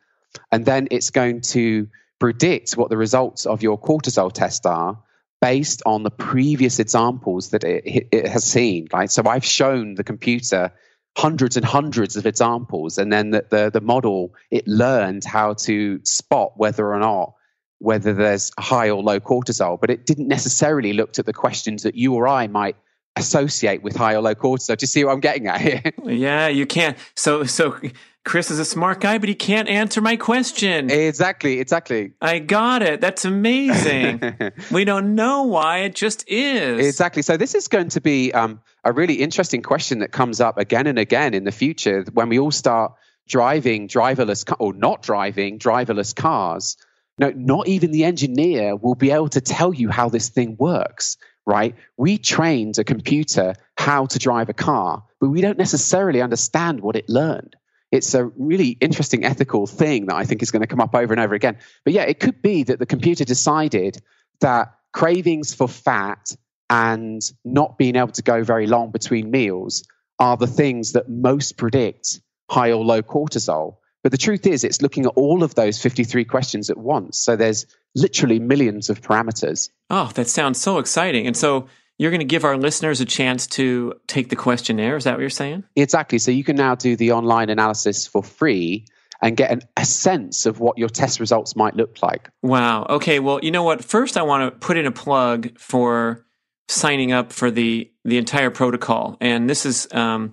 and 0.51 0.65
then 0.65 0.89
it's 0.91 1.11
going 1.11 1.41
to 1.41 1.89
predict 2.19 2.73
what 2.73 2.91
the 2.91 2.97
results 2.97 3.47
of 3.47 3.63
your 3.63 3.79
cortisol 3.79 4.33
test 4.33 4.67
are 4.67 4.99
based 5.41 5.83
on 5.85 6.03
the 6.03 6.11
previous 6.11 6.79
examples 6.79 7.51
that 7.51 7.63
it, 7.63 8.09
it 8.11 8.27
has 8.27 8.45
seen. 8.45 8.89
Right. 8.93 9.11
So 9.11 9.23
I've 9.27 9.45
shown 9.45 9.95
the 9.95 10.05
computer 10.05 10.73
hundreds 11.17 11.57
and 11.57 11.65
hundreds 11.65 12.17
of 12.17 12.27
examples, 12.27 12.99
and 12.99 13.13
then 13.13 13.31
the, 13.31 13.47
the, 13.51 13.71
the 13.71 13.81
model 13.81 14.35
it 14.51 14.67
learned 14.67 15.25
how 15.25 15.55
to 15.55 16.01
spot 16.05 16.53
whether 16.57 16.93
or 16.93 16.99
not 16.99 17.35
whether 17.79 18.15
there's 18.15 18.51
high 18.59 18.89
or 18.89 19.03
low 19.03 19.21
cortisol, 19.21 19.79
but 19.79 19.91
it 19.91 20.07
didn't 20.07 20.29
necessarily 20.29 20.93
look 20.95 21.19
at 21.19 21.27
the 21.27 21.33
questions 21.33 21.83
that 21.83 21.95
you 21.95 22.15
or 22.15 22.27
I 22.27 22.47
might 22.47 22.77
associate 23.17 23.83
with 23.83 23.97
high 23.97 24.15
or 24.15 24.21
low 24.23 24.35
cortisol. 24.35 24.77
Do 24.77 24.85
you 24.85 24.87
see 24.87 25.05
what 25.05 25.13
I'm 25.13 25.21
getting 25.21 25.47
at 25.47 25.61
here? 25.61 25.83
Yeah, 26.05 26.49
you 26.49 26.67
can't. 26.67 26.97
So, 27.15 27.45
so 27.45 27.79
Chris 28.27 28.51
is 28.51 28.59
a 28.59 28.65
smart 28.65 29.01
guy, 29.01 29.19
but 29.19 29.29
he 29.29 29.37
can't 29.37 29.69
answer 29.69 30.01
my 30.01 30.17
question. 30.17 30.91
Exactly, 30.91 31.61
exactly. 31.61 32.13
I 32.21 32.41
got 32.41 32.83
it. 32.83 33.01
That's 33.01 33.25
amazing. 33.25 34.21
we 34.73 34.85
don't 34.85 35.15
know 35.15 35.45
why, 35.45 35.79
it 35.79 35.95
just 35.95 36.29
is. 36.29 36.85
Exactly. 36.85 37.23
So, 37.23 37.37
this 37.37 37.55
is 37.55 37.69
going 37.69 37.91
to 37.91 38.01
be 38.01 38.33
um, 38.33 38.61
a 38.83 38.93
really 38.93 39.15
interesting 39.15 39.63
question 39.63 40.01
that 40.01 40.11
comes 40.11 40.41
up 40.41 40.59
again 40.59 40.89
and 40.89 40.99
again 40.99 41.35
in 41.35 41.45
the 41.45 41.53
future 41.53 42.05
when 42.15 42.29
we 42.29 42.41
all 42.41 42.51
start 42.51 42.95
driving 43.29 43.87
driverless 43.87 44.53
or 44.59 44.75
not 44.75 45.03
driving 45.03 45.61
driverless 45.61 46.15
cars. 46.15 46.77
No, 47.19 47.31
not 47.31 47.69
even 47.69 47.93
the 47.93 48.05
engineer 48.05 48.75
will 48.75 48.97
be 48.97 49.13
able 49.13 49.29
to 49.31 49.41
tell 49.41 49.73
you 49.73 49.89
how 49.89 50.09
this 50.09 50.31
thing 50.31 50.57
works, 50.59 51.17
right? 51.47 51.77
We 51.97 52.19
trained 52.19 52.77
a 52.81 52.85
computer 52.85 53.55
how 53.79 54.07
to 54.07 54.19
drive 54.19 54.49
a 54.49 54.53
car, 54.53 55.05
but 55.21 55.29
we 55.29 55.43
don't 55.43 55.59
necessarily 55.59 56.21
understand 56.23 56.81
what 56.81 56.97
it 56.97 57.09
learned 57.09 57.55
it's 57.93 58.15
a 58.15 58.25
really 58.25 58.71
interesting 58.81 59.25
ethical 59.25 59.67
thing 59.67 60.07
that 60.07 60.17
I 60.17 60.25
think 60.25 60.43
is 60.43 60.51
going 60.51 60.63
to 60.63 60.67
come 60.67 60.81
up 60.81 60.95
over 60.95 61.13
and 61.13 61.21
over 61.21 61.35
again. 61.35 61.59
But 61.85 61.95
yeah, 61.95 62.03
it 62.03 62.21
could 62.21 62.43
be 62.43 62.65
that 62.65 62.79
the 62.79 62.87
computer 62.87 63.25
decided 63.25 64.03
that 64.41 64.75
cravings 64.93 65.55
for 65.55 65.69
fat 65.69 66.35
and 66.69 67.23
not 67.45 67.79
being 67.79 67.97
able 67.97 68.13
to 68.13 68.23
go 68.23 68.43
very 68.43 68.67
long 68.67 68.91
between 68.91 69.31
meals 69.31 69.85
are 70.19 70.37
the 70.37 70.47
things 70.47 70.93
that 70.93 71.09
most 71.09 71.57
predict 71.57 72.21
high 72.51 72.73
or 72.73 72.85
low 72.85 73.03
cortisol. 73.03 73.77
But 74.03 74.13
the 74.13 74.19
truth 74.19 74.47
is, 74.47 74.65
it's 74.65 74.83
looking 74.83 75.07
at 75.07 75.13
all 75.17 75.43
of 75.43 75.55
those 75.55 75.81
53 75.81 76.25
questions 76.25 76.71
at 76.71 76.77
once. 76.77 77.19
So 77.19 77.37
there's 77.37 77.67
literally 77.95 78.39
millions 78.39 78.89
of 78.89 79.01
parameters. 79.01 79.69
Oh, 79.91 80.11
that 80.15 80.29
sounds 80.29 80.61
so 80.61 80.79
exciting. 80.79 81.27
And 81.27 81.37
so 81.37 81.69
you're 81.99 82.11
going 82.11 82.21
to 82.21 82.27
give 82.27 82.45
our 82.45 82.57
listeners 82.57 83.01
a 83.01 83.05
chance 83.05 83.47
to 83.47 83.95
take 84.07 84.29
the 84.29 84.37
questionnaire. 84.37 84.97
Is 84.97 85.05
that 85.05 85.13
what 85.13 85.21
you're 85.21 85.31
saying? 85.31 85.65
Exactly. 85.75 86.19
So 86.19 86.31
you 86.31 86.45
can 86.45 86.57
now 86.57 86.75
do 86.75 86.97
the 86.97 87.13
online 87.13 87.49
analysis 87.49 88.07
for 88.07 88.23
free 88.23 88.85
and 89.23 89.37
get 89.37 89.51
an, 89.51 89.63
a 89.77 89.85
sense 89.85 90.45
of 90.47 90.61
what 90.61 90.77
your 90.77 90.89
test 90.89 91.21
results 91.21 91.57
might 91.57 91.75
look 91.75 92.03
like. 92.03 92.29
Wow. 92.43 92.87
Okay. 92.91 93.19
Well, 93.19 93.41
you 93.43 93.51
know 93.51 93.63
what? 93.63 93.83
First, 93.83 94.17
I 94.17 94.23
want 94.23 94.53
to 94.53 94.59
put 94.59 94.77
in 94.77 94.87
a 94.87 94.93
plug 94.93 95.59
for 95.59 96.25
signing 96.69 97.13
up 97.13 97.33
for 97.33 97.51
the 97.51 97.91
the 98.05 98.19
entire 98.19 98.51
protocol, 98.51 99.17
and 99.21 99.49
this 99.49 99.67
is. 99.67 99.89
Um, 99.93 100.33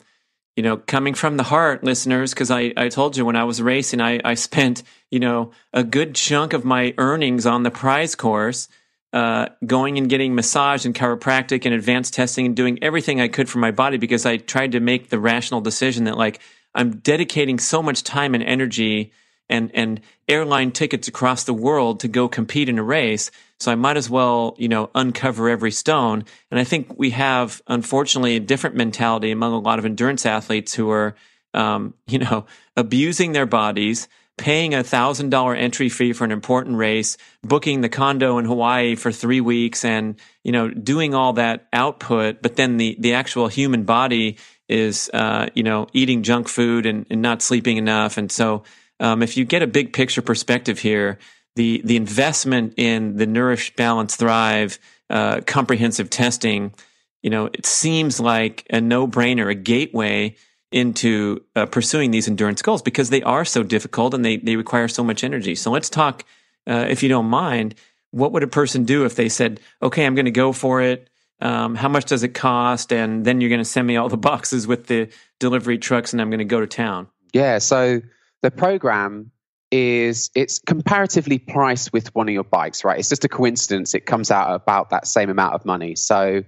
you 0.56 0.62
know, 0.62 0.78
coming 0.78 1.16
from 1.16 1.38
the 1.38 1.44
heart, 1.44 1.84
listeners, 1.84 2.32
because 2.32 2.52
I, 2.52 2.74
I 2.78 2.88
told 2.90 3.18
you 3.18 3.26
when 3.26 3.36
I 3.36 3.44
was 3.44 3.60
racing, 3.60 4.00
I, 4.00 4.20
I 4.24 4.36
spent, 4.36 4.84
you 5.10 5.20
know, 5.20 5.50
a 5.74 5.84
good 5.84 6.14
chunk 6.14 6.54
of 6.54 6.64
my 6.64 6.94
earnings 7.00 7.48
on 7.48 7.64
the 7.64 7.72
prize 7.72 8.14
course 8.14 8.68
uh, 9.14 9.48
going 9.66 9.98
and 10.00 10.10
getting 10.10 10.34
massage 10.34 10.86
and 10.86 10.96
chiropractic 10.96 11.66
and 11.66 11.74
advanced 11.74 12.16
testing 12.16 12.48
and 12.48 12.56
doing 12.56 12.80
everything 12.82 13.22
I 13.22 13.28
could 13.28 13.48
for 13.48 13.60
my 13.60 13.72
body 13.72 13.98
because 13.98 14.26
I 14.26 14.38
tried 14.38 14.72
to 14.72 14.80
make 14.80 15.10
the 15.10 15.20
rational 15.20 15.62
decision 15.62 16.06
that 16.06 16.18
like 16.18 16.40
I'm 16.74 16.98
dedicating 16.98 17.60
so 17.60 17.84
much 17.84 18.04
time 18.04 18.34
and 18.34 18.44
energy 18.44 19.12
and 19.50 19.70
and 19.76 20.02
airline 20.28 20.72
tickets 20.72 21.08
across 21.08 21.44
the 21.44 21.54
world 21.54 22.00
to 22.00 22.08
go 22.08 22.28
compete 22.28 22.70
in 22.70 22.80
a 22.80 22.84
race. 22.84 23.30
So 23.60 23.72
I 23.72 23.76
might 23.76 23.98
as 23.98 24.10
well, 24.10 24.56
you 24.58 24.68
know, 24.68 24.90
uncover 24.96 25.48
every 25.48 25.72
stone. 25.72 26.26
And 26.50 26.60
I 26.60 26.64
think 26.64 26.98
we 26.98 27.12
have, 27.12 27.62
unfortunately, 27.68 28.36
a 28.36 28.40
different 28.40 28.76
mentality 28.76 29.32
among 29.32 29.54
a 29.54 29.60
lot 29.60 29.80
of 29.80 29.86
endurance 29.86 30.26
athletes 30.26 30.74
who 30.74 30.90
are, 30.90 31.16
um, 31.54 31.94
you 32.08 32.20
know, 32.20 32.46
abusing 32.76 33.34
their 33.34 33.46
bodies, 33.46 34.08
paying 34.38 34.74
a 34.74 34.84
thousand 34.84 35.30
dollar 35.30 35.56
entry 35.56 35.90
fee 35.90 36.14
for 36.14 36.26
an 36.26 36.32
important 36.32 36.78
race, 36.78 37.18
booking 37.44 37.82
the 37.82 37.90
condo 37.90 38.38
in 38.38 38.46
Hawaii 38.46 38.96
for 38.96 39.12
three 39.12 39.42
weeks 39.42 39.86
and, 39.86 40.16
you 40.44 40.52
know, 40.52 40.70
doing 40.70 41.14
all 41.14 41.34
that 41.34 41.68
output. 41.72 42.42
But 42.42 42.56
then 42.56 42.78
the, 42.78 42.96
the 43.00 43.14
actual 43.14 43.48
human 43.48 43.84
body 43.84 44.38
is, 44.68 45.10
uh, 45.14 45.50
you 45.54 45.64
know, 45.64 45.88
eating 45.94 46.24
junk 46.24 46.48
food 46.48 46.86
and, 46.86 47.06
and 47.10 47.22
not 47.22 47.42
sleeping 47.42 47.78
enough. 47.78 48.18
And 48.18 48.32
so, 48.32 48.64
um, 49.00 49.22
if 49.22 49.38
you 49.38 49.46
get 49.46 49.62
a 49.62 49.68
big 49.68 49.92
picture 49.92 50.22
perspective 50.22 50.80
here, 50.80 51.20
the, 51.56 51.82
the 51.84 51.98
investment 51.98 52.74
in 52.78 53.18
the 53.18 53.28
Nourish, 53.28 53.76
Balance, 53.76 54.16
Thrive, 54.16 54.80
uh, 55.10 55.42
comprehensive 55.46 56.10
testing, 56.10 56.74
you 57.22 57.30
know, 57.30 57.48
it 57.48 57.66
seems 57.66 58.20
like 58.20 58.66
a 58.70 58.82
no 58.82 59.08
brainer, 59.08 59.50
a 59.50 59.56
gateway 59.56 60.36
into 60.74 61.44
uh, 61.56 61.68
pursuing 61.68 62.12
these 62.12 62.28
endurance 62.28 62.62
goals 62.62 62.82
because 62.82 63.10
they 63.10 63.22
are 63.22 63.46
so 63.46 63.64
difficult 63.64 64.14
and 64.14 64.26
they, 64.26 64.38
they 64.38 64.56
require 64.56 64.88
so 64.88 65.04
much 65.04 65.24
energy. 65.24 65.56
So 65.56 65.72
let's 65.72 65.90
talk, 65.90 66.26
uh, 66.68 66.88
if 66.90 67.04
you 67.04 67.10
don't 67.10 67.28
mind, 67.28 67.76
what 68.12 68.32
would 68.32 68.44
a 68.44 68.48
person 68.48 68.84
do 68.84 69.06
if 69.06 69.16
they 69.16 69.30
said, 69.30 69.60
okay, 69.82 70.06
I'm 70.06 70.16
going 70.16 70.26
to 70.26 70.32
go 70.32 70.52
for 70.52 70.82
it? 70.82 71.10
Um, 71.40 71.76
how 71.76 71.90
much 71.90 72.06
does 72.06 72.24
it 72.24 72.30
cost? 72.30 72.92
And 72.92 73.24
then 73.24 73.40
you're 73.40 73.50
going 73.50 73.60
to 73.60 73.66
send 73.66 73.86
me 73.86 73.98
all 73.98 74.10
the 74.10 74.18
boxes 74.18 74.66
with 74.66 74.88
the 74.88 75.10
delivery 75.40 75.78
trucks 75.78 76.12
and 76.12 76.22
I'm 76.22 76.30
going 76.30 76.40
to 76.40 76.46
go 76.46 76.60
to 76.60 76.68
town. 76.68 77.08
Yeah. 77.34 77.60
So 77.60 78.02
the 78.42 78.52
program 78.52 79.32
is 79.72 80.32
it's 80.36 80.60
comparatively 80.60 81.40
priced 81.40 81.94
with 81.94 82.14
one 82.16 82.30
of 82.30 82.34
your 82.34 82.44
bikes, 82.44 82.84
right? 82.84 83.00
It's 83.00 83.10
just 83.10 83.26
a 83.26 83.30
coincidence. 83.30 83.94
It 83.94 84.06
comes 84.06 84.32
out 84.32 84.54
about 84.54 84.90
that 84.92 85.08
same 85.08 85.30
amount 85.30 85.54
of 85.54 85.66
money. 85.66 85.96
So 85.96 86.44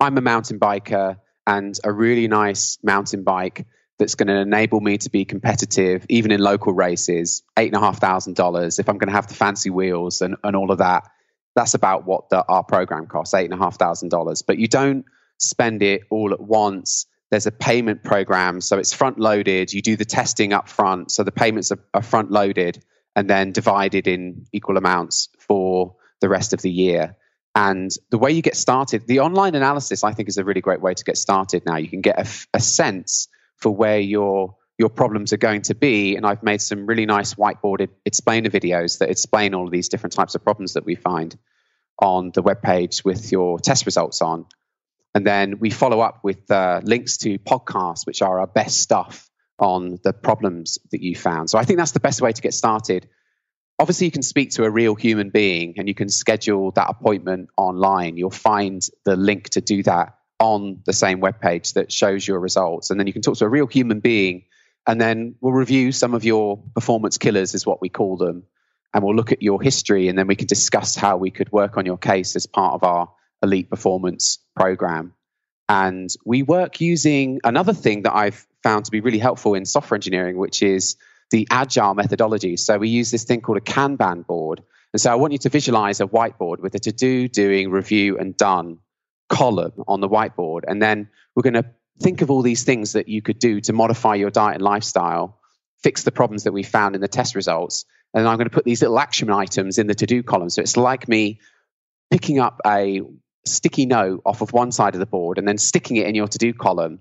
I'm 0.00 0.18
a 0.18 0.20
mountain 0.20 0.58
biker 0.58 1.16
and 1.46 1.78
a 1.84 1.92
really 1.92 2.28
nice 2.28 2.78
mountain 2.82 3.22
bike 3.22 3.66
that's 3.98 4.14
going 4.14 4.28
to 4.28 4.36
enable 4.36 4.80
me 4.80 4.98
to 4.98 5.10
be 5.10 5.24
competitive 5.24 6.04
even 6.08 6.30
in 6.30 6.40
local 6.40 6.72
races 6.72 7.42
eight 7.58 7.72
and 7.72 7.76
a 7.76 7.80
half 7.80 7.98
thousand 7.98 8.36
dollars 8.36 8.78
if 8.78 8.88
i'm 8.88 8.98
going 8.98 9.08
to 9.08 9.14
have 9.14 9.26
the 9.26 9.34
fancy 9.34 9.70
wheels 9.70 10.20
and, 10.20 10.36
and 10.44 10.56
all 10.56 10.70
of 10.70 10.78
that. 10.78 11.08
That's 11.54 11.72
about 11.72 12.04
what 12.04 12.28
the, 12.28 12.44
our 12.46 12.62
program 12.62 13.06
costs 13.06 13.32
eight 13.34 13.50
and 13.50 13.54
a 13.54 13.56
half 13.56 13.78
thousand 13.78 14.10
dollars. 14.10 14.42
But 14.42 14.58
you 14.58 14.68
don't 14.68 15.06
spend 15.38 15.82
it 15.82 16.02
all 16.10 16.32
at 16.32 16.40
once. 16.40 17.06
There's 17.30 17.46
a 17.46 17.52
payment 17.52 18.04
program 18.04 18.60
so 18.60 18.78
it's 18.78 18.92
front 18.92 19.18
loaded 19.18 19.72
you 19.72 19.82
do 19.82 19.96
the 19.96 20.04
testing 20.04 20.52
up 20.52 20.68
front 20.68 21.10
so 21.10 21.24
the 21.24 21.32
payments 21.32 21.72
are, 21.72 21.78
are 21.92 22.02
front 22.02 22.30
loaded 22.30 22.82
and 23.16 23.28
then 23.28 23.50
divided 23.50 24.06
in 24.06 24.46
equal 24.52 24.76
amounts 24.76 25.28
for 25.38 25.96
the 26.20 26.28
rest 26.28 26.52
of 26.52 26.62
the 26.62 26.70
year 26.70 27.16
and 27.56 27.90
the 28.10 28.18
way 28.18 28.32
you 28.32 28.42
get 28.42 28.54
started, 28.54 29.06
the 29.06 29.20
online 29.20 29.54
analysis, 29.54 30.04
I 30.04 30.12
think, 30.12 30.28
is 30.28 30.36
a 30.36 30.44
really 30.44 30.60
great 30.60 30.82
way 30.82 30.92
to 30.92 31.04
get 31.04 31.16
started 31.16 31.64
now. 31.64 31.76
You 31.76 31.88
can 31.88 32.02
get 32.02 32.18
a, 32.18 32.28
a 32.52 32.60
sense 32.60 33.28
for 33.56 33.74
where 33.74 33.98
your 33.98 34.56
your 34.78 34.90
problems 34.90 35.32
are 35.32 35.38
going 35.38 35.62
to 35.62 35.74
be. 35.74 36.16
And 36.16 36.26
I've 36.26 36.42
made 36.42 36.60
some 36.60 36.84
really 36.84 37.06
nice 37.06 37.32
whiteboarded 37.32 37.88
explainer 38.04 38.50
videos 38.50 38.98
that 38.98 39.08
explain 39.08 39.54
all 39.54 39.64
of 39.64 39.72
these 39.72 39.88
different 39.88 40.12
types 40.12 40.34
of 40.34 40.44
problems 40.44 40.74
that 40.74 40.84
we 40.84 40.96
find 40.96 41.34
on 41.98 42.30
the 42.34 42.42
web 42.42 42.60
page 42.60 43.02
with 43.02 43.32
your 43.32 43.58
test 43.58 43.86
results 43.86 44.20
on. 44.20 44.44
And 45.14 45.26
then 45.26 45.58
we 45.58 45.70
follow 45.70 46.00
up 46.00 46.20
with 46.22 46.50
uh, 46.50 46.82
links 46.84 47.16
to 47.18 47.38
podcasts, 47.38 48.06
which 48.06 48.20
are 48.20 48.38
our 48.38 48.46
best 48.46 48.80
stuff 48.80 49.30
on 49.58 49.98
the 50.04 50.12
problems 50.12 50.76
that 50.90 51.00
you 51.00 51.16
found. 51.16 51.48
So 51.48 51.56
I 51.56 51.64
think 51.64 51.78
that's 51.78 51.92
the 51.92 52.00
best 52.00 52.20
way 52.20 52.32
to 52.32 52.42
get 52.42 52.52
started 52.52 53.08
obviously 53.78 54.06
you 54.06 54.10
can 54.10 54.22
speak 54.22 54.50
to 54.52 54.64
a 54.64 54.70
real 54.70 54.94
human 54.94 55.30
being 55.30 55.74
and 55.76 55.88
you 55.88 55.94
can 55.94 56.08
schedule 56.08 56.70
that 56.72 56.88
appointment 56.88 57.50
online. 57.56 58.16
You'll 58.16 58.30
find 58.30 58.82
the 59.04 59.16
link 59.16 59.50
to 59.50 59.60
do 59.60 59.82
that 59.84 60.16
on 60.38 60.80
the 60.84 60.92
same 60.92 61.20
web 61.20 61.40
page 61.40 61.74
that 61.74 61.92
shows 61.92 62.26
your 62.26 62.40
results. 62.40 62.90
And 62.90 62.98
then 62.98 63.06
you 63.06 63.12
can 63.12 63.22
talk 63.22 63.36
to 63.38 63.44
a 63.44 63.48
real 63.48 63.66
human 63.66 64.00
being 64.00 64.44
and 64.86 65.00
then 65.00 65.34
we'll 65.40 65.52
review 65.52 65.92
some 65.92 66.14
of 66.14 66.24
your 66.24 66.58
performance 66.74 67.18
killers 67.18 67.54
is 67.54 67.66
what 67.66 67.80
we 67.80 67.88
call 67.88 68.16
them 68.16 68.44
and 68.94 69.02
we'll 69.04 69.16
look 69.16 69.32
at 69.32 69.42
your 69.42 69.60
history 69.60 70.08
and 70.08 70.18
then 70.18 70.26
we 70.26 70.36
can 70.36 70.46
discuss 70.46 70.94
how 70.94 71.16
we 71.16 71.30
could 71.30 71.50
work 71.52 71.76
on 71.76 71.84
your 71.84 71.98
case 71.98 72.36
as 72.36 72.46
part 72.46 72.74
of 72.74 72.84
our 72.84 73.10
elite 73.42 73.68
performance 73.68 74.38
program. 74.54 75.12
And 75.68 76.08
we 76.24 76.42
work 76.42 76.80
using 76.80 77.40
another 77.42 77.72
thing 77.72 78.02
that 78.02 78.14
i've 78.14 78.46
found 78.62 78.84
to 78.84 78.90
be 78.90 79.00
really 79.00 79.18
helpful 79.18 79.54
in 79.54 79.64
software 79.64 79.96
engineering 79.96 80.36
which 80.36 80.62
is 80.62 80.96
the 81.30 81.46
agile 81.50 81.94
methodology. 81.94 82.56
So 82.56 82.78
we 82.78 82.88
use 82.88 83.10
this 83.10 83.24
thing 83.24 83.40
called 83.40 83.58
a 83.58 83.62
Kanban 83.62 84.26
board. 84.26 84.62
And 84.92 85.00
so 85.00 85.10
I 85.10 85.16
want 85.16 85.32
you 85.32 85.38
to 85.40 85.48
visualize 85.48 86.00
a 86.00 86.06
whiteboard 86.06 86.60
with 86.60 86.74
a 86.74 86.78
to 86.80 86.92
do, 86.92 87.28
doing, 87.28 87.70
review, 87.70 88.18
and 88.18 88.36
done 88.36 88.78
column 89.28 89.84
on 89.88 90.00
the 90.00 90.08
whiteboard. 90.08 90.62
And 90.66 90.80
then 90.80 91.08
we're 91.34 91.42
going 91.42 91.54
to 91.54 91.66
think 92.00 92.22
of 92.22 92.30
all 92.30 92.42
these 92.42 92.64
things 92.64 92.92
that 92.92 93.08
you 93.08 93.22
could 93.22 93.38
do 93.38 93.60
to 93.62 93.72
modify 93.72 94.14
your 94.14 94.30
diet 94.30 94.56
and 94.56 94.62
lifestyle, 94.62 95.40
fix 95.82 96.04
the 96.04 96.12
problems 96.12 96.44
that 96.44 96.52
we 96.52 96.62
found 96.62 96.94
in 96.94 97.00
the 97.00 97.08
test 97.08 97.34
results. 97.34 97.84
And 98.14 98.26
I'm 98.26 98.36
going 98.36 98.48
to 98.48 98.54
put 98.54 98.64
these 98.64 98.82
little 98.82 98.98
action 98.98 99.30
items 99.30 99.78
in 99.78 99.86
the 99.86 99.94
to 99.94 100.06
do 100.06 100.22
column. 100.22 100.50
So 100.50 100.62
it's 100.62 100.76
like 100.76 101.08
me 101.08 101.40
picking 102.10 102.38
up 102.38 102.60
a 102.64 103.02
sticky 103.44 103.86
note 103.86 104.22
off 104.24 104.42
of 104.42 104.52
one 104.52 104.72
side 104.72 104.94
of 104.94 105.00
the 105.00 105.06
board 105.06 105.38
and 105.38 105.46
then 105.46 105.58
sticking 105.58 105.96
it 105.96 106.06
in 106.06 106.14
your 106.14 106.28
to 106.28 106.38
do 106.38 106.52
column. 106.52 107.00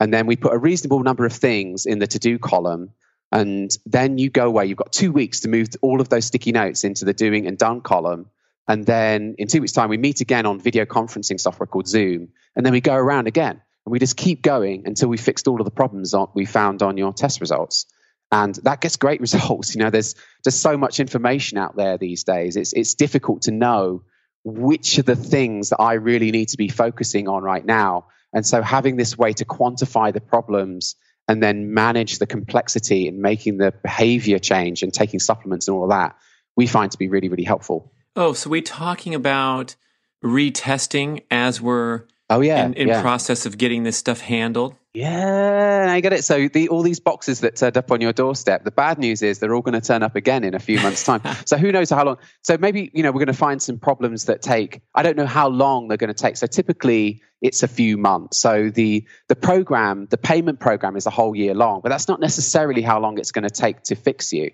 And 0.00 0.12
then 0.12 0.26
we 0.26 0.36
put 0.36 0.52
a 0.52 0.58
reasonable 0.58 1.02
number 1.02 1.24
of 1.24 1.32
things 1.32 1.86
in 1.86 1.98
the 1.98 2.06
to 2.06 2.18
do 2.18 2.38
column 2.38 2.90
and 3.32 3.76
then 3.84 4.18
you 4.18 4.30
go 4.30 4.46
away. 4.46 4.66
You've 4.66 4.78
got 4.78 4.92
two 4.92 5.12
weeks 5.12 5.40
to 5.40 5.48
move 5.48 5.68
all 5.82 6.00
of 6.00 6.08
those 6.08 6.26
sticky 6.26 6.52
notes 6.52 6.84
into 6.84 7.04
the 7.04 7.12
doing 7.12 7.46
and 7.46 7.58
done 7.58 7.80
column. 7.80 8.30
And 8.68 8.84
then 8.86 9.34
in 9.38 9.48
two 9.48 9.60
weeks' 9.60 9.72
time, 9.72 9.90
we 9.90 9.98
meet 9.98 10.20
again 10.20 10.46
on 10.46 10.60
video 10.60 10.84
conferencing 10.84 11.40
software 11.40 11.66
called 11.66 11.88
Zoom. 11.88 12.28
And 12.54 12.64
then 12.64 12.72
we 12.72 12.80
go 12.80 12.94
around 12.94 13.26
again. 13.26 13.60
And 13.84 13.92
we 13.92 13.98
just 13.98 14.16
keep 14.16 14.42
going 14.42 14.86
until 14.86 15.08
we 15.08 15.16
fixed 15.16 15.46
all 15.46 15.60
of 15.60 15.64
the 15.64 15.70
problems 15.70 16.14
we 16.34 16.44
found 16.44 16.82
on 16.82 16.96
your 16.96 17.12
test 17.12 17.40
results. 17.40 17.86
And 18.32 18.54
that 18.64 18.80
gets 18.80 18.96
great 18.96 19.20
results. 19.26 19.74
You 19.74 19.82
know, 19.82 19.90
there's 19.90 20.14
just 20.44 20.60
so 20.60 20.76
much 20.76 21.00
information 21.00 21.58
out 21.58 21.76
there 21.76 21.98
these 21.98 22.24
days. 22.24 22.56
It's, 22.56 22.72
it's 22.72 22.94
difficult 22.94 23.42
to 23.42 23.52
know 23.52 24.02
which 24.44 24.98
are 24.98 25.02
the 25.02 25.16
things 25.16 25.70
that 25.70 25.80
I 25.80 25.94
really 25.94 26.30
need 26.30 26.50
to 26.50 26.56
be 26.56 26.68
focusing 26.68 27.26
on 27.28 27.42
right 27.42 27.64
now. 27.64 28.06
And 28.32 28.46
so 28.46 28.62
having 28.62 28.96
this 28.96 29.18
way 29.18 29.32
to 29.34 29.44
quantify 29.44 30.12
the 30.12 30.20
problems 30.20 30.94
and 31.28 31.42
then 31.42 31.74
manage 31.74 32.18
the 32.18 32.26
complexity 32.26 33.08
in 33.08 33.20
making 33.20 33.58
the 33.58 33.72
behavior 33.82 34.38
change 34.38 34.82
and 34.82 34.92
taking 34.92 35.20
supplements 35.20 35.68
and 35.68 35.76
all 35.76 35.84
of 35.84 35.90
that, 35.90 36.16
we 36.56 36.66
find 36.66 36.92
to 36.92 36.98
be 36.98 37.08
really, 37.08 37.28
really 37.28 37.44
helpful. 37.44 37.92
Oh, 38.14 38.32
so 38.32 38.48
we're 38.48 38.62
talking 38.62 39.14
about 39.14 39.76
retesting 40.24 41.22
as 41.30 41.60
we're 41.60 42.04
oh 42.28 42.40
yeah 42.40 42.64
in, 42.64 42.74
in 42.74 42.88
yeah. 42.88 43.02
process 43.02 43.46
of 43.46 43.58
getting 43.58 43.82
this 43.82 43.96
stuff 43.96 44.20
handled. 44.20 44.74
Yeah, 44.94 45.88
I 45.90 46.00
get 46.00 46.14
it. 46.14 46.24
So 46.24 46.48
the, 46.48 46.70
all 46.70 46.80
these 46.80 47.00
boxes 47.00 47.40
that 47.40 47.56
turned 47.56 47.76
up 47.76 47.92
on 47.92 48.00
your 48.00 48.14
doorstep, 48.14 48.64
the 48.64 48.70
bad 48.70 48.98
news 48.98 49.20
is 49.20 49.40
they're 49.40 49.54
all 49.54 49.60
going 49.60 49.78
to 49.78 49.86
turn 49.86 50.02
up 50.02 50.16
again 50.16 50.42
in 50.42 50.54
a 50.54 50.58
few 50.58 50.80
months' 50.80 51.04
time. 51.04 51.20
so 51.44 51.58
who 51.58 51.70
knows 51.70 51.90
how 51.90 52.02
long? 52.02 52.16
So 52.42 52.56
maybe 52.56 52.90
you 52.94 53.02
know 53.02 53.12
we're 53.12 53.18
going 53.18 53.26
to 53.26 53.34
find 53.34 53.60
some 53.60 53.78
problems 53.78 54.24
that 54.24 54.40
take. 54.40 54.80
I 54.94 55.02
don't 55.02 55.18
know 55.18 55.26
how 55.26 55.48
long 55.48 55.88
they're 55.88 55.98
going 55.98 56.08
to 56.08 56.14
take. 56.14 56.38
So 56.38 56.46
typically 56.46 57.20
it's 57.40 57.62
a 57.62 57.68
few 57.68 57.96
months. 57.96 58.38
So 58.38 58.70
the 58.70 59.06
the 59.28 59.36
program, 59.36 60.06
the 60.10 60.18
payment 60.18 60.60
program, 60.60 60.96
is 60.96 61.06
a 61.06 61.10
whole 61.10 61.36
year 61.36 61.54
long, 61.54 61.80
but 61.82 61.90
that's 61.90 62.08
not 62.08 62.20
necessarily 62.20 62.82
how 62.82 63.00
long 63.00 63.18
it's 63.18 63.32
going 63.32 63.44
to 63.44 63.50
take 63.50 63.82
to 63.84 63.94
fix 63.94 64.32
you. 64.32 64.50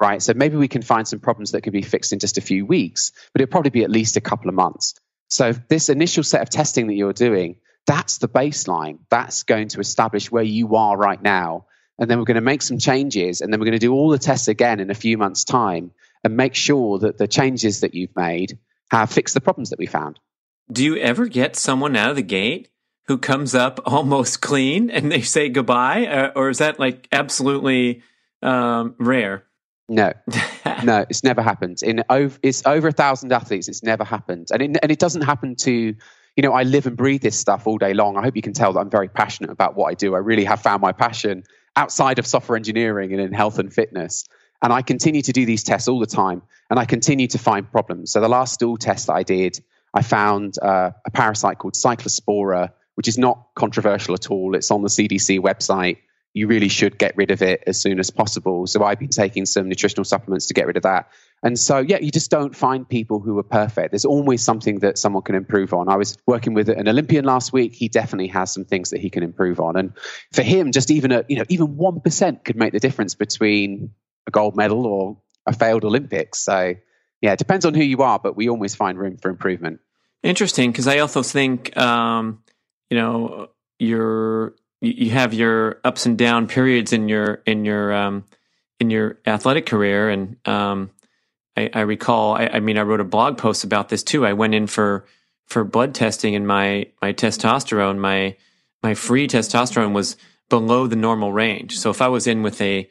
Right. 0.00 0.20
So 0.20 0.34
maybe 0.34 0.56
we 0.56 0.68
can 0.68 0.82
find 0.82 1.06
some 1.06 1.20
problems 1.20 1.52
that 1.52 1.62
can 1.62 1.72
be 1.72 1.82
fixed 1.82 2.12
in 2.12 2.18
just 2.18 2.36
a 2.36 2.40
few 2.40 2.66
weeks, 2.66 3.12
but 3.32 3.40
it'll 3.40 3.50
probably 3.50 3.70
be 3.70 3.84
at 3.84 3.90
least 3.90 4.16
a 4.16 4.20
couple 4.20 4.48
of 4.48 4.54
months. 4.54 4.94
So 5.28 5.52
this 5.52 5.88
initial 5.88 6.24
set 6.24 6.42
of 6.42 6.50
testing 6.50 6.88
that 6.88 6.94
you're 6.94 7.12
doing 7.12 7.56
that's 7.86 8.18
the 8.18 8.28
baseline. 8.28 8.98
That's 9.10 9.42
going 9.42 9.68
to 9.68 9.80
establish 9.80 10.30
where 10.30 10.42
you 10.42 10.76
are 10.76 10.96
right 10.96 11.20
now. 11.20 11.66
And 11.98 12.10
then 12.10 12.18
we're 12.18 12.24
going 12.24 12.36
to 12.36 12.40
make 12.40 12.62
some 12.62 12.78
changes. 12.78 13.40
And 13.40 13.52
then 13.52 13.60
we're 13.60 13.66
going 13.66 13.78
to 13.78 13.86
do 13.86 13.92
all 13.92 14.08
the 14.08 14.18
tests 14.18 14.48
again 14.48 14.80
in 14.80 14.90
a 14.90 14.94
few 14.94 15.18
months' 15.18 15.44
time 15.44 15.92
and 16.22 16.36
make 16.36 16.54
sure 16.54 16.98
that 17.00 17.18
the 17.18 17.28
changes 17.28 17.80
that 17.80 17.94
you've 17.94 18.16
made 18.16 18.58
have 18.90 19.12
fixed 19.12 19.34
the 19.34 19.40
problems 19.40 19.70
that 19.70 19.78
we 19.78 19.86
found. 19.86 20.18
Do 20.70 20.84
you 20.84 20.96
ever 20.96 21.26
get 21.26 21.56
someone 21.56 21.96
out 21.96 22.10
of 22.10 22.16
the 22.16 22.22
gate 22.22 22.68
who 23.06 23.18
comes 23.18 23.54
up 23.54 23.80
almost 23.86 24.40
clean 24.40 24.90
and 24.90 25.10
they 25.10 25.22
say 25.22 25.48
goodbye? 25.48 26.06
Or, 26.06 26.32
or 26.36 26.50
is 26.50 26.58
that 26.58 26.78
like 26.78 27.08
absolutely 27.12 28.02
um, 28.42 28.94
rare? 28.98 29.44
No, 29.88 30.12
no, 30.84 31.04
it's 31.10 31.22
never 31.22 31.42
happened. 31.42 31.82
In 31.82 32.02
over, 32.08 32.38
it's 32.42 32.62
over 32.64 32.88
a 32.88 32.92
thousand 32.92 33.32
athletes. 33.32 33.68
It's 33.68 33.82
never 33.82 34.02
happened, 34.02 34.48
and 34.50 34.62
it, 34.62 34.78
and 34.82 34.90
it 34.90 34.98
doesn't 34.98 35.20
happen 35.20 35.56
to 35.56 35.94
you 36.36 36.42
know, 36.42 36.52
I 36.52 36.64
live 36.64 36.86
and 36.86 36.96
breathe 36.96 37.22
this 37.22 37.38
stuff 37.38 37.66
all 37.66 37.78
day 37.78 37.94
long. 37.94 38.16
I 38.16 38.22
hope 38.22 38.34
you 38.34 38.42
can 38.42 38.52
tell 38.52 38.72
that 38.72 38.80
I'm 38.80 38.90
very 38.90 39.08
passionate 39.08 39.50
about 39.50 39.76
what 39.76 39.90
I 39.90 39.94
do. 39.94 40.14
I 40.14 40.18
really 40.18 40.44
have 40.44 40.60
found 40.60 40.82
my 40.82 40.92
passion 40.92 41.44
outside 41.76 42.18
of 42.18 42.26
software 42.26 42.56
engineering 42.56 43.12
and 43.12 43.20
in 43.20 43.32
health 43.32 43.58
and 43.58 43.72
fitness. 43.72 44.24
And 44.62 44.72
I 44.72 44.82
continue 44.82 45.22
to 45.22 45.32
do 45.32 45.46
these 45.46 45.62
tests 45.62 45.88
all 45.88 46.00
the 46.00 46.06
time 46.06 46.42
and 46.70 46.78
I 46.78 46.86
continue 46.86 47.26
to 47.28 47.38
find 47.38 47.70
problems. 47.70 48.12
So 48.12 48.20
the 48.20 48.28
last 48.28 48.54
stool 48.54 48.76
test 48.76 49.06
that 49.06 49.12
I 49.14 49.22
did, 49.22 49.62
I 49.94 50.02
found 50.02 50.56
uh, 50.60 50.90
a 51.06 51.10
parasite 51.12 51.58
called 51.58 51.74
Cyclospora, 51.74 52.72
which 52.96 53.06
is 53.06 53.16
not 53.16 53.46
controversial 53.54 54.14
at 54.14 54.30
all. 54.30 54.56
It's 54.56 54.70
on 54.72 54.82
the 54.82 54.88
CDC 54.88 55.38
website. 55.38 55.98
You 56.32 56.48
really 56.48 56.68
should 56.68 56.98
get 56.98 57.16
rid 57.16 57.30
of 57.30 57.42
it 57.42 57.62
as 57.68 57.80
soon 57.80 58.00
as 58.00 58.10
possible. 58.10 58.66
So 58.66 58.82
I've 58.82 58.98
been 58.98 59.08
taking 59.08 59.46
some 59.46 59.68
nutritional 59.68 60.04
supplements 60.04 60.46
to 60.46 60.54
get 60.54 60.66
rid 60.66 60.76
of 60.76 60.82
that. 60.82 61.10
And 61.44 61.56
so, 61.56 61.78
yeah, 61.78 61.98
you 62.00 62.10
just 62.10 62.28
don't 62.28 62.56
find 62.56 62.88
people 62.88 63.20
who 63.20 63.38
are 63.38 63.44
perfect. 63.44 63.92
There's 63.92 64.04
always 64.04 64.42
something 64.42 64.80
that 64.80 64.98
someone 64.98 65.22
can 65.22 65.36
improve 65.36 65.72
on. 65.72 65.88
I 65.88 65.96
was 65.96 66.16
working 66.26 66.54
with 66.54 66.70
an 66.70 66.88
Olympian 66.88 67.24
last 67.24 67.52
week. 67.52 67.74
He 67.74 67.88
definitely 67.88 68.28
has 68.28 68.52
some 68.52 68.64
things 68.64 68.90
that 68.90 69.00
he 69.00 69.10
can 69.10 69.22
improve 69.22 69.60
on. 69.60 69.76
And 69.76 69.92
for 70.32 70.42
him, 70.42 70.72
just 70.72 70.90
even 70.90 71.12
a, 71.12 71.24
you 71.28 71.36
know, 71.36 71.44
even 71.50 71.76
1% 71.76 72.44
could 72.44 72.56
make 72.56 72.72
the 72.72 72.80
difference 72.80 73.14
between 73.14 73.90
a 74.26 74.32
gold 74.32 74.56
medal 74.56 74.86
or 74.86 75.18
a 75.46 75.52
failed 75.52 75.84
Olympics. 75.84 76.40
So, 76.40 76.74
yeah, 77.24 77.32
it 77.32 77.38
depends 77.38 77.64
on 77.64 77.72
who 77.72 77.82
you 77.82 78.02
are, 78.02 78.18
but 78.18 78.36
we 78.36 78.50
always 78.50 78.74
find 78.74 78.98
room 78.98 79.16
for 79.16 79.30
improvement. 79.30 79.80
Interesting, 80.22 80.70
because 80.70 80.86
I 80.86 80.98
also 80.98 81.22
think, 81.22 81.74
um, 81.74 82.42
you 82.90 82.98
know, 82.98 83.48
you're, 83.78 84.54
you 84.82 85.08
have 85.08 85.32
your 85.32 85.80
ups 85.84 86.04
and 86.04 86.18
down 86.18 86.48
periods 86.48 86.92
in 86.92 87.08
your 87.08 87.40
in 87.46 87.64
your 87.64 87.94
um, 87.94 88.24
in 88.78 88.90
your 88.90 89.20
athletic 89.26 89.64
career, 89.64 90.10
and 90.10 90.36
um, 90.46 90.90
I, 91.56 91.70
I 91.72 91.80
recall, 91.80 92.34
I, 92.34 92.50
I, 92.52 92.60
mean, 92.60 92.76
I 92.76 92.82
wrote 92.82 93.00
a 93.00 93.04
blog 93.04 93.38
post 93.38 93.64
about 93.64 93.88
this 93.88 94.02
too. 94.02 94.26
I 94.26 94.34
went 94.34 94.54
in 94.54 94.66
for 94.66 95.06
for 95.46 95.64
blood 95.64 95.94
testing, 95.94 96.34
and 96.34 96.46
my 96.46 96.88
my 97.00 97.14
testosterone, 97.14 97.96
my 97.96 98.36
my 98.82 98.92
free 98.92 99.26
testosterone 99.26 99.94
was 99.94 100.18
below 100.50 100.86
the 100.86 100.96
normal 100.96 101.32
range. 101.32 101.78
So 101.78 101.88
if 101.88 102.02
I 102.02 102.08
was 102.08 102.26
in 102.26 102.42
with 102.42 102.60
a 102.60 102.86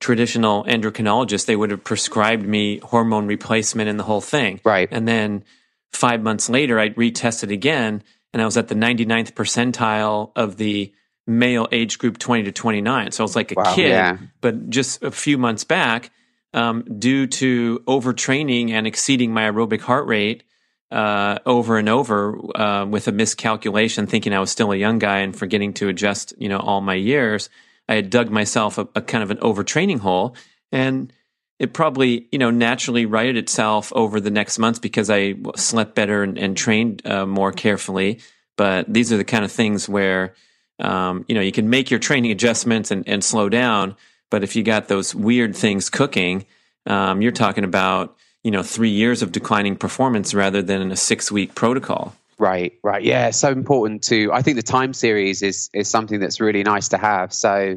traditional 0.00 0.64
endocrinologist, 0.64 1.46
they 1.46 1.56
would 1.56 1.70
have 1.70 1.84
prescribed 1.84 2.44
me 2.44 2.78
hormone 2.78 3.26
replacement 3.26 3.88
and 3.88 3.98
the 3.98 4.04
whole 4.04 4.22
thing. 4.22 4.60
Right. 4.64 4.88
And 4.90 5.06
then 5.06 5.44
five 5.92 6.22
months 6.22 6.48
later, 6.48 6.80
I 6.80 6.88
retested 6.90 7.52
again, 7.52 8.02
and 8.32 8.40
I 8.40 8.44
was 8.46 8.56
at 8.56 8.68
the 8.68 8.74
99th 8.74 9.32
percentile 9.32 10.32
of 10.34 10.56
the 10.56 10.92
male 11.26 11.68
age 11.70 11.98
group 11.98 12.18
20 12.18 12.44
to 12.44 12.52
29. 12.52 13.12
So 13.12 13.22
I 13.22 13.24
was 13.24 13.36
like 13.36 13.52
a 13.52 13.54
wow, 13.56 13.74
kid. 13.74 13.90
Yeah. 13.90 14.16
But 14.40 14.70
just 14.70 15.02
a 15.02 15.10
few 15.10 15.38
months 15.38 15.64
back, 15.64 16.10
um, 16.52 16.82
due 16.98 17.26
to 17.26 17.80
overtraining 17.86 18.70
and 18.70 18.86
exceeding 18.86 19.32
my 19.32 19.42
aerobic 19.42 19.80
heart 19.80 20.06
rate 20.06 20.42
uh, 20.90 21.38
over 21.46 21.78
and 21.78 21.88
over 21.88 22.36
uh, 22.56 22.86
with 22.86 23.06
a 23.06 23.12
miscalculation, 23.12 24.06
thinking 24.06 24.32
I 24.32 24.40
was 24.40 24.50
still 24.50 24.72
a 24.72 24.76
young 24.76 24.98
guy 24.98 25.18
and 25.18 25.36
forgetting 25.36 25.74
to 25.74 25.88
adjust, 25.88 26.32
you 26.38 26.48
know, 26.48 26.58
all 26.58 26.80
my 26.80 26.94
years. 26.94 27.48
I 27.90 27.96
had 27.96 28.08
dug 28.08 28.30
myself 28.30 28.78
a, 28.78 28.88
a 28.94 29.02
kind 29.02 29.22
of 29.22 29.30
an 29.30 29.36
overtraining 29.38 29.98
hole, 29.98 30.34
and 30.72 31.12
it 31.58 31.74
probably, 31.74 32.26
you 32.32 32.38
know, 32.38 32.50
naturally 32.50 33.04
righted 33.04 33.36
itself 33.36 33.92
over 33.94 34.18
the 34.18 34.30
next 34.30 34.58
months 34.58 34.78
because 34.78 35.10
I 35.10 35.34
slept 35.56 35.94
better 35.94 36.22
and, 36.22 36.38
and 36.38 36.56
trained 36.56 37.06
uh, 37.06 37.26
more 37.26 37.52
carefully. 37.52 38.20
But 38.56 38.90
these 38.90 39.12
are 39.12 39.18
the 39.18 39.24
kind 39.24 39.44
of 39.44 39.52
things 39.52 39.86
where, 39.86 40.34
um, 40.78 41.26
you 41.28 41.34
know, 41.34 41.42
you 41.42 41.52
can 41.52 41.68
make 41.68 41.90
your 41.90 42.00
training 42.00 42.30
adjustments 42.30 42.90
and, 42.90 43.06
and 43.06 43.22
slow 43.22 43.50
down 43.50 43.96
but 44.30 44.44
if 44.44 44.56
you 44.56 44.62
got 44.62 44.88
those 44.88 45.14
weird 45.14 45.54
things 45.54 45.90
cooking, 45.90 46.46
um, 46.86 47.20
you're 47.20 47.32
talking 47.32 47.64
about 47.64 48.16
you 48.42 48.50
know 48.50 48.62
three 48.62 48.90
years 48.90 49.20
of 49.22 49.32
declining 49.32 49.76
performance 49.76 50.32
rather 50.32 50.62
than 50.62 50.90
a 50.90 50.96
six 50.96 51.30
week 51.30 51.54
protocol. 51.54 52.14
Right, 52.40 52.72
right, 52.82 53.04
yeah. 53.04 53.28
It's 53.28 53.38
so 53.38 53.50
important 53.50 54.04
to. 54.04 54.32
I 54.32 54.40
think 54.40 54.56
the 54.56 54.62
time 54.62 54.94
series 54.94 55.42
is 55.42 55.68
is 55.74 55.90
something 55.90 56.20
that's 56.20 56.40
really 56.40 56.62
nice 56.62 56.88
to 56.88 56.96
have. 56.96 57.34
So 57.34 57.76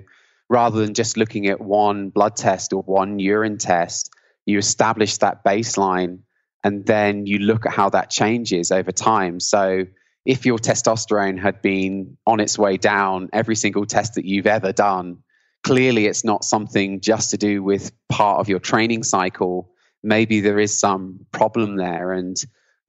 rather 0.49 0.80
than 0.80 0.93
just 0.93 1.17
looking 1.17 1.47
at 1.47 1.60
one 1.60 2.10
blood 2.10 2.38
test 2.38 2.71
or 2.71 2.82
one 2.82 3.19
urine 3.19 3.58
test, 3.58 4.10
you 4.45 4.58
establish 4.58 5.17
that 5.17 5.43
baseline, 5.43 6.19
and 6.63 6.86
then 6.86 7.26
you 7.26 7.39
look 7.39 7.65
at 7.65 7.73
how 7.73 7.89
that 7.89 8.10
changes 8.10 8.71
over 8.71 8.93
time. 8.93 9.41
So 9.41 9.84
if 10.26 10.45
your 10.45 10.58
testosterone 10.58 11.38
had 11.38 11.62
been 11.62 12.17
on 12.26 12.39
its 12.39 12.58
way 12.58 12.78
down 12.78 13.30
every 13.34 13.58
single 13.58 13.86
test 13.86 14.15
that 14.15 14.23
you've 14.23 14.47
ever 14.47 14.71
done 14.71 15.17
clearly 15.63 16.06
it's 16.06 16.23
not 16.23 16.43
something 16.43 16.99
just 17.02 17.32
to 17.32 17.38
do 17.38 17.63
with 17.63 17.91
part 18.10 18.39
of 18.39 18.49
your 18.49 18.60
training 18.60 19.04
cycle. 19.04 19.69
Maybe 20.04 20.41
there 20.41 20.60
is 20.60 20.78
some 20.78 21.26
problem 21.32 21.78
there. 21.78 22.12
And, 22.12 22.38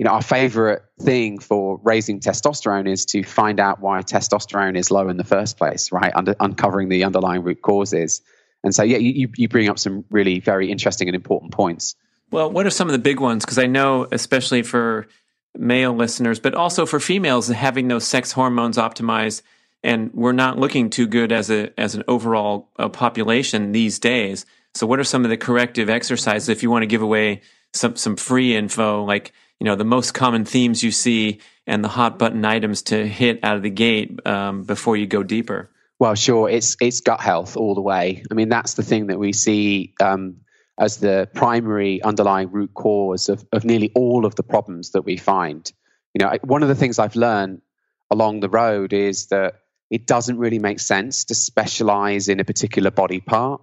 you 0.04 0.10
know, 0.10 0.16
our 0.16 0.22
favorite 0.22 0.82
thing 1.00 1.38
for 1.38 1.80
raising 1.82 2.20
testosterone 2.20 2.86
is 2.86 3.06
to 3.06 3.22
find 3.22 3.58
out 3.58 3.80
why 3.80 4.02
testosterone 4.02 4.76
is 4.76 4.90
low 4.90 5.08
in 5.08 5.16
the 5.16 5.24
first 5.24 5.56
place, 5.56 5.92
right? 5.92 6.12
Under, 6.14 6.36
uncovering 6.38 6.90
the 6.90 7.04
underlying 7.04 7.42
root 7.42 7.62
causes. 7.62 8.20
And 8.62 8.74
so, 8.74 8.82
yeah, 8.82 8.98
you, 8.98 9.30
you 9.34 9.48
bring 9.48 9.70
up 9.70 9.78
some 9.78 10.04
really 10.10 10.40
very 10.40 10.70
interesting 10.70 11.08
and 11.08 11.14
important 11.14 11.52
points. 11.52 11.96
Well, 12.30 12.50
what 12.50 12.66
are 12.66 12.70
some 12.70 12.86
of 12.86 12.92
the 12.92 12.98
big 12.98 13.18
ones? 13.18 13.46
Because 13.46 13.58
I 13.58 13.64
know, 13.64 14.06
especially 14.12 14.60
for 14.62 15.06
male 15.56 15.94
listeners, 15.94 16.38
but 16.38 16.54
also 16.54 16.84
for 16.84 17.00
females, 17.00 17.48
having 17.48 17.88
those 17.88 18.06
sex 18.06 18.32
hormones 18.32 18.76
optimized 18.76 19.40
and 19.82 20.12
we're 20.12 20.32
not 20.32 20.58
looking 20.58 20.90
too 20.90 21.06
good 21.06 21.32
as 21.32 21.50
a 21.50 21.78
as 21.80 21.94
an 21.94 22.04
overall 22.08 22.70
uh, 22.78 22.90
population 22.90 23.72
these 23.72 23.98
days. 23.98 24.44
So, 24.74 24.86
what 24.86 24.98
are 24.98 25.04
some 25.04 25.24
of 25.24 25.30
the 25.30 25.36
corrective 25.38 25.88
exercises 25.88 26.50
if 26.50 26.62
you 26.62 26.70
want 26.70 26.82
to 26.82 26.86
give 26.86 27.02
away 27.02 27.40
some 27.72 27.96
some 27.96 28.16
free 28.16 28.54
info, 28.56 29.04
like 29.04 29.32
you 29.60 29.64
know 29.64 29.76
the 29.76 29.84
most 29.84 30.12
common 30.14 30.44
themes 30.44 30.82
you 30.82 30.90
see 30.90 31.40
and 31.66 31.82
the 31.82 31.88
hot 31.88 32.18
button 32.18 32.44
items 32.44 32.82
to 32.82 33.06
hit 33.06 33.40
out 33.42 33.56
of 33.56 33.62
the 33.62 33.70
gate 33.70 34.26
um, 34.26 34.64
before 34.64 34.96
you 34.96 35.06
go 35.06 35.22
deeper? 35.22 35.70
Well, 35.98 36.14
sure, 36.14 36.48
it's 36.48 36.76
it's 36.80 37.00
gut 37.00 37.20
health 37.20 37.56
all 37.56 37.74
the 37.74 37.80
way. 37.80 38.22
I 38.30 38.34
mean, 38.34 38.48
that's 38.48 38.74
the 38.74 38.82
thing 38.82 39.06
that 39.08 39.18
we 39.18 39.32
see 39.32 39.94
um, 40.00 40.36
as 40.78 40.98
the 40.98 41.28
primary 41.34 42.02
underlying 42.02 42.50
root 42.50 42.74
cause 42.74 43.28
of, 43.28 43.44
of 43.52 43.64
nearly 43.64 43.92
all 43.94 44.26
of 44.26 44.34
the 44.34 44.42
problems 44.42 44.90
that 44.90 45.02
we 45.02 45.16
find. 45.16 45.70
You 46.14 46.24
know, 46.24 46.36
one 46.42 46.62
of 46.62 46.68
the 46.68 46.74
things 46.74 46.98
I've 46.98 47.16
learned 47.16 47.62
along 48.10 48.40
the 48.40 48.48
road 48.48 48.92
is 48.92 49.26
that 49.26 49.60
it 49.90 50.06
doesn't 50.06 50.38
really 50.38 50.58
make 50.58 50.80
sense 50.80 51.24
to 51.26 51.34
specialize 51.34 52.28
in 52.28 52.40
a 52.40 52.44
particular 52.44 52.90
body 52.90 53.20
part 53.20 53.62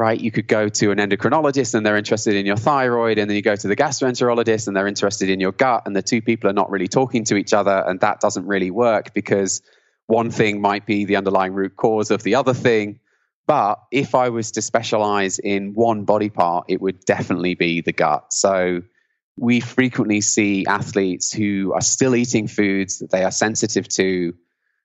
right? 0.00 0.18
You 0.18 0.30
could 0.30 0.48
go 0.48 0.66
to 0.66 0.92
an 0.92 0.96
endocrinologist 0.96 1.74
and 1.74 1.84
they're 1.84 1.98
interested 1.98 2.34
in 2.34 2.46
your 2.46 2.56
thyroid, 2.56 3.18
and 3.18 3.28
then 3.28 3.36
you 3.36 3.42
go 3.42 3.54
to 3.54 3.68
the 3.68 3.76
gastroenterologist 3.76 4.66
and 4.66 4.74
they're 4.74 4.86
interested 4.86 5.28
in 5.28 5.40
your 5.40 5.52
gut, 5.52 5.82
and 5.84 5.94
the 5.94 6.00
two 6.00 6.22
people 6.22 6.48
are 6.48 6.54
not 6.54 6.70
really 6.70 6.88
talking 6.88 7.22
to 7.24 7.36
each 7.36 7.52
other, 7.52 7.84
and 7.86 8.00
that 8.00 8.18
doesn't 8.18 8.46
really 8.46 8.70
work 8.70 9.12
because 9.12 9.60
one 10.06 10.30
thing 10.30 10.62
might 10.62 10.86
be 10.86 11.04
the 11.04 11.16
underlying 11.16 11.52
root 11.52 11.76
cause 11.76 12.10
of 12.10 12.22
the 12.22 12.34
other 12.34 12.54
thing. 12.54 12.98
But 13.46 13.78
if 13.92 14.14
I 14.14 14.30
was 14.30 14.52
to 14.52 14.62
specialize 14.62 15.38
in 15.38 15.74
one 15.74 16.06
body 16.06 16.30
part, 16.30 16.64
it 16.68 16.80
would 16.80 17.04
definitely 17.04 17.54
be 17.54 17.82
the 17.82 17.92
gut. 17.92 18.32
So 18.32 18.80
we 19.36 19.60
frequently 19.60 20.22
see 20.22 20.64
athletes 20.64 21.30
who 21.30 21.74
are 21.74 21.82
still 21.82 22.16
eating 22.16 22.48
foods 22.48 23.00
that 23.00 23.10
they 23.10 23.22
are 23.22 23.30
sensitive 23.30 23.86
to 23.88 24.32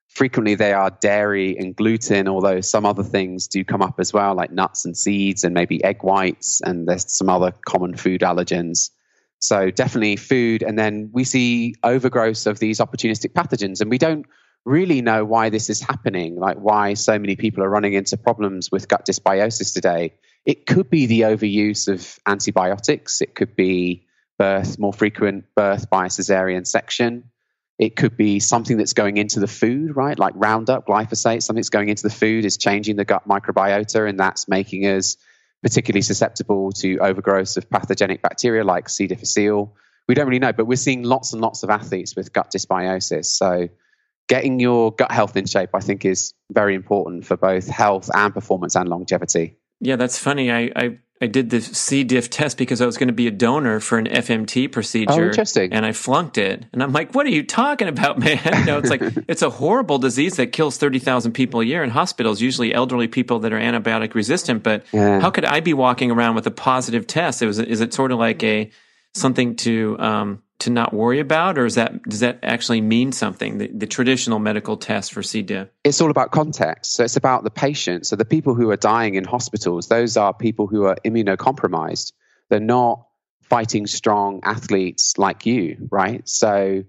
frequently 0.08 0.54
they 0.54 0.72
are 0.72 0.90
dairy 0.90 1.56
and 1.58 1.76
gluten, 1.76 2.28
although 2.28 2.60
some 2.60 2.86
other 2.86 3.02
things 3.02 3.48
do 3.48 3.64
come 3.64 3.82
up 3.82 4.00
as 4.00 4.12
well, 4.12 4.34
like 4.34 4.50
nuts 4.50 4.84
and 4.84 4.96
seeds 4.96 5.44
and 5.44 5.54
maybe 5.54 5.82
egg 5.84 6.02
whites, 6.02 6.60
and 6.62 6.88
there's 6.88 7.12
some 7.12 7.28
other 7.28 7.52
common 7.64 7.96
food 7.96 8.22
allergens. 8.22 8.90
So 9.38 9.70
definitely 9.70 10.16
food, 10.16 10.62
and 10.62 10.78
then 10.78 11.10
we 11.12 11.24
see 11.24 11.74
overgrowth 11.82 12.46
of 12.46 12.58
these 12.58 12.78
opportunistic 12.78 13.32
pathogens, 13.32 13.80
and 13.80 13.90
we 13.90 13.98
don't 13.98 14.26
really 14.64 15.00
know 15.00 15.24
why 15.24 15.50
this 15.50 15.70
is 15.70 15.80
happening, 15.80 16.36
like 16.36 16.56
why 16.56 16.94
so 16.94 17.18
many 17.18 17.36
people 17.36 17.62
are 17.62 17.70
running 17.70 17.92
into 17.92 18.16
problems 18.16 18.70
with 18.72 18.88
gut 18.88 19.06
dysbiosis 19.06 19.72
today. 19.72 20.14
It 20.44 20.66
could 20.66 20.90
be 20.90 21.06
the 21.06 21.20
overuse 21.22 21.88
of 21.88 22.18
antibiotics. 22.26 23.20
It 23.20 23.34
could 23.34 23.54
be 23.54 24.06
birth, 24.38 24.78
more 24.78 24.92
frequent 24.92 25.44
birth 25.54 25.88
by 25.88 26.06
cesarean 26.06 26.66
section. 26.66 27.30
It 27.78 27.94
could 27.94 28.16
be 28.16 28.40
something 28.40 28.78
that's 28.78 28.94
going 28.94 29.18
into 29.18 29.38
the 29.38 29.46
food, 29.46 29.96
right? 29.96 30.18
Like 30.18 30.32
Roundup, 30.36 30.86
glyphosate, 30.86 31.42
something 31.42 31.60
that's 31.60 31.68
going 31.68 31.90
into 31.90 32.02
the 32.02 32.10
food 32.10 32.44
is 32.44 32.56
changing 32.56 32.96
the 32.96 33.04
gut 33.04 33.28
microbiota, 33.28 34.08
and 34.08 34.18
that's 34.18 34.48
making 34.48 34.86
us 34.86 35.16
particularly 35.62 36.02
susceptible 36.02 36.72
to 36.72 36.98
overgrowth 36.98 37.56
of 37.56 37.68
pathogenic 37.68 38.22
bacteria 38.22 38.64
like 38.64 38.88
C. 38.88 39.06
difficile. 39.06 39.74
We 40.08 40.14
don't 40.14 40.26
really 40.26 40.38
know, 40.38 40.52
but 40.52 40.66
we're 40.66 40.76
seeing 40.76 41.02
lots 41.02 41.32
and 41.32 41.42
lots 41.42 41.62
of 41.64 41.70
athletes 41.70 42.16
with 42.16 42.32
gut 42.32 42.50
dysbiosis. 42.50 43.26
So, 43.26 43.68
getting 44.28 44.58
your 44.58 44.92
gut 44.92 45.10
health 45.12 45.36
in 45.36 45.46
shape, 45.46 45.70
I 45.74 45.80
think, 45.80 46.04
is 46.04 46.32
very 46.50 46.74
important 46.74 47.26
for 47.26 47.36
both 47.36 47.68
health 47.68 48.10
and 48.14 48.32
performance 48.32 48.76
and 48.76 48.88
longevity. 48.88 49.58
Yeah, 49.80 49.96
that's 49.96 50.18
funny. 50.18 50.50
I, 50.50 50.70
I 50.74 50.98
I 51.20 51.26
did 51.26 51.48
the 51.48 51.62
C. 51.62 52.04
diff 52.04 52.28
test 52.28 52.58
because 52.58 52.82
I 52.82 52.86
was 52.86 52.98
going 52.98 53.06
to 53.06 53.14
be 53.14 53.26
a 53.26 53.30
donor 53.30 53.80
for 53.80 53.96
an 53.96 54.06
FMT 54.06 54.70
procedure. 54.70 55.12
Oh, 55.12 55.26
interesting. 55.26 55.72
And 55.72 55.86
I 55.86 55.92
flunked 55.92 56.36
it. 56.36 56.66
And 56.74 56.82
I'm 56.82 56.92
like, 56.92 57.14
what 57.14 57.24
are 57.24 57.30
you 57.30 57.42
talking 57.42 57.88
about, 57.88 58.18
man? 58.18 58.38
You 58.44 58.64
know, 58.64 58.78
it's 58.78 58.90
like, 58.90 59.00
it's 59.28 59.40
a 59.40 59.48
horrible 59.48 59.98
disease 59.98 60.36
that 60.36 60.48
kills 60.48 60.76
30,000 60.76 61.32
people 61.32 61.60
a 61.60 61.64
year 61.64 61.82
in 61.82 61.88
hospitals, 61.88 62.42
usually 62.42 62.74
elderly 62.74 63.08
people 63.08 63.38
that 63.40 63.52
are 63.52 63.58
antibiotic 63.58 64.14
resistant. 64.14 64.62
But 64.62 64.84
yeah. 64.92 65.20
how 65.20 65.30
could 65.30 65.46
I 65.46 65.60
be 65.60 65.72
walking 65.72 66.10
around 66.10 66.34
with 66.34 66.46
a 66.46 66.50
positive 66.50 67.06
test? 67.06 67.40
It 67.40 67.46
was, 67.46 67.58
is 67.58 67.80
it 67.80 67.94
sort 67.94 68.12
of 68.12 68.18
like 68.18 68.42
a, 68.42 68.70
something 69.14 69.56
to, 69.56 69.98
um, 69.98 70.42
to 70.60 70.70
not 70.70 70.92
worry 70.92 71.20
about, 71.20 71.58
or 71.58 71.66
is 71.66 71.74
that 71.74 72.02
does 72.04 72.20
that 72.20 72.38
actually 72.42 72.80
mean 72.80 73.12
something? 73.12 73.58
The, 73.58 73.68
the, 73.68 73.86
traditional 73.86 74.38
medical 74.38 74.76
test 74.76 75.12
for 75.12 75.22
C. 75.22 75.42
diff. 75.42 75.68
It's 75.84 76.00
all 76.00 76.10
about 76.10 76.30
context. 76.30 76.94
So 76.94 77.04
it's 77.04 77.16
about 77.16 77.44
the 77.44 77.50
patient. 77.50 78.06
So 78.06 78.16
the 78.16 78.24
people 78.24 78.54
who 78.54 78.70
are 78.70 78.76
dying 78.76 79.16
in 79.16 79.24
hospitals, 79.24 79.88
those 79.88 80.16
are 80.16 80.32
people 80.32 80.66
who 80.66 80.84
are 80.84 80.96
immunocompromised. 81.04 82.12
They're 82.48 82.60
not 82.60 83.06
fighting 83.42 83.86
strong 83.86 84.40
athletes 84.44 85.18
like 85.18 85.46
you, 85.46 85.88
right? 85.90 86.26
So 86.28 86.84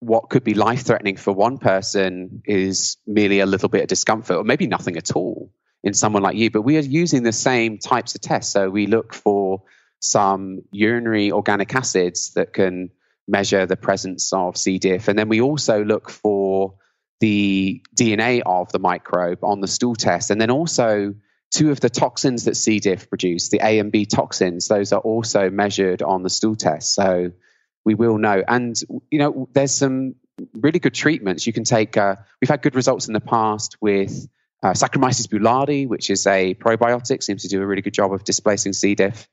what 0.00 0.30
could 0.30 0.44
be 0.44 0.54
life 0.54 0.82
threatening 0.82 1.16
for 1.16 1.32
one 1.32 1.58
person 1.58 2.42
is 2.44 2.96
merely 3.06 3.40
a 3.40 3.46
little 3.46 3.68
bit 3.68 3.82
of 3.82 3.88
discomfort, 3.88 4.36
or 4.36 4.44
maybe 4.44 4.66
nothing 4.66 4.96
at 4.96 5.12
all 5.12 5.52
in 5.82 5.94
someone 5.94 6.22
like 6.22 6.36
you. 6.36 6.50
But 6.50 6.62
we 6.62 6.76
are 6.76 6.80
using 6.80 7.22
the 7.22 7.32
same 7.32 7.78
types 7.78 8.14
of 8.14 8.20
tests. 8.20 8.52
So 8.52 8.70
we 8.70 8.86
look 8.86 9.14
for 9.14 9.62
some 10.00 10.62
urinary 10.70 11.32
organic 11.32 11.74
acids 11.74 12.32
that 12.34 12.52
can 12.52 12.90
measure 13.28 13.66
the 13.66 13.76
presence 13.76 14.32
of 14.32 14.56
C. 14.56 14.78
diff. 14.78 15.08
And 15.08 15.18
then 15.18 15.28
we 15.28 15.40
also 15.40 15.84
look 15.84 16.10
for 16.10 16.74
the 17.20 17.82
DNA 17.94 18.42
of 18.44 18.70
the 18.72 18.78
microbe 18.78 19.42
on 19.42 19.60
the 19.60 19.68
stool 19.68 19.94
test. 19.94 20.30
And 20.30 20.40
then 20.40 20.50
also 20.50 21.14
two 21.50 21.70
of 21.70 21.80
the 21.80 21.90
toxins 21.90 22.44
that 22.44 22.56
C. 22.56 22.80
diff 22.80 23.08
produce, 23.08 23.48
the 23.48 23.60
A 23.62 23.78
and 23.78 23.90
B 23.90 24.06
toxins, 24.06 24.68
those 24.68 24.92
are 24.92 25.00
also 25.00 25.50
measured 25.50 26.02
on 26.02 26.22
the 26.22 26.30
stool 26.30 26.56
test. 26.56 26.94
So 26.94 27.32
we 27.84 27.94
will 27.94 28.18
know. 28.18 28.42
And, 28.46 28.76
you 29.10 29.18
know, 29.18 29.48
there's 29.52 29.74
some 29.74 30.16
really 30.54 30.78
good 30.78 30.94
treatments. 30.94 31.46
You 31.46 31.52
can 31.52 31.64
take, 31.64 31.96
uh, 31.96 32.16
we've 32.40 32.50
had 32.50 32.62
good 32.62 32.74
results 32.74 33.06
in 33.06 33.14
the 33.14 33.20
past 33.20 33.76
with 33.80 34.28
uh, 34.62 34.72
Saccharomyces 34.72 35.28
boulardii, 35.28 35.88
which 35.88 36.10
is 36.10 36.26
a 36.26 36.54
probiotic, 36.54 37.22
seems 37.22 37.42
to 37.42 37.48
do 37.48 37.62
a 37.62 37.66
really 37.66 37.82
good 37.82 37.94
job 37.94 38.12
of 38.12 38.24
displacing 38.24 38.72
C. 38.72 38.94
diff. 38.94 39.28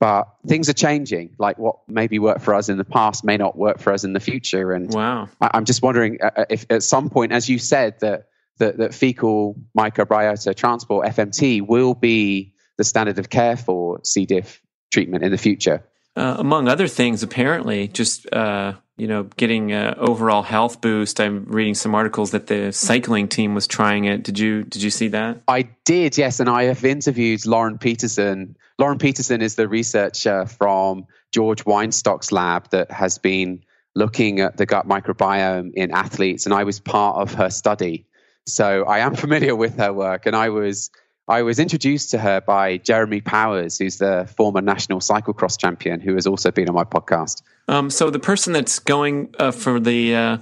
But 0.00 0.28
things 0.46 0.68
are 0.68 0.74
changing. 0.74 1.34
Like 1.38 1.58
what 1.58 1.76
maybe 1.88 2.18
worked 2.18 2.42
for 2.42 2.54
us 2.54 2.68
in 2.68 2.78
the 2.78 2.84
past 2.84 3.24
may 3.24 3.36
not 3.36 3.56
work 3.58 3.80
for 3.80 3.92
us 3.92 4.04
in 4.04 4.12
the 4.12 4.20
future. 4.20 4.72
And 4.72 4.92
wow, 4.92 5.28
I, 5.40 5.56
am 5.56 5.64
just 5.64 5.82
wondering 5.82 6.18
uh, 6.22 6.30
uh, 6.36 6.44
if 6.48 6.66
at 6.70 6.82
some 6.84 7.10
point, 7.10 7.32
as 7.32 7.48
you 7.48 7.58
said, 7.58 7.98
that, 8.00 8.28
that 8.58 8.78
that 8.78 8.94
fecal 8.94 9.56
microbiota 9.76 10.54
transplant 10.54 11.14
(FMT) 11.16 11.66
will 11.66 11.94
be 11.94 12.54
the 12.76 12.84
standard 12.84 13.18
of 13.18 13.28
care 13.28 13.56
for 13.56 14.00
C. 14.04 14.24
diff 14.24 14.62
treatment 14.92 15.24
in 15.24 15.32
the 15.32 15.38
future. 15.38 15.82
Uh, 16.14 16.36
among 16.38 16.68
other 16.68 16.88
things, 16.88 17.22
apparently, 17.22 17.88
just 17.88 18.32
uh, 18.32 18.74
you 18.98 19.06
know, 19.06 19.22
getting 19.36 19.72
an 19.72 19.94
overall 19.96 20.42
health 20.42 20.80
boost. 20.80 21.20
I'm 21.20 21.44
reading 21.44 21.74
some 21.74 21.94
articles 21.94 22.32
that 22.32 22.48
the 22.48 22.72
cycling 22.72 23.28
team 23.28 23.54
was 23.54 23.66
trying 23.66 24.04
it. 24.04 24.24
Did 24.24 24.38
you 24.38 24.64
did 24.64 24.82
you 24.82 24.90
see 24.90 25.08
that? 25.08 25.40
I 25.46 25.68
did, 25.84 26.18
yes, 26.18 26.40
and 26.40 26.50
I 26.50 26.64
have 26.64 26.84
interviewed 26.84 27.46
Lauren 27.46 27.78
Petersen. 27.78 28.56
Lauren 28.78 28.98
Petersen 28.98 29.40
is 29.40 29.54
the 29.54 29.68
researcher 29.68 30.46
from 30.46 31.06
George 31.32 31.64
Weinstock's 31.64 32.32
lab 32.32 32.70
that 32.70 32.90
has 32.90 33.18
been 33.18 33.62
looking 33.94 34.40
at 34.40 34.56
the 34.56 34.66
gut 34.66 34.86
microbiome 34.86 35.72
in 35.74 35.92
athletes, 35.92 36.44
and 36.44 36.54
I 36.54 36.64
was 36.64 36.80
part 36.80 37.16
of 37.16 37.34
her 37.34 37.50
study. 37.50 38.06
So 38.46 38.84
I 38.84 39.00
am 39.00 39.14
familiar 39.14 39.54
with 39.54 39.76
her 39.78 39.92
work, 39.92 40.26
and 40.26 40.34
I 40.34 40.48
was 40.48 40.90
I 41.28 41.42
was 41.42 41.58
introduced 41.58 42.10
to 42.12 42.18
her 42.18 42.40
by 42.40 42.78
Jeremy 42.78 43.20
Powers, 43.20 43.78
who's 43.78 43.98
the 43.98 44.28
former 44.36 44.62
national 44.62 45.00
cyclocross 45.00 45.60
champion, 45.60 46.00
who 46.00 46.14
has 46.14 46.26
also 46.26 46.50
been 46.50 46.68
on 46.68 46.74
my 46.74 46.84
podcast. 46.84 47.42
Um, 47.68 47.90
so 47.90 48.08
the 48.08 48.18
person 48.18 48.54
that's 48.54 48.78
going 48.78 49.34
uh, 49.38 49.50
for 49.50 49.78
the 49.78 50.16
uh, 50.16 50.38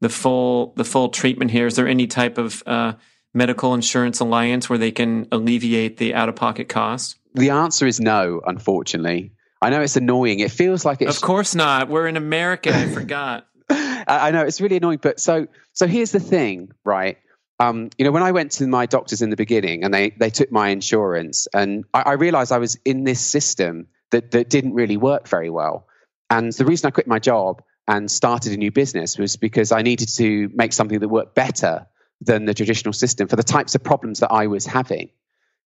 the 0.00 0.08
full 0.08 0.74
the 0.76 0.84
full 0.84 1.08
treatment 1.08 1.50
here, 1.50 1.66
is 1.66 1.74
there 1.74 1.88
any 1.88 2.06
type 2.06 2.38
of 2.38 2.62
uh, 2.66 2.92
medical 3.34 3.74
insurance 3.74 4.20
alliance 4.20 4.70
where 4.70 4.78
they 4.78 4.92
can 4.92 5.26
alleviate 5.32 5.96
the 5.96 6.14
out 6.14 6.28
of 6.28 6.36
pocket 6.36 6.68
costs? 6.68 7.16
The 7.34 7.50
answer 7.50 7.86
is 7.86 8.00
no, 8.00 8.40
unfortunately. 8.46 9.32
I 9.60 9.70
know 9.70 9.80
it's 9.80 9.96
annoying. 9.96 10.38
It 10.38 10.52
feels 10.52 10.84
like 10.84 11.02
it's. 11.02 11.16
Of 11.16 11.22
course 11.22 11.56
not. 11.56 11.88
We're 11.88 12.06
in 12.06 12.16
America. 12.16 12.72
I 12.72 12.88
forgot. 12.88 13.48
I 13.70 14.30
know 14.30 14.44
it's 14.44 14.60
really 14.60 14.76
annoying, 14.76 15.00
but 15.02 15.18
so 15.18 15.48
so 15.72 15.88
here's 15.88 16.12
the 16.12 16.20
thing, 16.20 16.70
right? 16.84 17.18
Um, 17.60 17.90
you 17.98 18.04
know, 18.04 18.12
when 18.12 18.22
I 18.22 18.32
went 18.32 18.52
to 18.52 18.66
my 18.66 18.86
doctors 18.86 19.22
in 19.22 19.30
the 19.30 19.36
beginning 19.36 19.84
and 19.84 19.92
they, 19.92 20.10
they 20.10 20.30
took 20.30 20.52
my 20.52 20.68
insurance, 20.68 21.48
and 21.52 21.84
I, 21.92 22.02
I 22.02 22.12
realized 22.12 22.52
I 22.52 22.58
was 22.58 22.78
in 22.84 23.04
this 23.04 23.20
system 23.20 23.88
that, 24.10 24.30
that 24.30 24.48
didn't 24.48 24.74
really 24.74 24.96
work 24.96 25.28
very 25.28 25.50
well. 25.50 25.86
And 26.30 26.52
the 26.52 26.64
reason 26.64 26.86
I 26.86 26.90
quit 26.90 27.06
my 27.06 27.18
job 27.18 27.62
and 27.86 28.10
started 28.10 28.52
a 28.52 28.56
new 28.56 28.70
business 28.70 29.18
was 29.18 29.36
because 29.36 29.72
I 29.72 29.82
needed 29.82 30.08
to 30.16 30.50
make 30.54 30.72
something 30.72 31.00
that 31.00 31.08
worked 31.08 31.34
better 31.34 31.86
than 32.20 32.44
the 32.44 32.54
traditional 32.54 32.92
system 32.92 33.28
for 33.28 33.36
the 33.36 33.42
types 33.42 33.74
of 33.74 33.82
problems 33.82 34.20
that 34.20 34.30
I 34.30 34.46
was 34.46 34.66
having. 34.66 35.10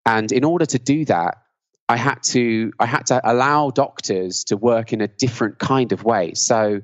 And 0.05 0.31
in 0.31 0.43
order 0.43 0.65
to 0.65 0.79
do 0.79 1.05
that, 1.05 1.41
I 1.89 1.97
had 1.97 2.23
to 2.23 2.71
I 2.79 2.85
had 2.85 3.07
to 3.07 3.19
allow 3.23 3.69
doctors 3.69 4.45
to 4.45 4.57
work 4.57 4.93
in 4.93 5.01
a 5.01 5.07
different 5.07 5.59
kind 5.59 5.91
of 5.91 6.03
way. 6.03 6.33
So 6.35 6.81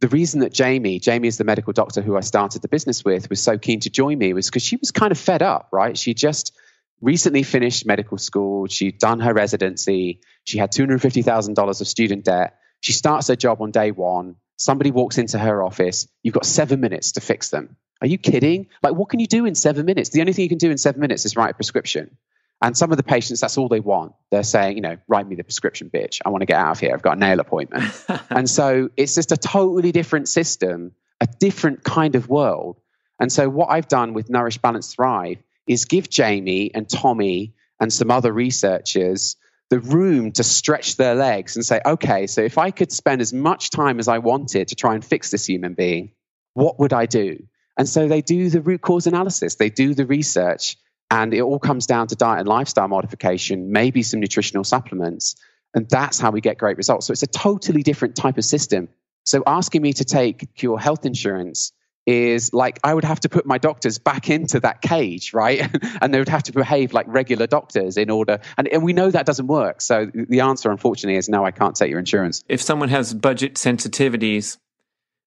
the 0.00 0.08
reason 0.08 0.40
that 0.40 0.52
Jamie, 0.52 1.00
Jamie 1.00 1.28
is 1.28 1.38
the 1.38 1.44
medical 1.44 1.72
doctor 1.72 2.00
who 2.00 2.16
I 2.16 2.20
started 2.20 2.62
the 2.62 2.68
business 2.68 3.04
with, 3.04 3.28
was 3.30 3.42
so 3.42 3.58
keen 3.58 3.80
to 3.80 3.90
join 3.90 4.18
me 4.18 4.32
was 4.32 4.48
because 4.48 4.62
she 4.62 4.76
was 4.76 4.90
kind 4.90 5.10
of 5.10 5.18
fed 5.18 5.42
up, 5.42 5.68
right? 5.72 5.98
She 5.98 6.14
just 6.14 6.56
recently 7.00 7.42
finished 7.42 7.86
medical 7.86 8.18
school. 8.18 8.66
She'd 8.66 8.98
done 8.98 9.20
her 9.20 9.34
residency. 9.34 10.20
She 10.44 10.58
had 10.58 10.72
$250,000 10.72 11.80
of 11.80 11.86
student 11.86 12.24
debt. 12.24 12.58
She 12.80 12.92
starts 12.92 13.28
her 13.28 13.36
job 13.36 13.60
on 13.60 13.72
day 13.72 13.90
one. 13.90 14.36
Somebody 14.56 14.90
walks 14.90 15.18
into 15.18 15.38
her 15.38 15.62
office. 15.62 16.08
You've 16.22 16.34
got 16.34 16.46
seven 16.46 16.80
minutes 16.80 17.12
to 17.12 17.20
fix 17.20 17.50
them. 17.50 17.76
Are 18.00 18.06
you 18.06 18.18
kidding? 18.18 18.68
Like, 18.82 18.94
what 18.94 19.08
can 19.08 19.18
you 19.18 19.26
do 19.26 19.46
in 19.46 19.56
seven 19.56 19.84
minutes? 19.84 20.10
The 20.10 20.20
only 20.20 20.32
thing 20.32 20.44
you 20.44 20.48
can 20.48 20.58
do 20.58 20.70
in 20.70 20.78
seven 20.78 21.00
minutes 21.00 21.24
is 21.24 21.36
write 21.36 21.50
a 21.50 21.54
prescription. 21.54 22.16
And 22.60 22.76
some 22.76 22.90
of 22.90 22.96
the 22.96 23.04
patients, 23.04 23.40
that's 23.40 23.56
all 23.56 23.68
they 23.68 23.80
want. 23.80 24.14
They're 24.30 24.42
saying, 24.42 24.76
you 24.76 24.82
know, 24.82 24.96
write 25.06 25.28
me 25.28 25.36
the 25.36 25.44
prescription, 25.44 25.90
bitch. 25.90 26.20
I 26.24 26.30
want 26.30 26.42
to 26.42 26.46
get 26.46 26.56
out 26.56 26.72
of 26.72 26.80
here. 26.80 26.92
I've 26.92 27.02
got 27.02 27.16
a 27.16 27.20
nail 27.20 27.38
appointment. 27.38 27.84
and 28.30 28.50
so 28.50 28.90
it's 28.96 29.14
just 29.14 29.30
a 29.30 29.36
totally 29.36 29.92
different 29.92 30.28
system, 30.28 30.92
a 31.20 31.28
different 31.38 31.84
kind 31.84 32.16
of 32.16 32.28
world. 32.28 32.80
And 33.20 33.32
so 33.32 33.48
what 33.48 33.66
I've 33.70 33.88
done 33.88 34.12
with 34.12 34.28
Nourish 34.28 34.58
Balance 34.58 34.92
Thrive 34.92 35.38
is 35.68 35.84
give 35.84 36.10
Jamie 36.10 36.72
and 36.74 36.88
Tommy 36.88 37.54
and 37.78 37.92
some 37.92 38.10
other 38.10 38.32
researchers 38.32 39.36
the 39.70 39.80
room 39.80 40.32
to 40.32 40.42
stretch 40.42 40.96
their 40.96 41.14
legs 41.14 41.56
and 41.56 41.64
say, 41.64 41.80
okay, 41.84 42.26
so 42.26 42.40
if 42.40 42.58
I 42.58 42.70
could 42.70 42.90
spend 42.90 43.20
as 43.20 43.32
much 43.32 43.70
time 43.70 43.98
as 43.98 44.08
I 44.08 44.18
wanted 44.18 44.68
to 44.68 44.74
try 44.74 44.94
and 44.94 45.04
fix 45.04 45.30
this 45.30 45.46
human 45.46 45.74
being, 45.74 46.12
what 46.54 46.78
would 46.78 46.92
I 46.92 47.06
do? 47.06 47.46
And 47.76 47.88
so 47.88 48.08
they 48.08 48.22
do 48.22 48.48
the 48.48 48.60
root 48.60 48.80
cause 48.80 49.06
analysis, 49.06 49.56
they 49.56 49.70
do 49.70 49.94
the 49.94 50.06
research, 50.06 50.76
and 51.10 51.32
it 51.32 51.40
all 51.40 51.58
comes 51.58 51.86
down 51.86 52.08
to 52.08 52.16
diet 52.16 52.40
and 52.40 52.48
lifestyle 52.48 52.88
modification, 52.88 53.72
maybe 53.72 54.02
some 54.02 54.20
nutritional 54.20 54.64
supplements. 54.64 55.36
And 55.74 55.88
that's 55.88 56.18
how 56.18 56.30
we 56.30 56.40
get 56.40 56.58
great 56.58 56.76
results. 56.76 57.06
So 57.06 57.12
it's 57.12 57.22
a 57.22 57.26
totally 57.26 57.82
different 57.82 58.16
type 58.16 58.38
of 58.38 58.44
system. 58.44 58.88
So 59.24 59.42
asking 59.46 59.82
me 59.82 59.92
to 59.94 60.04
take 60.04 60.54
Cure 60.54 60.78
Health 60.78 61.04
Insurance 61.04 61.72
is 62.06 62.54
like 62.54 62.80
I 62.82 62.94
would 62.94 63.04
have 63.04 63.20
to 63.20 63.28
put 63.28 63.44
my 63.44 63.58
doctors 63.58 63.98
back 63.98 64.30
into 64.30 64.60
that 64.60 64.80
cage, 64.80 65.34
right? 65.34 65.68
and 66.00 66.12
they 66.12 66.18
would 66.18 66.30
have 66.30 66.44
to 66.44 66.52
behave 66.52 66.94
like 66.94 67.06
regular 67.06 67.46
doctors 67.46 67.98
in 67.98 68.08
order. 68.08 68.40
And, 68.56 68.66
and 68.68 68.82
we 68.82 68.94
know 68.94 69.10
that 69.10 69.26
doesn't 69.26 69.46
work. 69.46 69.82
So 69.82 70.10
the 70.14 70.40
answer, 70.40 70.70
unfortunately, 70.70 71.18
is 71.18 71.28
no, 71.28 71.44
I 71.44 71.50
can't 71.50 71.76
take 71.76 71.90
your 71.90 71.98
insurance. 71.98 72.42
If 72.48 72.62
someone 72.62 72.88
has 72.88 73.12
budget 73.12 73.54
sensitivities, 73.54 74.56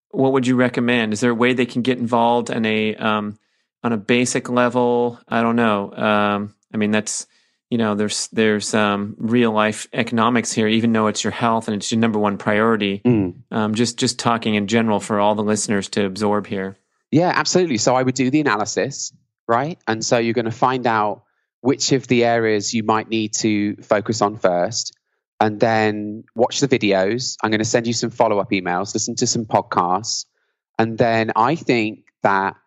what 0.10 0.34
would 0.34 0.48
you 0.48 0.56
recommend? 0.56 1.14
Is 1.14 1.20
there 1.20 1.30
a 1.30 1.36
way 1.36 1.54
they 1.54 1.68
can 1.68 1.84
get 1.84 2.00
involved 2.00 2.50
in 2.50 2.66
a 2.66 2.96
um, 2.96 3.38
on 3.84 3.94
a 3.94 3.98
basic 3.98 4.50
level, 4.50 5.20
I 5.28 5.42
don't 5.42 5.56
know. 5.56 5.92
Um, 5.94 6.56
I 6.74 6.78
mean, 6.78 6.92
that's 6.92 7.28
you 7.72 7.78
know, 7.78 7.96
there's 7.96 8.28
there's 8.28 8.74
um, 8.74 9.16
real 9.18 9.54
life 9.54 9.88
economics 9.94 10.52
here, 10.52 10.68
even 10.68 10.92
though 10.92 11.08
it's 11.08 11.24
your 11.24 11.32
health 11.32 11.70
and 11.70 11.78
it's 11.78 11.90
your 11.90 12.00
number 12.00 12.20
one 12.20 12.38
priority. 12.38 13.02
Mm. 13.06 13.44
Um, 13.50 13.74
just 13.74 13.98
just 13.98 14.20
talking 14.20 14.56
in 14.56 14.68
general 14.68 15.00
for 15.00 15.22
all 15.22 15.36
the 15.36 15.44
listeners 15.44 15.88
to 15.90 16.06
absorb 16.06 16.48
here. 16.48 16.78
Yeah, 17.12 17.32
absolutely. 17.34 17.78
So 17.78 17.96
I 17.96 18.04
would 18.04 18.14
do 18.14 18.30
the 18.30 18.42
analysis, 18.42 19.14
right? 19.48 19.80
And 19.88 20.04
so 20.04 20.18
you're 20.18 20.34
going 20.34 20.46
to 20.46 20.52
find 20.52 20.86
out 20.86 21.24
which 21.62 21.94
of 21.94 22.08
the 22.08 22.26
areas 22.26 22.74
you 22.74 22.84
might 22.84 23.08
need 23.08 23.34
to 23.36 23.78
focus 23.78 24.22
on 24.22 24.36
first, 24.36 24.94
and 25.40 25.58
then 25.58 26.26
watch 26.36 26.60
the 26.60 26.68
videos. 26.68 27.38
I'm 27.42 27.52
going 27.52 27.60
to 27.60 27.66
send 27.66 27.88
you 27.88 27.94
some 27.94 28.10
follow 28.10 28.40
up 28.40 28.52
emails, 28.52 28.94
listen 28.94 29.16
to 29.16 29.28
some 29.28 29.46
podcasts, 29.46 30.26
and 30.78 30.98
then 30.98 31.32
I 31.38 31.56
think 31.56 32.04
that 32.22 32.58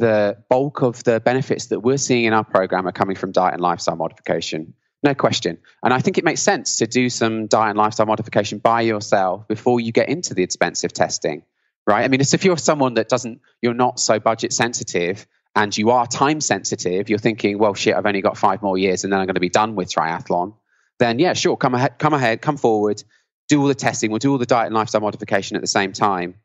the 0.00 0.38
bulk 0.48 0.82
of 0.82 1.04
the 1.04 1.20
benefits 1.20 1.66
that 1.66 1.80
we're 1.80 1.98
seeing 1.98 2.24
in 2.24 2.32
our 2.32 2.42
program 2.42 2.88
are 2.88 2.92
coming 2.92 3.16
from 3.16 3.32
diet 3.32 3.52
and 3.52 3.62
lifestyle 3.62 3.96
modification. 3.96 4.72
No 5.02 5.14
question. 5.14 5.58
And 5.82 5.92
I 5.92 6.00
think 6.00 6.16
it 6.16 6.24
makes 6.24 6.40
sense 6.40 6.76
to 6.76 6.86
do 6.86 7.10
some 7.10 7.46
diet 7.46 7.70
and 7.70 7.78
lifestyle 7.78 8.06
modification 8.06 8.58
by 8.58 8.80
yourself 8.80 9.46
before 9.46 9.78
you 9.78 9.92
get 9.92 10.08
into 10.08 10.32
the 10.32 10.42
expensive 10.42 10.94
testing, 10.94 11.42
right? 11.86 12.02
I 12.02 12.08
mean, 12.08 12.22
if 12.22 12.44
you're 12.44 12.56
someone 12.56 12.94
that 12.94 13.10
doesn't, 13.10 13.40
you're 13.60 13.74
not 13.74 14.00
so 14.00 14.18
budget 14.18 14.54
sensitive 14.54 15.26
and 15.54 15.76
you 15.76 15.90
are 15.90 16.06
time 16.06 16.40
sensitive, 16.40 17.10
you're 17.10 17.18
thinking, 17.18 17.58
well, 17.58 17.74
shit, 17.74 17.94
I've 17.94 18.06
only 18.06 18.22
got 18.22 18.38
five 18.38 18.62
more 18.62 18.78
years 18.78 19.04
and 19.04 19.12
then 19.12 19.20
I'm 19.20 19.26
going 19.26 19.34
to 19.34 19.40
be 19.40 19.50
done 19.50 19.74
with 19.74 19.90
triathlon. 19.90 20.54
Then, 20.98 21.18
yeah, 21.18 21.34
sure, 21.34 21.58
come 21.58 21.74
ahead, 21.74 21.98
come 21.98 22.14
ahead, 22.14 22.40
come 22.40 22.56
forward, 22.56 23.02
do 23.48 23.60
all 23.60 23.68
the 23.68 23.74
testing. 23.74 24.10
We'll 24.10 24.18
do 24.18 24.32
all 24.32 24.38
the 24.38 24.46
diet 24.46 24.66
and 24.66 24.74
lifestyle 24.74 25.02
modification 25.02 25.56
at 25.56 25.60
the 25.60 25.68
same 25.68 25.92
time. 25.92 26.36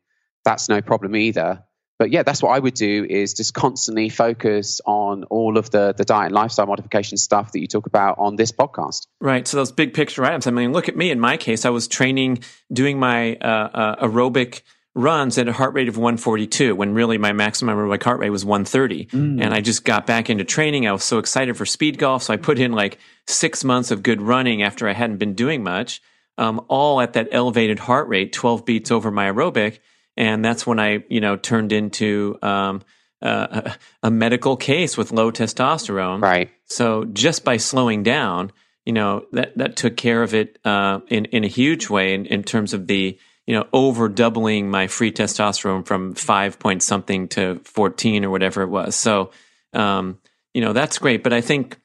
That's 0.44 0.68
no 0.68 0.82
problem 0.82 1.16
either 1.16 1.62
but 1.98 2.10
yeah, 2.10 2.22
that's 2.22 2.42
what 2.42 2.50
I 2.50 2.58
would 2.58 2.74
do 2.74 3.06
is 3.08 3.34
just 3.34 3.54
constantly 3.54 4.08
focus 4.08 4.80
on 4.84 5.24
all 5.24 5.56
of 5.56 5.70
the 5.70 5.94
the 5.96 6.04
diet 6.04 6.26
and 6.26 6.34
lifestyle 6.34 6.66
modification 6.66 7.16
stuff 7.16 7.52
that 7.52 7.60
you 7.60 7.66
talk 7.66 7.86
about 7.86 8.18
on 8.18 8.36
this 8.36 8.52
podcast. 8.52 9.06
Right. 9.20 9.46
So 9.48 9.56
those 9.56 9.72
big 9.72 9.94
picture 9.94 10.24
items. 10.24 10.46
I 10.46 10.50
mean, 10.50 10.72
look 10.72 10.88
at 10.88 10.96
me. 10.96 11.10
In 11.10 11.20
my 11.20 11.36
case, 11.36 11.64
I 11.64 11.70
was 11.70 11.88
training, 11.88 12.40
doing 12.72 12.98
my 12.98 13.36
uh, 13.36 13.46
uh, 13.46 14.06
aerobic 14.06 14.62
runs 14.94 15.36
at 15.36 15.46
a 15.46 15.52
heart 15.52 15.74
rate 15.74 15.88
of 15.88 15.98
142 15.98 16.74
when 16.74 16.94
really 16.94 17.18
my 17.18 17.32
maximum 17.32 17.76
aerobic 17.76 18.02
heart 18.02 18.18
rate 18.18 18.30
was 18.30 18.44
130. 18.44 19.06
Mm. 19.06 19.42
And 19.42 19.54
I 19.54 19.60
just 19.60 19.84
got 19.84 20.06
back 20.06 20.30
into 20.30 20.42
training. 20.42 20.86
I 20.86 20.92
was 20.92 21.04
so 21.04 21.18
excited 21.18 21.56
for 21.56 21.66
speed 21.66 21.98
golf. 21.98 22.22
So 22.22 22.32
I 22.32 22.38
put 22.38 22.58
in 22.58 22.72
like 22.72 22.98
six 23.26 23.62
months 23.62 23.90
of 23.90 24.02
good 24.02 24.22
running 24.22 24.62
after 24.62 24.88
I 24.88 24.94
hadn't 24.94 25.18
been 25.18 25.34
doing 25.34 25.62
much, 25.62 26.00
um, 26.38 26.64
all 26.68 27.00
at 27.02 27.12
that 27.12 27.28
elevated 27.30 27.78
heart 27.78 28.08
rate, 28.08 28.32
12 28.32 28.64
beats 28.64 28.90
over 28.90 29.10
my 29.10 29.30
aerobic 29.30 29.80
and 30.16 30.44
that's 30.44 30.66
when 30.66 30.78
I, 30.80 31.04
you 31.08 31.20
know, 31.20 31.36
turned 31.36 31.72
into 31.72 32.38
um, 32.42 32.82
uh, 33.22 33.72
a, 34.02 34.10
medical 34.10 34.56
case 34.56 34.96
with 34.96 35.12
low 35.12 35.30
testosterone. 35.30 36.22
Right. 36.22 36.50
So 36.66 37.04
just 37.04 37.44
by 37.44 37.56
slowing 37.56 38.02
down, 38.02 38.52
you 38.84 38.92
know 38.92 39.26
that 39.32 39.56
that 39.58 39.76
took 39.76 39.96
care 39.96 40.22
of 40.22 40.32
it 40.34 40.58
uh, 40.64 41.00
in 41.08 41.24
in 41.26 41.44
a 41.44 41.48
huge 41.48 41.90
way 41.90 42.14
in, 42.14 42.26
in 42.26 42.44
terms 42.44 42.72
of 42.72 42.86
the 42.86 43.18
you 43.46 43.54
know 43.54 43.66
over 43.72 44.08
doubling 44.08 44.70
my 44.70 44.86
free 44.86 45.10
testosterone 45.10 45.84
from 45.84 46.14
five 46.14 46.58
point 46.58 46.82
something 46.82 47.28
to 47.28 47.60
fourteen 47.64 48.24
or 48.24 48.30
whatever 48.30 48.62
it 48.62 48.68
was. 48.68 48.94
So 48.94 49.32
um, 49.72 50.18
you 50.54 50.60
know 50.60 50.72
that's 50.72 50.98
great, 50.98 51.22
but 51.22 51.32
I 51.32 51.40
think. 51.40 51.78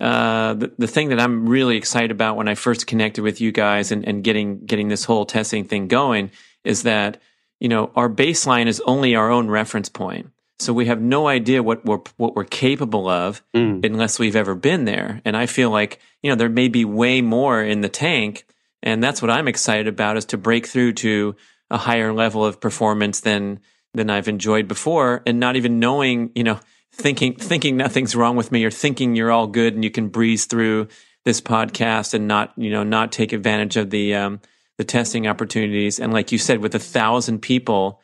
Uh, 0.00 0.54
the, 0.54 0.72
the 0.78 0.86
thing 0.86 1.08
that 1.08 1.18
I'm 1.18 1.48
really 1.48 1.76
excited 1.76 2.12
about 2.12 2.36
when 2.36 2.46
I 2.46 2.54
first 2.54 2.86
connected 2.86 3.22
with 3.22 3.40
you 3.40 3.50
guys 3.50 3.90
and, 3.90 4.06
and 4.06 4.22
getting 4.22 4.64
getting 4.64 4.86
this 4.86 5.02
whole 5.02 5.26
testing 5.26 5.64
thing 5.64 5.88
going 5.88 6.30
is 6.62 6.84
that 6.84 7.20
you 7.60 7.68
know 7.68 7.90
our 7.96 8.08
baseline 8.08 8.66
is 8.66 8.80
only 8.86 9.14
our 9.14 9.30
own 9.30 9.48
reference 9.48 9.88
point. 9.88 10.30
So 10.60 10.72
we 10.72 10.86
have 10.86 11.00
no 11.00 11.28
idea 11.28 11.62
what 11.62 11.84
we're 11.84 12.00
what 12.16 12.34
we're 12.34 12.44
capable 12.44 13.08
of 13.08 13.42
mm. 13.54 13.84
unless 13.84 14.18
we've 14.18 14.36
ever 14.36 14.54
been 14.54 14.84
there. 14.84 15.20
And 15.24 15.36
I 15.36 15.46
feel 15.46 15.70
like 15.70 16.00
you 16.22 16.30
know 16.30 16.36
there 16.36 16.48
may 16.48 16.68
be 16.68 16.84
way 16.84 17.20
more 17.20 17.62
in 17.62 17.80
the 17.80 17.88
tank, 17.88 18.44
and 18.82 19.02
that's 19.02 19.22
what 19.22 19.30
I'm 19.30 19.48
excited 19.48 19.88
about 19.88 20.16
is 20.16 20.24
to 20.26 20.38
break 20.38 20.66
through 20.66 20.94
to 20.94 21.36
a 21.70 21.78
higher 21.78 22.12
level 22.12 22.44
of 22.44 22.60
performance 22.60 23.20
than 23.20 23.60
than 23.94 24.10
I've 24.10 24.28
enjoyed 24.28 24.68
before, 24.68 25.22
and 25.26 25.38
not 25.38 25.56
even 25.56 25.78
knowing 25.78 26.30
you 26.34 26.44
know 26.44 26.58
thinking 26.92 27.34
thinking 27.36 27.76
nothing's 27.76 28.16
wrong 28.16 28.36
with 28.36 28.50
me 28.50 28.64
or 28.64 28.70
thinking 28.70 29.14
you're 29.14 29.30
all 29.30 29.46
good 29.46 29.74
and 29.74 29.84
you 29.84 29.90
can 29.90 30.08
breeze 30.08 30.46
through 30.46 30.88
this 31.24 31.40
podcast 31.40 32.14
and 32.14 32.26
not 32.26 32.52
you 32.56 32.70
know 32.70 32.82
not 32.82 33.12
take 33.12 33.32
advantage 33.32 33.76
of 33.76 33.90
the 33.90 34.14
um, 34.14 34.40
the 34.78 34.84
testing 34.84 35.26
opportunities. 35.26 36.00
And 36.00 36.12
like 36.12 36.32
you 36.32 36.38
said, 36.38 36.60
with 36.60 36.74
a 36.74 36.78
thousand 36.78 37.40
people 37.40 38.00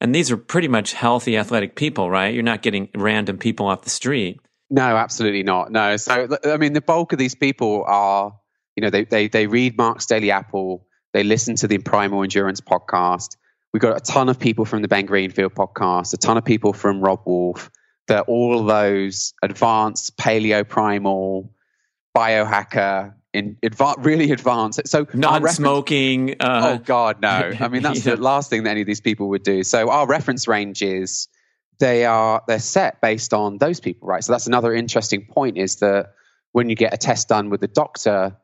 and 0.00 0.14
these 0.14 0.30
are 0.30 0.36
pretty 0.36 0.68
much 0.68 0.92
healthy, 0.92 1.36
athletic 1.36 1.74
people, 1.74 2.10
right? 2.10 2.32
You're 2.32 2.42
not 2.42 2.62
getting 2.62 2.88
random 2.94 3.38
people 3.38 3.66
off 3.66 3.82
the 3.82 3.90
street. 3.90 4.40
No, 4.70 4.96
absolutely 4.96 5.42
not. 5.42 5.72
No. 5.72 5.96
So, 5.96 6.28
I 6.44 6.56
mean, 6.56 6.72
the 6.72 6.80
bulk 6.80 7.12
of 7.12 7.18
these 7.18 7.34
people 7.34 7.84
are, 7.86 8.38
you 8.76 8.82
know, 8.82 8.90
they, 8.90 9.04
they, 9.04 9.28
they 9.28 9.46
read 9.46 9.76
Mark's 9.76 10.06
Daily 10.06 10.30
Apple, 10.30 10.86
they 11.12 11.24
listen 11.24 11.56
to 11.56 11.66
the 11.66 11.78
Primal 11.78 12.22
Endurance 12.22 12.60
podcast. 12.60 13.36
We've 13.72 13.80
got 13.80 13.96
a 13.96 14.00
ton 14.00 14.28
of 14.28 14.38
people 14.38 14.64
from 14.64 14.82
the 14.82 14.88
Ben 14.88 15.06
Greenfield 15.06 15.54
podcast, 15.54 16.14
a 16.14 16.16
ton 16.16 16.36
of 16.36 16.44
people 16.44 16.72
from 16.72 17.00
Robb 17.00 17.22
Wolf. 17.26 17.70
That 18.06 18.24
all 18.26 18.64
those 18.64 19.34
advanced 19.42 20.16
paleo 20.16 20.66
primal 20.66 21.52
biohacker 22.16 23.14
in 23.32 23.56
adva- 23.62 24.04
really 24.04 24.30
advanced. 24.32 24.86
So 24.86 25.06
non-smoking. 25.12 26.28
Reference, 26.28 26.42
uh, 26.42 26.78
oh 26.78 26.84
God, 26.84 27.20
no! 27.20 27.52
I 27.60 27.68
mean, 27.68 27.82
that's 27.82 28.04
yeah. 28.04 28.14
the 28.14 28.22
last 28.22 28.50
thing 28.50 28.64
that 28.64 28.70
any 28.70 28.80
of 28.80 28.86
these 28.86 29.00
people 29.00 29.28
would 29.30 29.42
do. 29.42 29.62
So 29.62 29.90
our 29.90 30.06
reference 30.06 30.48
ranges, 30.48 31.28
they 31.78 32.04
are 32.04 32.42
they're 32.46 32.58
set 32.58 33.00
based 33.00 33.34
on 33.34 33.58
those 33.58 33.80
people, 33.80 34.08
right? 34.08 34.24
So 34.24 34.32
that's 34.32 34.46
another 34.46 34.72
interesting 34.72 35.26
point 35.26 35.58
is 35.58 35.76
that 35.76 36.14
when 36.52 36.68
you 36.68 36.76
get 36.76 36.94
a 36.94 36.96
test 36.96 37.28
done 37.28 37.50
with 37.50 37.60
the 37.60 37.68
doctor, 37.68 38.36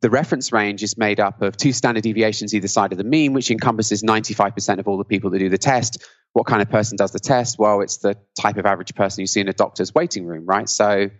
the 0.00 0.10
reference 0.10 0.52
range 0.52 0.82
is 0.82 0.96
made 0.96 1.20
up 1.20 1.42
of 1.42 1.56
two 1.56 1.72
standard 1.72 2.02
deviations 2.02 2.54
either 2.54 2.68
side 2.68 2.92
of 2.92 2.98
the 2.98 3.04
mean, 3.04 3.34
which 3.34 3.50
encompasses 3.50 4.02
95% 4.02 4.78
of 4.78 4.88
all 4.88 4.96
the 4.96 5.04
people 5.04 5.30
that 5.30 5.38
do 5.38 5.50
the 5.50 5.58
test. 5.58 6.02
What 6.32 6.46
kind 6.46 6.62
of 6.62 6.70
person 6.70 6.96
does 6.96 7.12
the 7.12 7.18
test? 7.18 7.58
Well, 7.58 7.82
it's 7.82 7.98
the 7.98 8.16
type 8.40 8.56
of 8.56 8.64
average 8.64 8.94
person 8.94 9.20
you 9.20 9.26
see 9.26 9.40
in 9.40 9.48
a 9.48 9.52
doctor's 9.52 9.94
waiting 9.94 10.24
room, 10.24 10.46
right? 10.46 10.68
So 10.68 11.10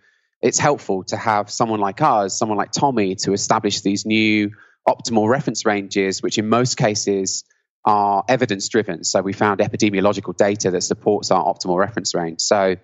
it's 0.43 0.59
helpful 0.59 1.05
to 1.05 1.17
have 1.17 1.51
someone 1.51 1.81
like 1.81 2.01
us, 2.01 2.39
someone 2.39 2.59
like 2.59 2.73
Tommy, 2.73 3.15
to 3.17 3.33
establish 3.33 3.83
these 3.83 4.07
new 4.07 4.53
optimal 4.89 5.29
reference 5.29 5.67
ranges, 5.67 6.23
which 6.23 6.39
in 6.39 6.49
most 6.49 6.77
cases 6.77 7.45
are 7.85 8.25
evidence 8.29 8.69
driven. 8.69 9.05
So 9.05 9.21
we 9.23 9.33
found 9.33 9.61
epidemiological 9.61 10.37
data 10.37 10.71
that 10.71 10.83
supports 10.83 11.31
our 11.31 11.45
optimal 11.45 11.79
reference 11.79 12.15
range. 12.15 12.41
So 12.41 12.77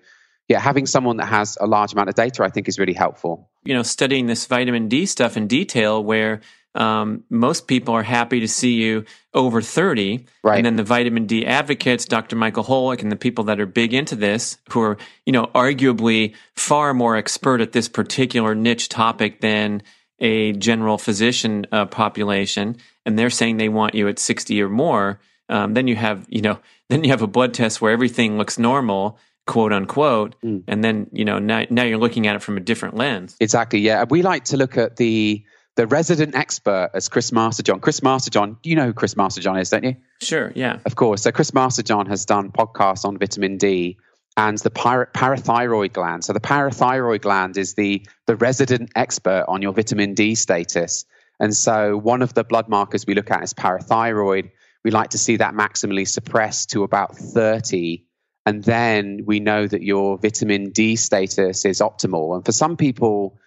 yeah, 0.47 0.59
having 0.59 0.85
someone 0.85 1.17
that 1.17 1.25
has 1.25 1.57
a 1.59 1.67
large 1.67 1.93
amount 1.93 2.09
of 2.09 2.15
data, 2.15 2.43
I 2.43 2.49
think, 2.49 2.69
is 2.69 2.79
really 2.79 2.93
helpful. 2.93 3.49
You 3.63 3.73
know, 3.73 3.83
studying 3.83 4.27
this 4.27 4.45
vitamin 4.45 4.87
D 4.87 5.05
stuff 5.05 5.35
in 5.35 5.47
detail, 5.47 6.01
where 6.01 6.41
um, 6.77 7.23
most 7.29 7.67
people 7.67 7.95
are 7.95 8.03
happy 8.03 8.39
to 8.39 8.47
see 8.47 8.73
you 8.73 9.03
over 9.33 9.61
30. 9.61 10.25
Right. 10.43 10.57
And 10.57 10.65
then 10.65 10.75
the 10.75 10.83
vitamin 10.83 11.25
D 11.25 11.45
advocates, 11.45 12.05
Dr. 12.05 12.35
Michael 12.35 12.63
Holick, 12.63 13.01
and 13.01 13.11
the 13.11 13.15
people 13.15 13.45
that 13.45 13.59
are 13.59 13.65
big 13.65 13.93
into 13.93 14.15
this, 14.15 14.57
who 14.69 14.81
are, 14.81 14.97
you 15.25 15.33
know, 15.33 15.47
arguably 15.47 16.35
far 16.55 16.93
more 16.93 17.15
expert 17.15 17.61
at 17.61 17.71
this 17.71 17.89
particular 17.89 18.53
niche 18.53 18.89
topic 18.89 19.41
than 19.41 19.81
a 20.19 20.53
general 20.53 20.99
physician 20.99 21.65
uh, 21.71 21.87
population. 21.87 22.77
And 23.05 23.17
they're 23.17 23.31
saying 23.31 23.57
they 23.57 23.69
want 23.69 23.95
you 23.95 24.07
at 24.07 24.19
60 24.19 24.61
or 24.61 24.69
more. 24.69 25.19
Um, 25.49 25.73
then 25.73 25.87
you 25.87 25.95
have, 25.95 26.25
you 26.29 26.41
know, 26.41 26.59
then 26.89 27.03
you 27.03 27.09
have 27.09 27.23
a 27.23 27.27
blood 27.27 27.55
test 27.55 27.81
where 27.81 27.91
everything 27.91 28.37
looks 28.37 28.59
normal 28.59 29.19
quote 29.47 29.71
unquote 29.71 30.35
mm. 30.41 30.61
and 30.67 30.83
then 30.83 31.09
you 31.13 31.23
know 31.23 31.39
now, 31.39 31.63
now 31.69 31.81
you're 31.81 31.97
looking 31.97 32.27
at 32.27 32.35
it 32.35 32.41
from 32.41 32.57
a 32.57 32.59
different 32.59 32.95
lens 32.95 33.37
exactly 33.39 33.79
yeah 33.79 34.03
we 34.09 34.21
like 34.21 34.43
to 34.43 34.57
look 34.57 34.77
at 34.77 34.97
the 34.97 35.41
the 35.77 35.87
resident 35.87 36.35
expert 36.35 36.89
as 36.93 37.07
Chris 37.07 37.31
Masterjohn. 37.31 37.79
Chris 37.79 38.01
Masterjohn, 38.01 38.57
you 38.63 38.75
know 38.75 38.87
who 38.87 38.93
Chris 38.93 39.13
Masterjohn 39.13 39.61
is, 39.61 39.69
don't 39.69 39.83
you? 39.83 39.95
Sure, 40.21 40.51
yeah. 40.55 40.79
Of 40.85 40.95
course. 40.95 41.21
So 41.21 41.31
Chris 41.31 41.51
Masterjohn 41.51 42.07
has 42.07 42.25
done 42.25 42.51
podcasts 42.51 43.05
on 43.05 43.17
vitamin 43.19 43.57
D 43.57 43.97
and 44.35 44.57
the 44.57 44.71
para- 44.71 45.09
parathyroid 45.13 45.93
gland. 45.93 46.25
So 46.25 46.33
the 46.33 46.39
parathyroid 46.39 47.21
gland 47.21 47.57
is 47.57 47.75
the 47.75 48.05
the 48.25 48.35
resident 48.35 48.91
expert 48.95 49.45
on 49.47 49.61
your 49.61 49.71
vitamin 49.71 50.15
D 50.15 50.35
status. 50.35 51.05
And 51.39 51.55
so 51.55 51.95
one 51.95 52.23
of 52.23 52.33
the 52.33 52.43
blood 52.43 52.67
markers 52.67 53.05
we 53.05 53.13
look 53.13 53.29
at 53.29 53.43
is 53.43 53.53
parathyroid. 53.53 54.49
We 54.83 54.89
like 54.89 55.11
to 55.11 55.19
see 55.19 55.37
that 55.37 55.53
maximally 55.53 56.07
suppressed 56.07 56.71
to 56.71 56.83
about 56.83 57.15
30 57.15 58.03
and 58.47 58.63
then 58.63 59.23
we 59.25 59.41
know 59.41 59.67
that 59.67 59.83
your 59.83 60.17
vitamin 60.17 60.69
D 60.69 60.95
status 60.95 61.65
is 61.65 61.81
optimal. 61.81 62.33
And 62.33 62.45
for 62.45 62.53
some 62.53 62.77
people 62.77 63.37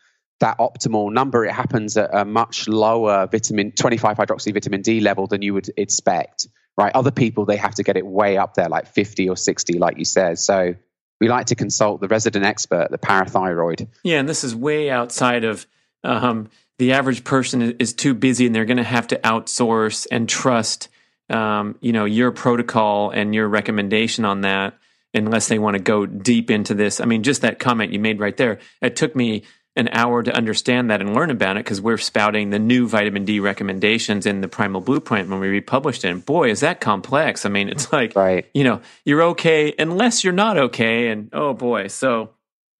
that 0.41 0.59
optimal 0.59 1.13
number, 1.13 1.45
it 1.45 1.53
happens 1.53 1.97
at 1.97 2.11
a 2.13 2.25
much 2.25 2.67
lower 2.67 3.27
vitamin 3.27 3.73
25 3.73 4.17
hydroxy 4.17 4.53
vitamin 4.53 4.83
D 4.83 5.01
level 5.01 5.27
than 5.27 5.43
you 5.43 5.55
would 5.55 5.71
expect. 5.77 6.49
Right? 6.77 6.95
Other 6.95 7.11
people 7.11 7.45
they 7.45 7.57
have 7.57 7.75
to 7.77 7.83
get 7.83 7.97
it 7.97 8.07
way 8.07 8.39
up 8.39 8.55
there, 8.55 8.69
like 8.69 8.87
50 8.87 9.29
or 9.29 9.37
60, 9.37 9.79
like 9.79 9.99
you 9.99 10.05
said. 10.05 10.39
So 10.39 10.75
we 11.21 11.29
like 11.29 11.47
to 11.47 11.55
consult 11.55 12.01
the 12.01 12.09
resident 12.09 12.45
expert, 12.45 12.91
the 12.91 12.99
parathyroid. 12.99 13.89
Yeah, 14.03 14.19
and 14.19 14.29
this 14.29 14.43
is 14.43 14.57
way 14.57 14.91
outside 14.91 15.45
of 15.45 15.67
um, 16.03 16.49
the 16.79 16.93
average 16.93 17.25
person 17.25 17.77
is 17.79 17.93
too 17.93 18.15
busy, 18.15 18.47
and 18.47 18.55
they're 18.55 18.65
going 18.65 18.79
to 18.79 18.83
have 18.83 19.09
to 19.09 19.17
outsource 19.19 20.07
and 20.11 20.27
trust, 20.27 20.89
um, 21.29 21.77
you 21.81 21.93
know, 21.93 22.07
your 22.07 22.33
protocol 22.33 23.11
and 23.11 23.35
your 23.35 23.49
recommendation 23.49 24.25
on 24.25 24.41
that, 24.41 24.79
unless 25.13 25.49
they 25.49 25.59
want 25.59 25.77
to 25.77 25.83
go 25.83 26.07
deep 26.07 26.51
into 26.51 26.73
this. 26.73 27.01
I 27.01 27.05
mean, 27.05 27.23
just 27.23 27.43
that 27.43 27.59
comment 27.59 27.93
you 27.93 27.99
made 27.99 28.19
right 28.19 28.37
there, 28.37 28.59
it 28.81 28.97
took 28.97 29.15
me 29.15 29.43
an 29.77 29.89
hour 29.93 30.23
to 30.23 30.35
understand 30.35 30.91
that 30.91 31.01
and 31.01 31.15
learn 31.15 31.31
about 31.31 31.57
it 31.57 31.65
because 31.65 31.81
we're 31.81 31.99
spouting 31.99 32.51
the 32.51 32.59
new 32.59 32.89
vitamin 32.89 33.25
D 33.25 33.41
recommendations 33.41 34.27
in 34.27 34.41
the 34.41 34.49
Primal 34.49 34.81
Blueprint 34.81 35.29
when 35.29 35.41
we 35.41 35.49
republished 35.49 36.05
it. 36.05 36.09
And 36.09 36.25
boy, 36.25 36.51
is 36.51 36.61
that 36.61 36.81
complex. 36.81 37.47
I 37.47 37.49
mean, 37.51 37.69
it's 37.69 37.93
like, 37.93 38.17
right. 38.17 38.47
you 38.53 38.65
know, 38.65 38.81
you're 39.05 39.23
okay 39.23 39.73
unless 39.79 40.25
you're 40.25 40.33
not 40.33 40.59
okay. 40.59 41.09
And 41.09 41.31
oh 41.33 41.55
boy. 41.55 41.87
So, 41.87 42.31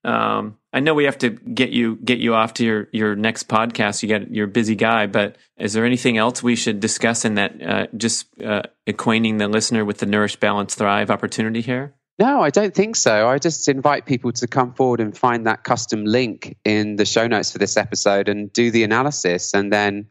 um, 0.03 0.57
I 0.73 0.81
know 0.81 0.95
we 0.95 1.05
have 1.05 1.19
to 1.19 1.31
get 1.31 1.71
you 1.71 1.97
get 1.97 2.19
you 2.19 2.35
off 2.35 2.55
to 2.55 2.65
your 2.65 2.89
your 2.93 3.17
next 3.17 3.49
podcast. 3.49 4.03
You 4.03 4.09
got 4.09 4.31
you're 4.33 4.47
a 4.47 4.49
busy 4.49 4.77
guy, 4.77 5.07
but 5.07 5.37
is 5.59 5.73
there 5.73 5.85
anything 5.85 6.17
else 6.17 6.43
we 6.43 6.57
should 6.57 6.81
discuss 6.81 7.25
in 7.25 7.35
that? 7.35 7.63
Uh, 7.63 7.87
just 7.97 8.27
uh, 8.41 8.63
acquainting 8.87 9.39
the 9.39 9.49
listener 9.49 9.85
with 9.85 9.99
the 9.99 10.07
Nourish, 10.07 10.37
Balance, 10.37 10.75
Thrive 10.75 11.11
opportunity 11.11 11.61
here. 11.61 11.95
No, 12.21 12.43
I 12.43 12.51
don't 12.51 12.75
think 12.75 12.97
so. 12.97 13.27
I 13.27 13.39
just 13.39 13.67
invite 13.67 14.05
people 14.05 14.31
to 14.33 14.47
come 14.47 14.75
forward 14.75 15.01
and 15.01 15.17
find 15.17 15.47
that 15.47 15.65
custom 15.65 16.05
link 16.05 16.55
in 16.67 16.97
the 16.97 17.07
show 17.07 17.27
notes 17.27 17.51
for 17.51 17.57
this 17.57 17.79
episode 17.79 18.29
and 18.29 18.53
do 18.53 18.71
the 18.71 18.85
analysis. 18.85 19.55
And 19.55 19.73
then 19.73 20.07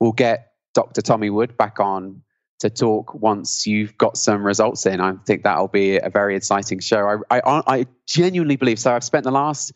we'll 0.00 0.12
get 0.12 0.52
Dr. 0.72 1.02
Tommy 1.02 1.28
Wood 1.28 1.58
back 1.58 1.78
on 1.78 2.22
to 2.60 2.70
talk 2.70 3.12
once 3.12 3.66
you've 3.66 3.98
got 3.98 4.16
some 4.16 4.42
results 4.42 4.86
in. 4.86 5.02
I 5.02 5.12
think 5.26 5.42
that'll 5.42 5.68
be 5.68 5.98
a 5.98 6.08
very 6.08 6.34
exciting 6.34 6.80
show. 6.80 7.22
I, 7.30 7.40
I, 7.40 7.62
I 7.66 7.86
genuinely 8.06 8.56
believe 8.56 8.78
so. 8.78 8.94
I've 8.94 9.04
spent 9.04 9.24
the 9.24 9.30
last 9.30 9.72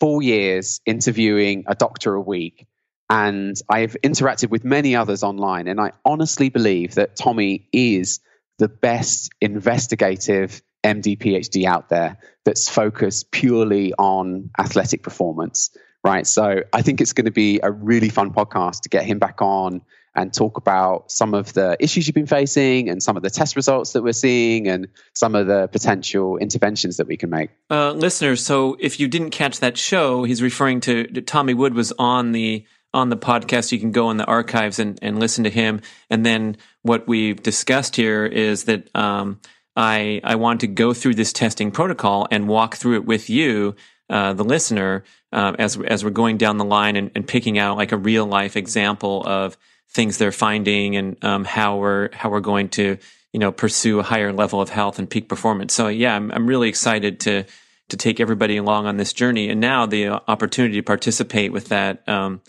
four 0.00 0.22
years 0.22 0.80
interviewing 0.86 1.64
a 1.66 1.74
doctor 1.74 2.14
a 2.14 2.22
week 2.22 2.66
and 3.10 3.54
I've 3.68 3.98
interacted 4.02 4.48
with 4.48 4.64
many 4.64 4.96
others 4.96 5.22
online. 5.22 5.68
And 5.68 5.78
I 5.78 5.92
honestly 6.06 6.48
believe 6.48 6.94
that 6.94 7.16
Tommy 7.16 7.68
is 7.70 8.20
the 8.58 8.68
best 8.68 9.30
investigative 9.42 10.62
MD 10.84 11.18
PhD 11.18 11.64
out 11.64 11.88
there 11.88 12.18
that's 12.44 12.68
focused 12.68 13.30
purely 13.30 13.92
on 13.94 14.50
athletic 14.58 15.02
performance, 15.02 15.76
right? 16.04 16.26
So 16.26 16.62
I 16.72 16.82
think 16.82 17.00
it's 17.00 17.12
going 17.12 17.26
to 17.26 17.30
be 17.30 17.60
a 17.62 17.70
really 17.70 18.08
fun 18.08 18.32
podcast 18.32 18.82
to 18.82 18.88
get 18.88 19.04
him 19.04 19.18
back 19.18 19.42
on 19.42 19.82
and 20.14 20.34
talk 20.34 20.56
about 20.56 21.12
some 21.12 21.32
of 21.34 21.52
the 21.52 21.76
issues 21.78 22.06
you've 22.06 22.14
been 22.14 22.26
facing 22.26 22.88
and 22.88 23.02
some 23.02 23.16
of 23.16 23.22
the 23.22 23.30
test 23.30 23.54
results 23.54 23.92
that 23.92 24.02
we're 24.02 24.12
seeing 24.12 24.66
and 24.66 24.88
some 25.14 25.34
of 25.34 25.46
the 25.46 25.68
potential 25.68 26.38
interventions 26.38 26.96
that 26.96 27.06
we 27.06 27.16
can 27.16 27.30
make. 27.30 27.50
Uh, 27.70 27.92
listeners, 27.92 28.44
so 28.44 28.76
if 28.80 28.98
you 28.98 29.06
didn't 29.06 29.30
catch 29.30 29.60
that 29.60 29.76
show, 29.76 30.24
he's 30.24 30.42
referring 30.42 30.80
to, 30.80 31.04
to 31.04 31.22
Tommy 31.22 31.54
Wood 31.54 31.74
was 31.74 31.92
on 31.98 32.32
the 32.32 32.64
on 32.94 33.10
the 33.10 33.16
podcast. 33.16 33.70
You 33.70 33.78
can 33.78 33.92
go 33.92 34.10
in 34.10 34.16
the 34.16 34.24
archives 34.24 34.78
and, 34.78 34.98
and 35.02 35.20
listen 35.20 35.44
to 35.44 35.50
him. 35.50 35.82
And 36.08 36.24
then 36.24 36.56
what 36.82 37.06
we've 37.06 37.40
discussed 37.40 37.96
here 37.96 38.24
is 38.24 38.64
that 38.64 38.88
um, 38.96 39.40
I 39.78 40.20
I 40.24 40.34
want 40.34 40.60
to 40.60 40.66
go 40.66 40.92
through 40.92 41.14
this 41.14 41.32
testing 41.32 41.70
protocol 41.70 42.26
and 42.32 42.48
walk 42.48 42.76
through 42.76 42.96
it 42.96 43.06
with 43.06 43.30
you, 43.30 43.76
uh, 44.10 44.32
the 44.32 44.42
listener, 44.42 45.04
um, 45.32 45.54
as 45.58 45.78
as 45.78 46.04
we're 46.04 46.10
going 46.10 46.36
down 46.36 46.58
the 46.58 46.64
line 46.64 46.96
and, 46.96 47.12
and, 47.14 47.26
picking 47.26 47.58
out 47.58 47.76
like 47.76 47.92
a 47.92 47.96
real 47.96 48.26
life 48.26 48.56
example 48.56 49.22
of 49.24 49.56
things 49.88 50.18
they're 50.18 50.32
finding 50.32 50.96
and 50.96 51.24
um, 51.24 51.44
how 51.44 51.76
we're 51.76 52.10
how 52.12 52.28
we're 52.28 52.40
going 52.40 52.68
to 52.70 52.98
you 53.32 53.38
know 53.38 53.52
pursue 53.52 54.00
a 54.00 54.02
higher 54.02 54.32
level 54.32 54.60
of 54.60 54.68
health 54.68 54.98
and 54.98 55.08
peak 55.08 55.28
performance. 55.28 55.72
So 55.72 55.86
yeah, 55.86 56.16
I'm 56.16 56.32
I'm 56.32 56.48
really 56.48 56.68
excited 56.68 57.20
to 57.20 57.44
to 57.90 57.96
take 57.96 58.18
everybody 58.18 58.56
along 58.56 58.86
on 58.86 58.96
this 58.96 59.12
journey, 59.12 59.48
and 59.48 59.60
now 59.60 59.86
the 59.86 60.08
opportunity 60.08 60.74
to 60.74 60.82
participate 60.82 61.52
with 61.52 61.68
that 61.68 62.06
um, 62.08 62.40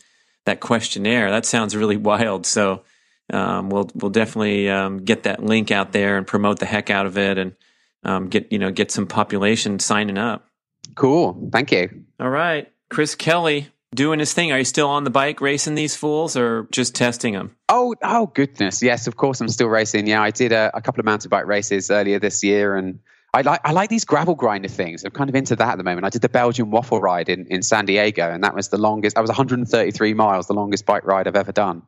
that 0.45 0.61
questionnaire. 0.61 1.29
That 1.29 1.45
sounds 1.45 1.75
really 1.75 1.97
wild. 2.11 2.47
So 2.47 2.81
um, 3.31 3.69
we'll 3.69 3.89
we'll 3.95 4.11
definitely 4.11 4.69
um, 4.69 4.99
get 4.99 5.23
that 5.23 5.43
link 5.43 5.71
out 5.71 5.91
there 5.91 6.17
and 6.17 6.25
promote 6.25 6.59
the 6.59 6.65
heck 6.65 6.89
out 6.89 7.05
of 7.05 7.17
it, 7.17 7.37
and 7.37 7.55
um, 8.03 8.27
get 8.27 8.51
you 8.51 8.59
know 8.59 8.71
get 8.71 8.91
some 8.91 9.07
population 9.07 9.79
signing 9.79 10.17
up. 10.17 10.47
Cool. 10.95 11.49
Thank 11.51 11.71
you. 11.71 12.05
All 12.19 12.29
right, 12.29 12.71
Chris 12.89 13.15
Kelly 13.15 13.69
doing 13.93 14.19
his 14.19 14.33
thing. 14.33 14.51
Are 14.51 14.57
you 14.57 14.65
still 14.65 14.87
on 14.87 15.03
the 15.03 15.09
bike 15.09 15.41
racing 15.41 15.75
these 15.75 15.95
fools, 15.95 16.35
or 16.37 16.67
just 16.71 16.95
testing 16.95 17.33
them? 17.33 17.55
Oh, 17.67 17.95
oh 18.03 18.27
goodness, 18.27 18.81
yes, 18.81 19.07
of 19.07 19.15
course 19.15 19.41
I'm 19.41 19.49
still 19.49 19.67
racing. 19.67 20.07
Yeah, 20.07 20.21
I 20.21 20.31
did 20.31 20.51
a, 20.51 20.71
a 20.73 20.81
couple 20.81 20.99
of 20.99 21.05
mountain 21.05 21.29
bike 21.29 21.45
races 21.45 21.89
earlier 21.91 22.19
this 22.19 22.43
year, 22.43 22.75
and 22.75 22.99
I 23.33 23.41
like 23.41 23.61
I 23.63 23.71
like 23.71 23.89
these 23.89 24.05
gravel 24.05 24.35
grinder 24.35 24.69
things. 24.69 25.03
I'm 25.03 25.11
kind 25.11 25.29
of 25.29 25.35
into 25.35 25.55
that 25.55 25.69
at 25.69 25.77
the 25.77 25.83
moment. 25.83 26.05
I 26.05 26.09
did 26.09 26.21
the 26.21 26.29
Belgian 26.29 26.71
waffle 26.71 26.99
ride 26.99 27.29
in, 27.29 27.45
in 27.47 27.61
San 27.61 27.85
Diego, 27.85 28.29
and 28.29 28.43
that 28.43 28.55
was 28.55 28.69
the 28.69 28.77
longest. 28.77 29.15
That 29.15 29.21
was 29.21 29.29
133 29.29 30.13
miles, 30.13 30.47
the 30.47 30.53
longest 30.53 30.85
bike 30.85 31.05
ride 31.05 31.27
I've 31.27 31.35
ever 31.35 31.51
done. 31.51 31.83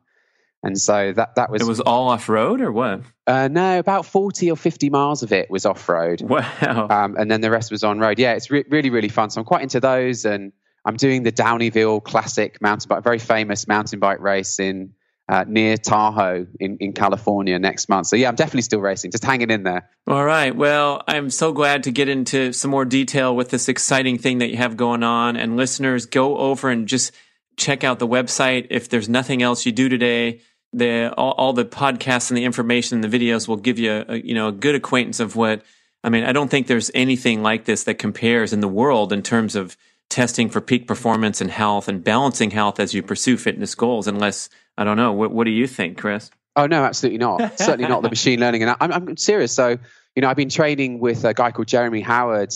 And 0.62 0.80
so 0.80 1.12
that 1.12 1.34
that 1.34 1.50
was 1.50 1.60
it 1.60 1.66
was 1.66 1.80
all 1.80 2.08
off 2.08 2.28
road 2.28 2.60
or 2.60 2.70
what? 2.70 3.00
Uh, 3.26 3.48
no, 3.48 3.78
about 3.78 4.06
40 4.06 4.50
or 4.50 4.56
50 4.56 4.90
miles 4.90 5.22
of 5.22 5.32
it 5.32 5.50
was 5.50 5.66
off 5.66 5.88
road. 5.88 6.22
Wow. 6.22 6.88
Um, 6.88 7.16
and 7.16 7.30
then 7.30 7.40
the 7.40 7.50
rest 7.50 7.70
was 7.70 7.82
on 7.82 7.98
road. 7.98 8.18
Yeah, 8.18 8.34
it's 8.34 8.50
re- 8.50 8.64
really 8.68 8.90
really 8.90 9.08
fun. 9.08 9.30
So 9.30 9.40
I'm 9.40 9.44
quite 9.44 9.62
into 9.62 9.80
those, 9.80 10.24
and 10.24 10.52
I'm 10.84 10.96
doing 10.96 11.24
the 11.24 11.32
Downieville 11.32 12.04
Classic 12.04 12.60
mountain 12.60 12.88
bike, 12.88 13.02
very 13.02 13.18
famous 13.18 13.66
mountain 13.66 13.98
bike 13.98 14.20
race 14.20 14.60
in 14.60 14.92
uh, 15.28 15.44
near 15.48 15.76
Tahoe 15.76 16.46
in, 16.60 16.76
in 16.78 16.92
California 16.92 17.58
next 17.58 17.88
month. 17.88 18.06
So 18.08 18.16
yeah, 18.16 18.28
I'm 18.28 18.34
definitely 18.34 18.62
still 18.62 18.80
racing, 18.80 19.12
just 19.12 19.24
hanging 19.24 19.50
in 19.50 19.62
there. 19.62 19.88
All 20.06 20.24
right. 20.24 20.54
Well, 20.54 21.02
I'm 21.08 21.30
so 21.30 21.52
glad 21.52 21.84
to 21.84 21.90
get 21.90 22.08
into 22.08 22.52
some 22.52 22.70
more 22.70 22.84
detail 22.84 23.34
with 23.34 23.50
this 23.50 23.68
exciting 23.68 24.18
thing 24.18 24.38
that 24.38 24.50
you 24.50 24.56
have 24.56 24.76
going 24.76 25.02
on. 25.02 25.36
And 25.36 25.56
listeners, 25.56 26.06
go 26.06 26.36
over 26.38 26.70
and 26.70 26.86
just 26.86 27.12
check 27.56 27.84
out 27.84 27.98
the 27.98 28.08
website. 28.08 28.66
If 28.70 28.88
there's 28.88 29.08
nothing 29.08 29.42
else 29.42 29.64
you 29.64 29.72
do 29.72 29.88
today, 29.88 30.40
the 30.72 31.12
all, 31.16 31.32
all 31.32 31.52
the 31.52 31.64
podcasts 31.64 32.30
and 32.30 32.38
the 32.38 32.44
information 32.44 33.02
and 33.02 33.12
the 33.12 33.18
videos 33.18 33.46
will 33.46 33.56
give 33.56 33.78
you 33.78 34.04
a, 34.08 34.16
you 34.16 34.34
know 34.34 34.48
a 34.48 34.52
good 34.52 34.74
acquaintance 34.74 35.20
of 35.20 35.36
what. 35.36 35.62
I 36.04 36.08
mean, 36.08 36.24
I 36.24 36.32
don't 36.32 36.50
think 36.50 36.66
there's 36.66 36.90
anything 36.94 37.42
like 37.42 37.64
this 37.64 37.84
that 37.84 37.94
compares 37.94 38.52
in 38.52 38.58
the 38.60 38.66
world 38.66 39.12
in 39.12 39.22
terms 39.22 39.54
of 39.54 39.76
testing 40.10 40.50
for 40.50 40.60
peak 40.60 40.88
performance 40.88 41.40
and 41.40 41.48
health 41.48 41.86
and 41.86 42.02
balancing 42.02 42.50
health 42.50 42.80
as 42.80 42.92
you 42.92 43.04
pursue 43.04 43.36
fitness 43.36 43.76
goals, 43.76 44.08
unless 44.08 44.48
I 44.76 44.82
don't 44.82 44.96
know. 44.96 45.12
What, 45.12 45.30
what 45.30 45.44
do 45.44 45.50
you 45.50 45.68
think, 45.68 45.98
Chris? 45.98 46.30
Oh 46.56 46.66
no, 46.66 46.84
absolutely 46.84 47.18
not. 47.18 47.58
Certainly 47.58 47.88
not 47.88 48.02
the 48.02 48.10
machine 48.10 48.40
learning. 48.40 48.64
And 48.64 48.76
I'm, 48.80 48.92
I'm 48.92 49.16
serious. 49.16 49.54
So 49.54 49.78
you 50.16 50.22
know, 50.22 50.28
I've 50.28 50.36
been 50.36 50.50
training 50.50 50.98
with 50.98 51.24
a 51.24 51.34
guy 51.34 51.50
called 51.52 51.68
Jeremy 51.68 52.00
Howard 52.00 52.52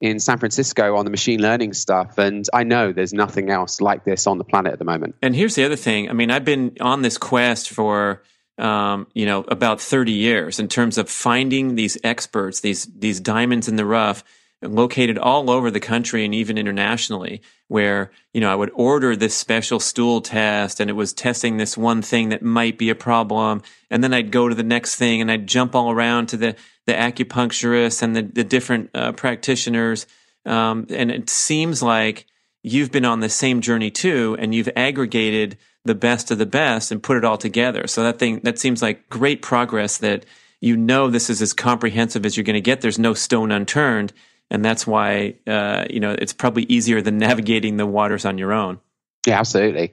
in 0.00 0.18
San 0.18 0.38
Francisco 0.38 0.96
on 0.96 1.04
the 1.04 1.10
machine 1.10 1.42
learning 1.42 1.74
stuff, 1.74 2.16
and 2.18 2.46
I 2.54 2.64
know 2.64 2.92
there's 2.92 3.12
nothing 3.12 3.50
else 3.50 3.80
like 3.80 4.04
this 4.04 4.26
on 4.26 4.38
the 4.38 4.44
planet 4.44 4.72
at 4.72 4.78
the 4.78 4.84
moment. 4.84 5.16
And 5.20 5.36
here's 5.36 5.54
the 5.54 5.64
other 5.64 5.76
thing. 5.76 6.08
I 6.08 6.14
mean, 6.14 6.30
I've 6.30 6.44
been 6.44 6.76
on 6.80 7.02
this 7.02 7.18
quest 7.18 7.70
for 7.70 8.22
um, 8.58 9.06
you 9.14 9.26
know 9.26 9.44
about 9.48 9.80
30 9.80 10.12
years 10.12 10.58
in 10.58 10.68
terms 10.68 10.98
of 10.98 11.08
finding 11.08 11.74
these 11.74 11.98
experts, 12.04 12.60
these 12.60 12.86
these 12.86 13.20
diamonds 13.20 13.68
in 13.68 13.76
the 13.76 13.86
rough 13.86 14.24
located 14.62 15.16
all 15.16 15.50
over 15.50 15.70
the 15.70 15.80
country 15.80 16.24
and 16.24 16.34
even 16.34 16.58
internationally 16.58 17.40
where 17.68 18.10
you 18.34 18.40
know 18.40 18.52
I 18.52 18.54
would 18.54 18.70
order 18.74 19.16
this 19.16 19.34
special 19.34 19.80
stool 19.80 20.20
test 20.20 20.80
and 20.80 20.90
it 20.90 20.94
was 20.94 21.12
testing 21.12 21.56
this 21.56 21.78
one 21.78 22.02
thing 22.02 22.28
that 22.28 22.42
might 22.42 22.76
be 22.76 22.90
a 22.90 22.94
problem. 22.94 23.62
And 23.90 24.04
then 24.04 24.12
I'd 24.12 24.30
go 24.30 24.48
to 24.48 24.54
the 24.54 24.62
next 24.62 24.96
thing 24.96 25.20
and 25.20 25.30
I'd 25.30 25.46
jump 25.46 25.74
all 25.74 25.90
around 25.90 26.26
to 26.28 26.36
the 26.36 26.56
the 26.86 26.92
acupuncturists 26.92 28.02
and 28.02 28.16
the, 28.16 28.22
the 28.22 28.44
different 28.44 28.90
uh, 28.94 29.12
practitioners. 29.12 30.06
Um, 30.44 30.86
and 30.90 31.10
it 31.10 31.30
seems 31.30 31.82
like 31.82 32.26
you've 32.62 32.90
been 32.90 33.04
on 33.04 33.20
the 33.20 33.28
same 33.28 33.60
journey 33.60 33.90
too 33.90 34.36
and 34.38 34.54
you've 34.54 34.70
aggregated 34.76 35.56
the 35.84 35.94
best 35.94 36.30
of 36.30 36.38
the 36.38 36.46
best 36.46 36.92
and 36.92 37.02
put 37.02 37.16
it 37.16 37.24
all 37.24 37.38
together. 37.38 37.86
So 37.86 38.02
that 38.02 38.18
thing 38.18 38.40
that 38.44 38.58
seems 38.58 38.82
like 38.82 39.08
great 39.08 39.40
progress 39.40 39.98
that 39.98 40.26
you 40.60 40.76
know 40.76 41.08
this 41.08 41.30
is 41.30 41.40
as 41.40 41.54
comprehensive 41.54 42.26
as 42.26 42.36
you're 42.36 42.44
going 42.44 42.54
to 42.54 42.60
get. 42.60 42.82
There's 42.82 42.98
no 42.98 43.14
stone 43.14 43.50
unturned 43.50 44.12
and 44.50 44.64
that's 44.64 44.86
why 44.86 45.34
uh, 45.46 45.84
you 45.88 46.00
know 46.00 46.12
it's 46.12 46.32
probably 46.32 46.64
easier 46.64 47.00
than 47.00 47.18
navigating 47.28 47.76
the 47.76 47.86
waters 47.86 48.24
on 48.24 48.38
your 48.38 48.52
own. 48.52 48.80
Yeah, 49.26 49.38
absolutely. 49.38 49.92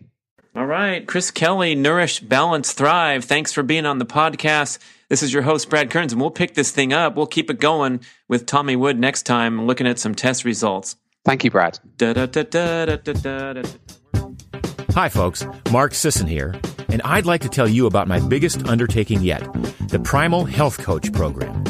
All 0.56 0.66
right, 0.66 1.06
Chris 1.06 1.30
Kelly, 1.30 1.76
Nourish, 1.76 2.20
Balance, 2.20 2.74
Thrive. 2.74 3.26
Thanks 3.26 3.54
for 3.54 3.62
being 3.62 3.86
on 3.86 4.00
the 4.00 4.06
podcast. 4.06 4.80
This 5.08 5.22
is 5.22 5.32
your 5.32 5.44
host, 5.44 5.70
Brad 5.70 5.92
Kearns, 5.92 6.14
and 6.14 6.20
we'll 6.20 6.32
pick 6.32 6.56
this 6.56 6.72
thing 6.72 6.94
up. 6.94 7.16
We'll 7.16 7.28
keep 7.28 7.52
it 7.52 7.60
going 7.60 8.02
with 8.28 8.48
Tommy 8.48 8.76
Wood 8.76 9.00
next 9.00 9.24
time, 9.24 9.68
looking 9.68 9.86
at 9.86 10.00
some 10.00 10.16
test 10.16 10.44
results. 10.46 10.96
Thank 11.24 11.44
you, 11.44 11.52
Brad. 11.52 11.80
Hi, 14.94 15.10
folks. 15.10 15.46
Mark 15.72 15.94
Sisson 15.94 16.26
here, 16.26 16.56
and 16.90 17.02
I'd 17.04 17.28
like 17.28 17.42
to 17.42 17.50
tell 17.50 17.68
you 17.68 17.86
about 17.86 18.08
my 18.08 18.20
biggest 18.20 18.68
undertaking 18.68 19.22
yet 19.22 19.44
the 19.90 20.00
Primal 20.00 20.44
Health 20.46 20.80
Coach 20.80 21.14
Program. 21.14 21.64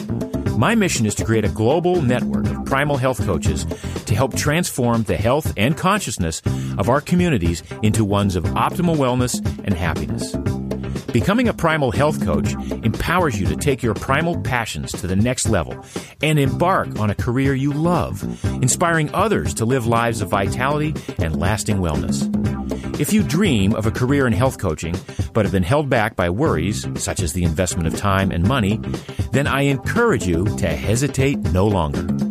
My 0.57 0.75
mission 0.75 1.05
is 1.05 1.13
to 1.15 1.25
create 1.25 1.43
a 1.43 1.49
global 1.49 2.01
network 2.01 2.45
of 2.45 2.47
primal 2.68 2.97
health 2.97 3.26
coaches 3.26 3.65
to 4.05 4.13
help 4.13 4.36
transform 4.36 5.03
the 5.03 5.18
health 5.18 5.53
and 5.57 5.78
consciousness 5.78 6.41
of 6.78 6.89
our 6.89 7.01
communities 7.01 7.63
into 7.82 8.03
ones 8.03 8.36
of 8.36 8.43
optimal 8.43 8.97
wellness 8.97 9.36
and 9.63 9.74
happiness. 9.74 10.36
Becoming 11.13 11.47
a 11.47 11.53
primal 11.53 11.91
health 11.91 12.24
coach 12.24 12.53
empowers 12.84 13.39
you 13.39 13.47
to 13.47 13.55
take 13.55 13.82
your 13.82 13.93
primal 13.93 14.39
passions 14.41 14.91
to 14.91 15.07
the 15.07 15.15
next 15.15 15.47
level 15.47 15.84
and 16.22 16.38
embark 16.38 16.99
on 16.99 17.09
a 17.09 17.15
career 17.15 17.55
you 17.55 17.72
love, 17.72 18.22
inspiring 18.61 19.09
others 19.13 19.53
to 19.55 19.65
live 19.65 19.88
lives 19.88 20.22
of 20.22 20.30
vitality 20.30 20.93
and 21.20 21.39
lasting 21.39 21.78
wellness. 21.78 22.28
If 22.99 23.13
you 23.13 23.24
dream 23.24 23.74
of 23.76 23.86
a 23.86 23.91
career 23.91 24.28
in 24.28 24.34
health 24.34 24.59
coaching, 24.59 24.95
but 25.34 25.45
have 25.45 25.51
been 25.51 25.63
held 25.63 25.89
back 25.89 26.15
by 26.15 26.30
worries, 26.30 26.86
such 26.95 27.22
as 27.22 27.34
the 27.34 27.43
investment 27.43 27.88
of 27.88 27.95
time 27.95 28.32
and 28.32 28.45
money, 28.47 28.82
then 29.32 29.47
I 29.47 29.61
encourage 29.61 30.26
you 30.26 30.45
to 30.57 30.68
hesitate 30.68 31.38
no 31.38 31.68
longer. 31.68 32.26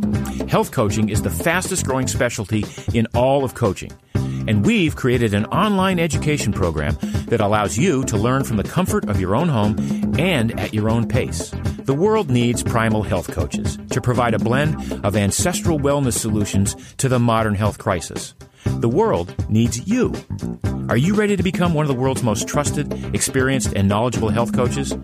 Health 0.48 0.70
coaching 0.70 1.08
is 1.08 1.22
the 1.22 1.30
fastest 1.30 1.84
growing 1.84 2.06
specialty 2.06 2.64
in 2.94 3.08
all 3.14 3.44
of 3.44 3.54
coaching. 3.54 3.90
And 4.14 4.64
we've 4.64 4.94
created 4.94 5.34
an 5.34 5.44
online 5.46 5.98
education 5.98 6.52
program 6.52 6.96
that 7.26 7.40
allows 7.40 7.76
you 7.76 8.04
to 8.04 8.16
learn 8.16 8.44
from 8.44 8.56
the 8.56 8.62
comfort 8.62 9.08
of 9.08 9.20
your 9.20 9.34
own 9.34 9.48
home 9.48 9.76
and 10.20 10.58
at 10.58 10.72
your 10.72 10.88
own 10.88 11.08
pace. 11.08 11.50
The 11.80 11.94
world 11.94 12.30
needs 12.30 12.62
primal 12.62 13.02
health 13.02 13.28
coaches 13.32 13.76
to 13.90 14.00
provide 14.00 14.34
a 14.34 14.38
blend 14.38 14.76
of 15.04 15.16
ancestral 15.16 15.80
wellness 15.80 16.16
solutions 16.16 16.76
to 16.98 17.08
the 17.08 17.18
modern 17.18 17.56
health 17.56 17.78
crisis. 17.78 18.34
The 18.64 18.88
world 18.88 19.34
needs 19.50 19.88
you. 19.88 20.14
Are 20.88 20.96
you 20.96 21.14
ready 21.14 21.36
to 21.36 21.42
become 21.42 21.74
one 21.74 21.84
of 21.84 21.88
the 21.88 22.00
world's 22.00 22.22
most 22.22 22.46
trusted, 22.46 22.92
experienced, 23.14 23.72
and 23.74 23.88
knowledgeable 23.88 24.28
health 24.28 24.52
coaches? 24.52 24.96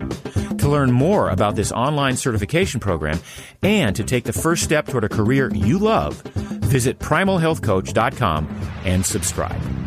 To 0.63 0.69
learn 0.69 0.93
more 0.93 1.29
about 1.29 1.57
this 1.57 1.73
online 1.73 2.15
certification 2.15 2.79
program 2.79 3.19
and 3.63 3.93
to 3.97 4.03
take 4.05 4.23
the 4.23 4.31
first 4.31 4.63
step 4.63 4.87
toward 4.87 5.03
a 5.03 5.09
career 5.09 5.53
you 5.53 5.77
love, 5.77 6.21
visit 6.71 6.99
primalhealthcoach.com 6.99 8.47
and 8.85 9.05
subscribe. 9.05 9.82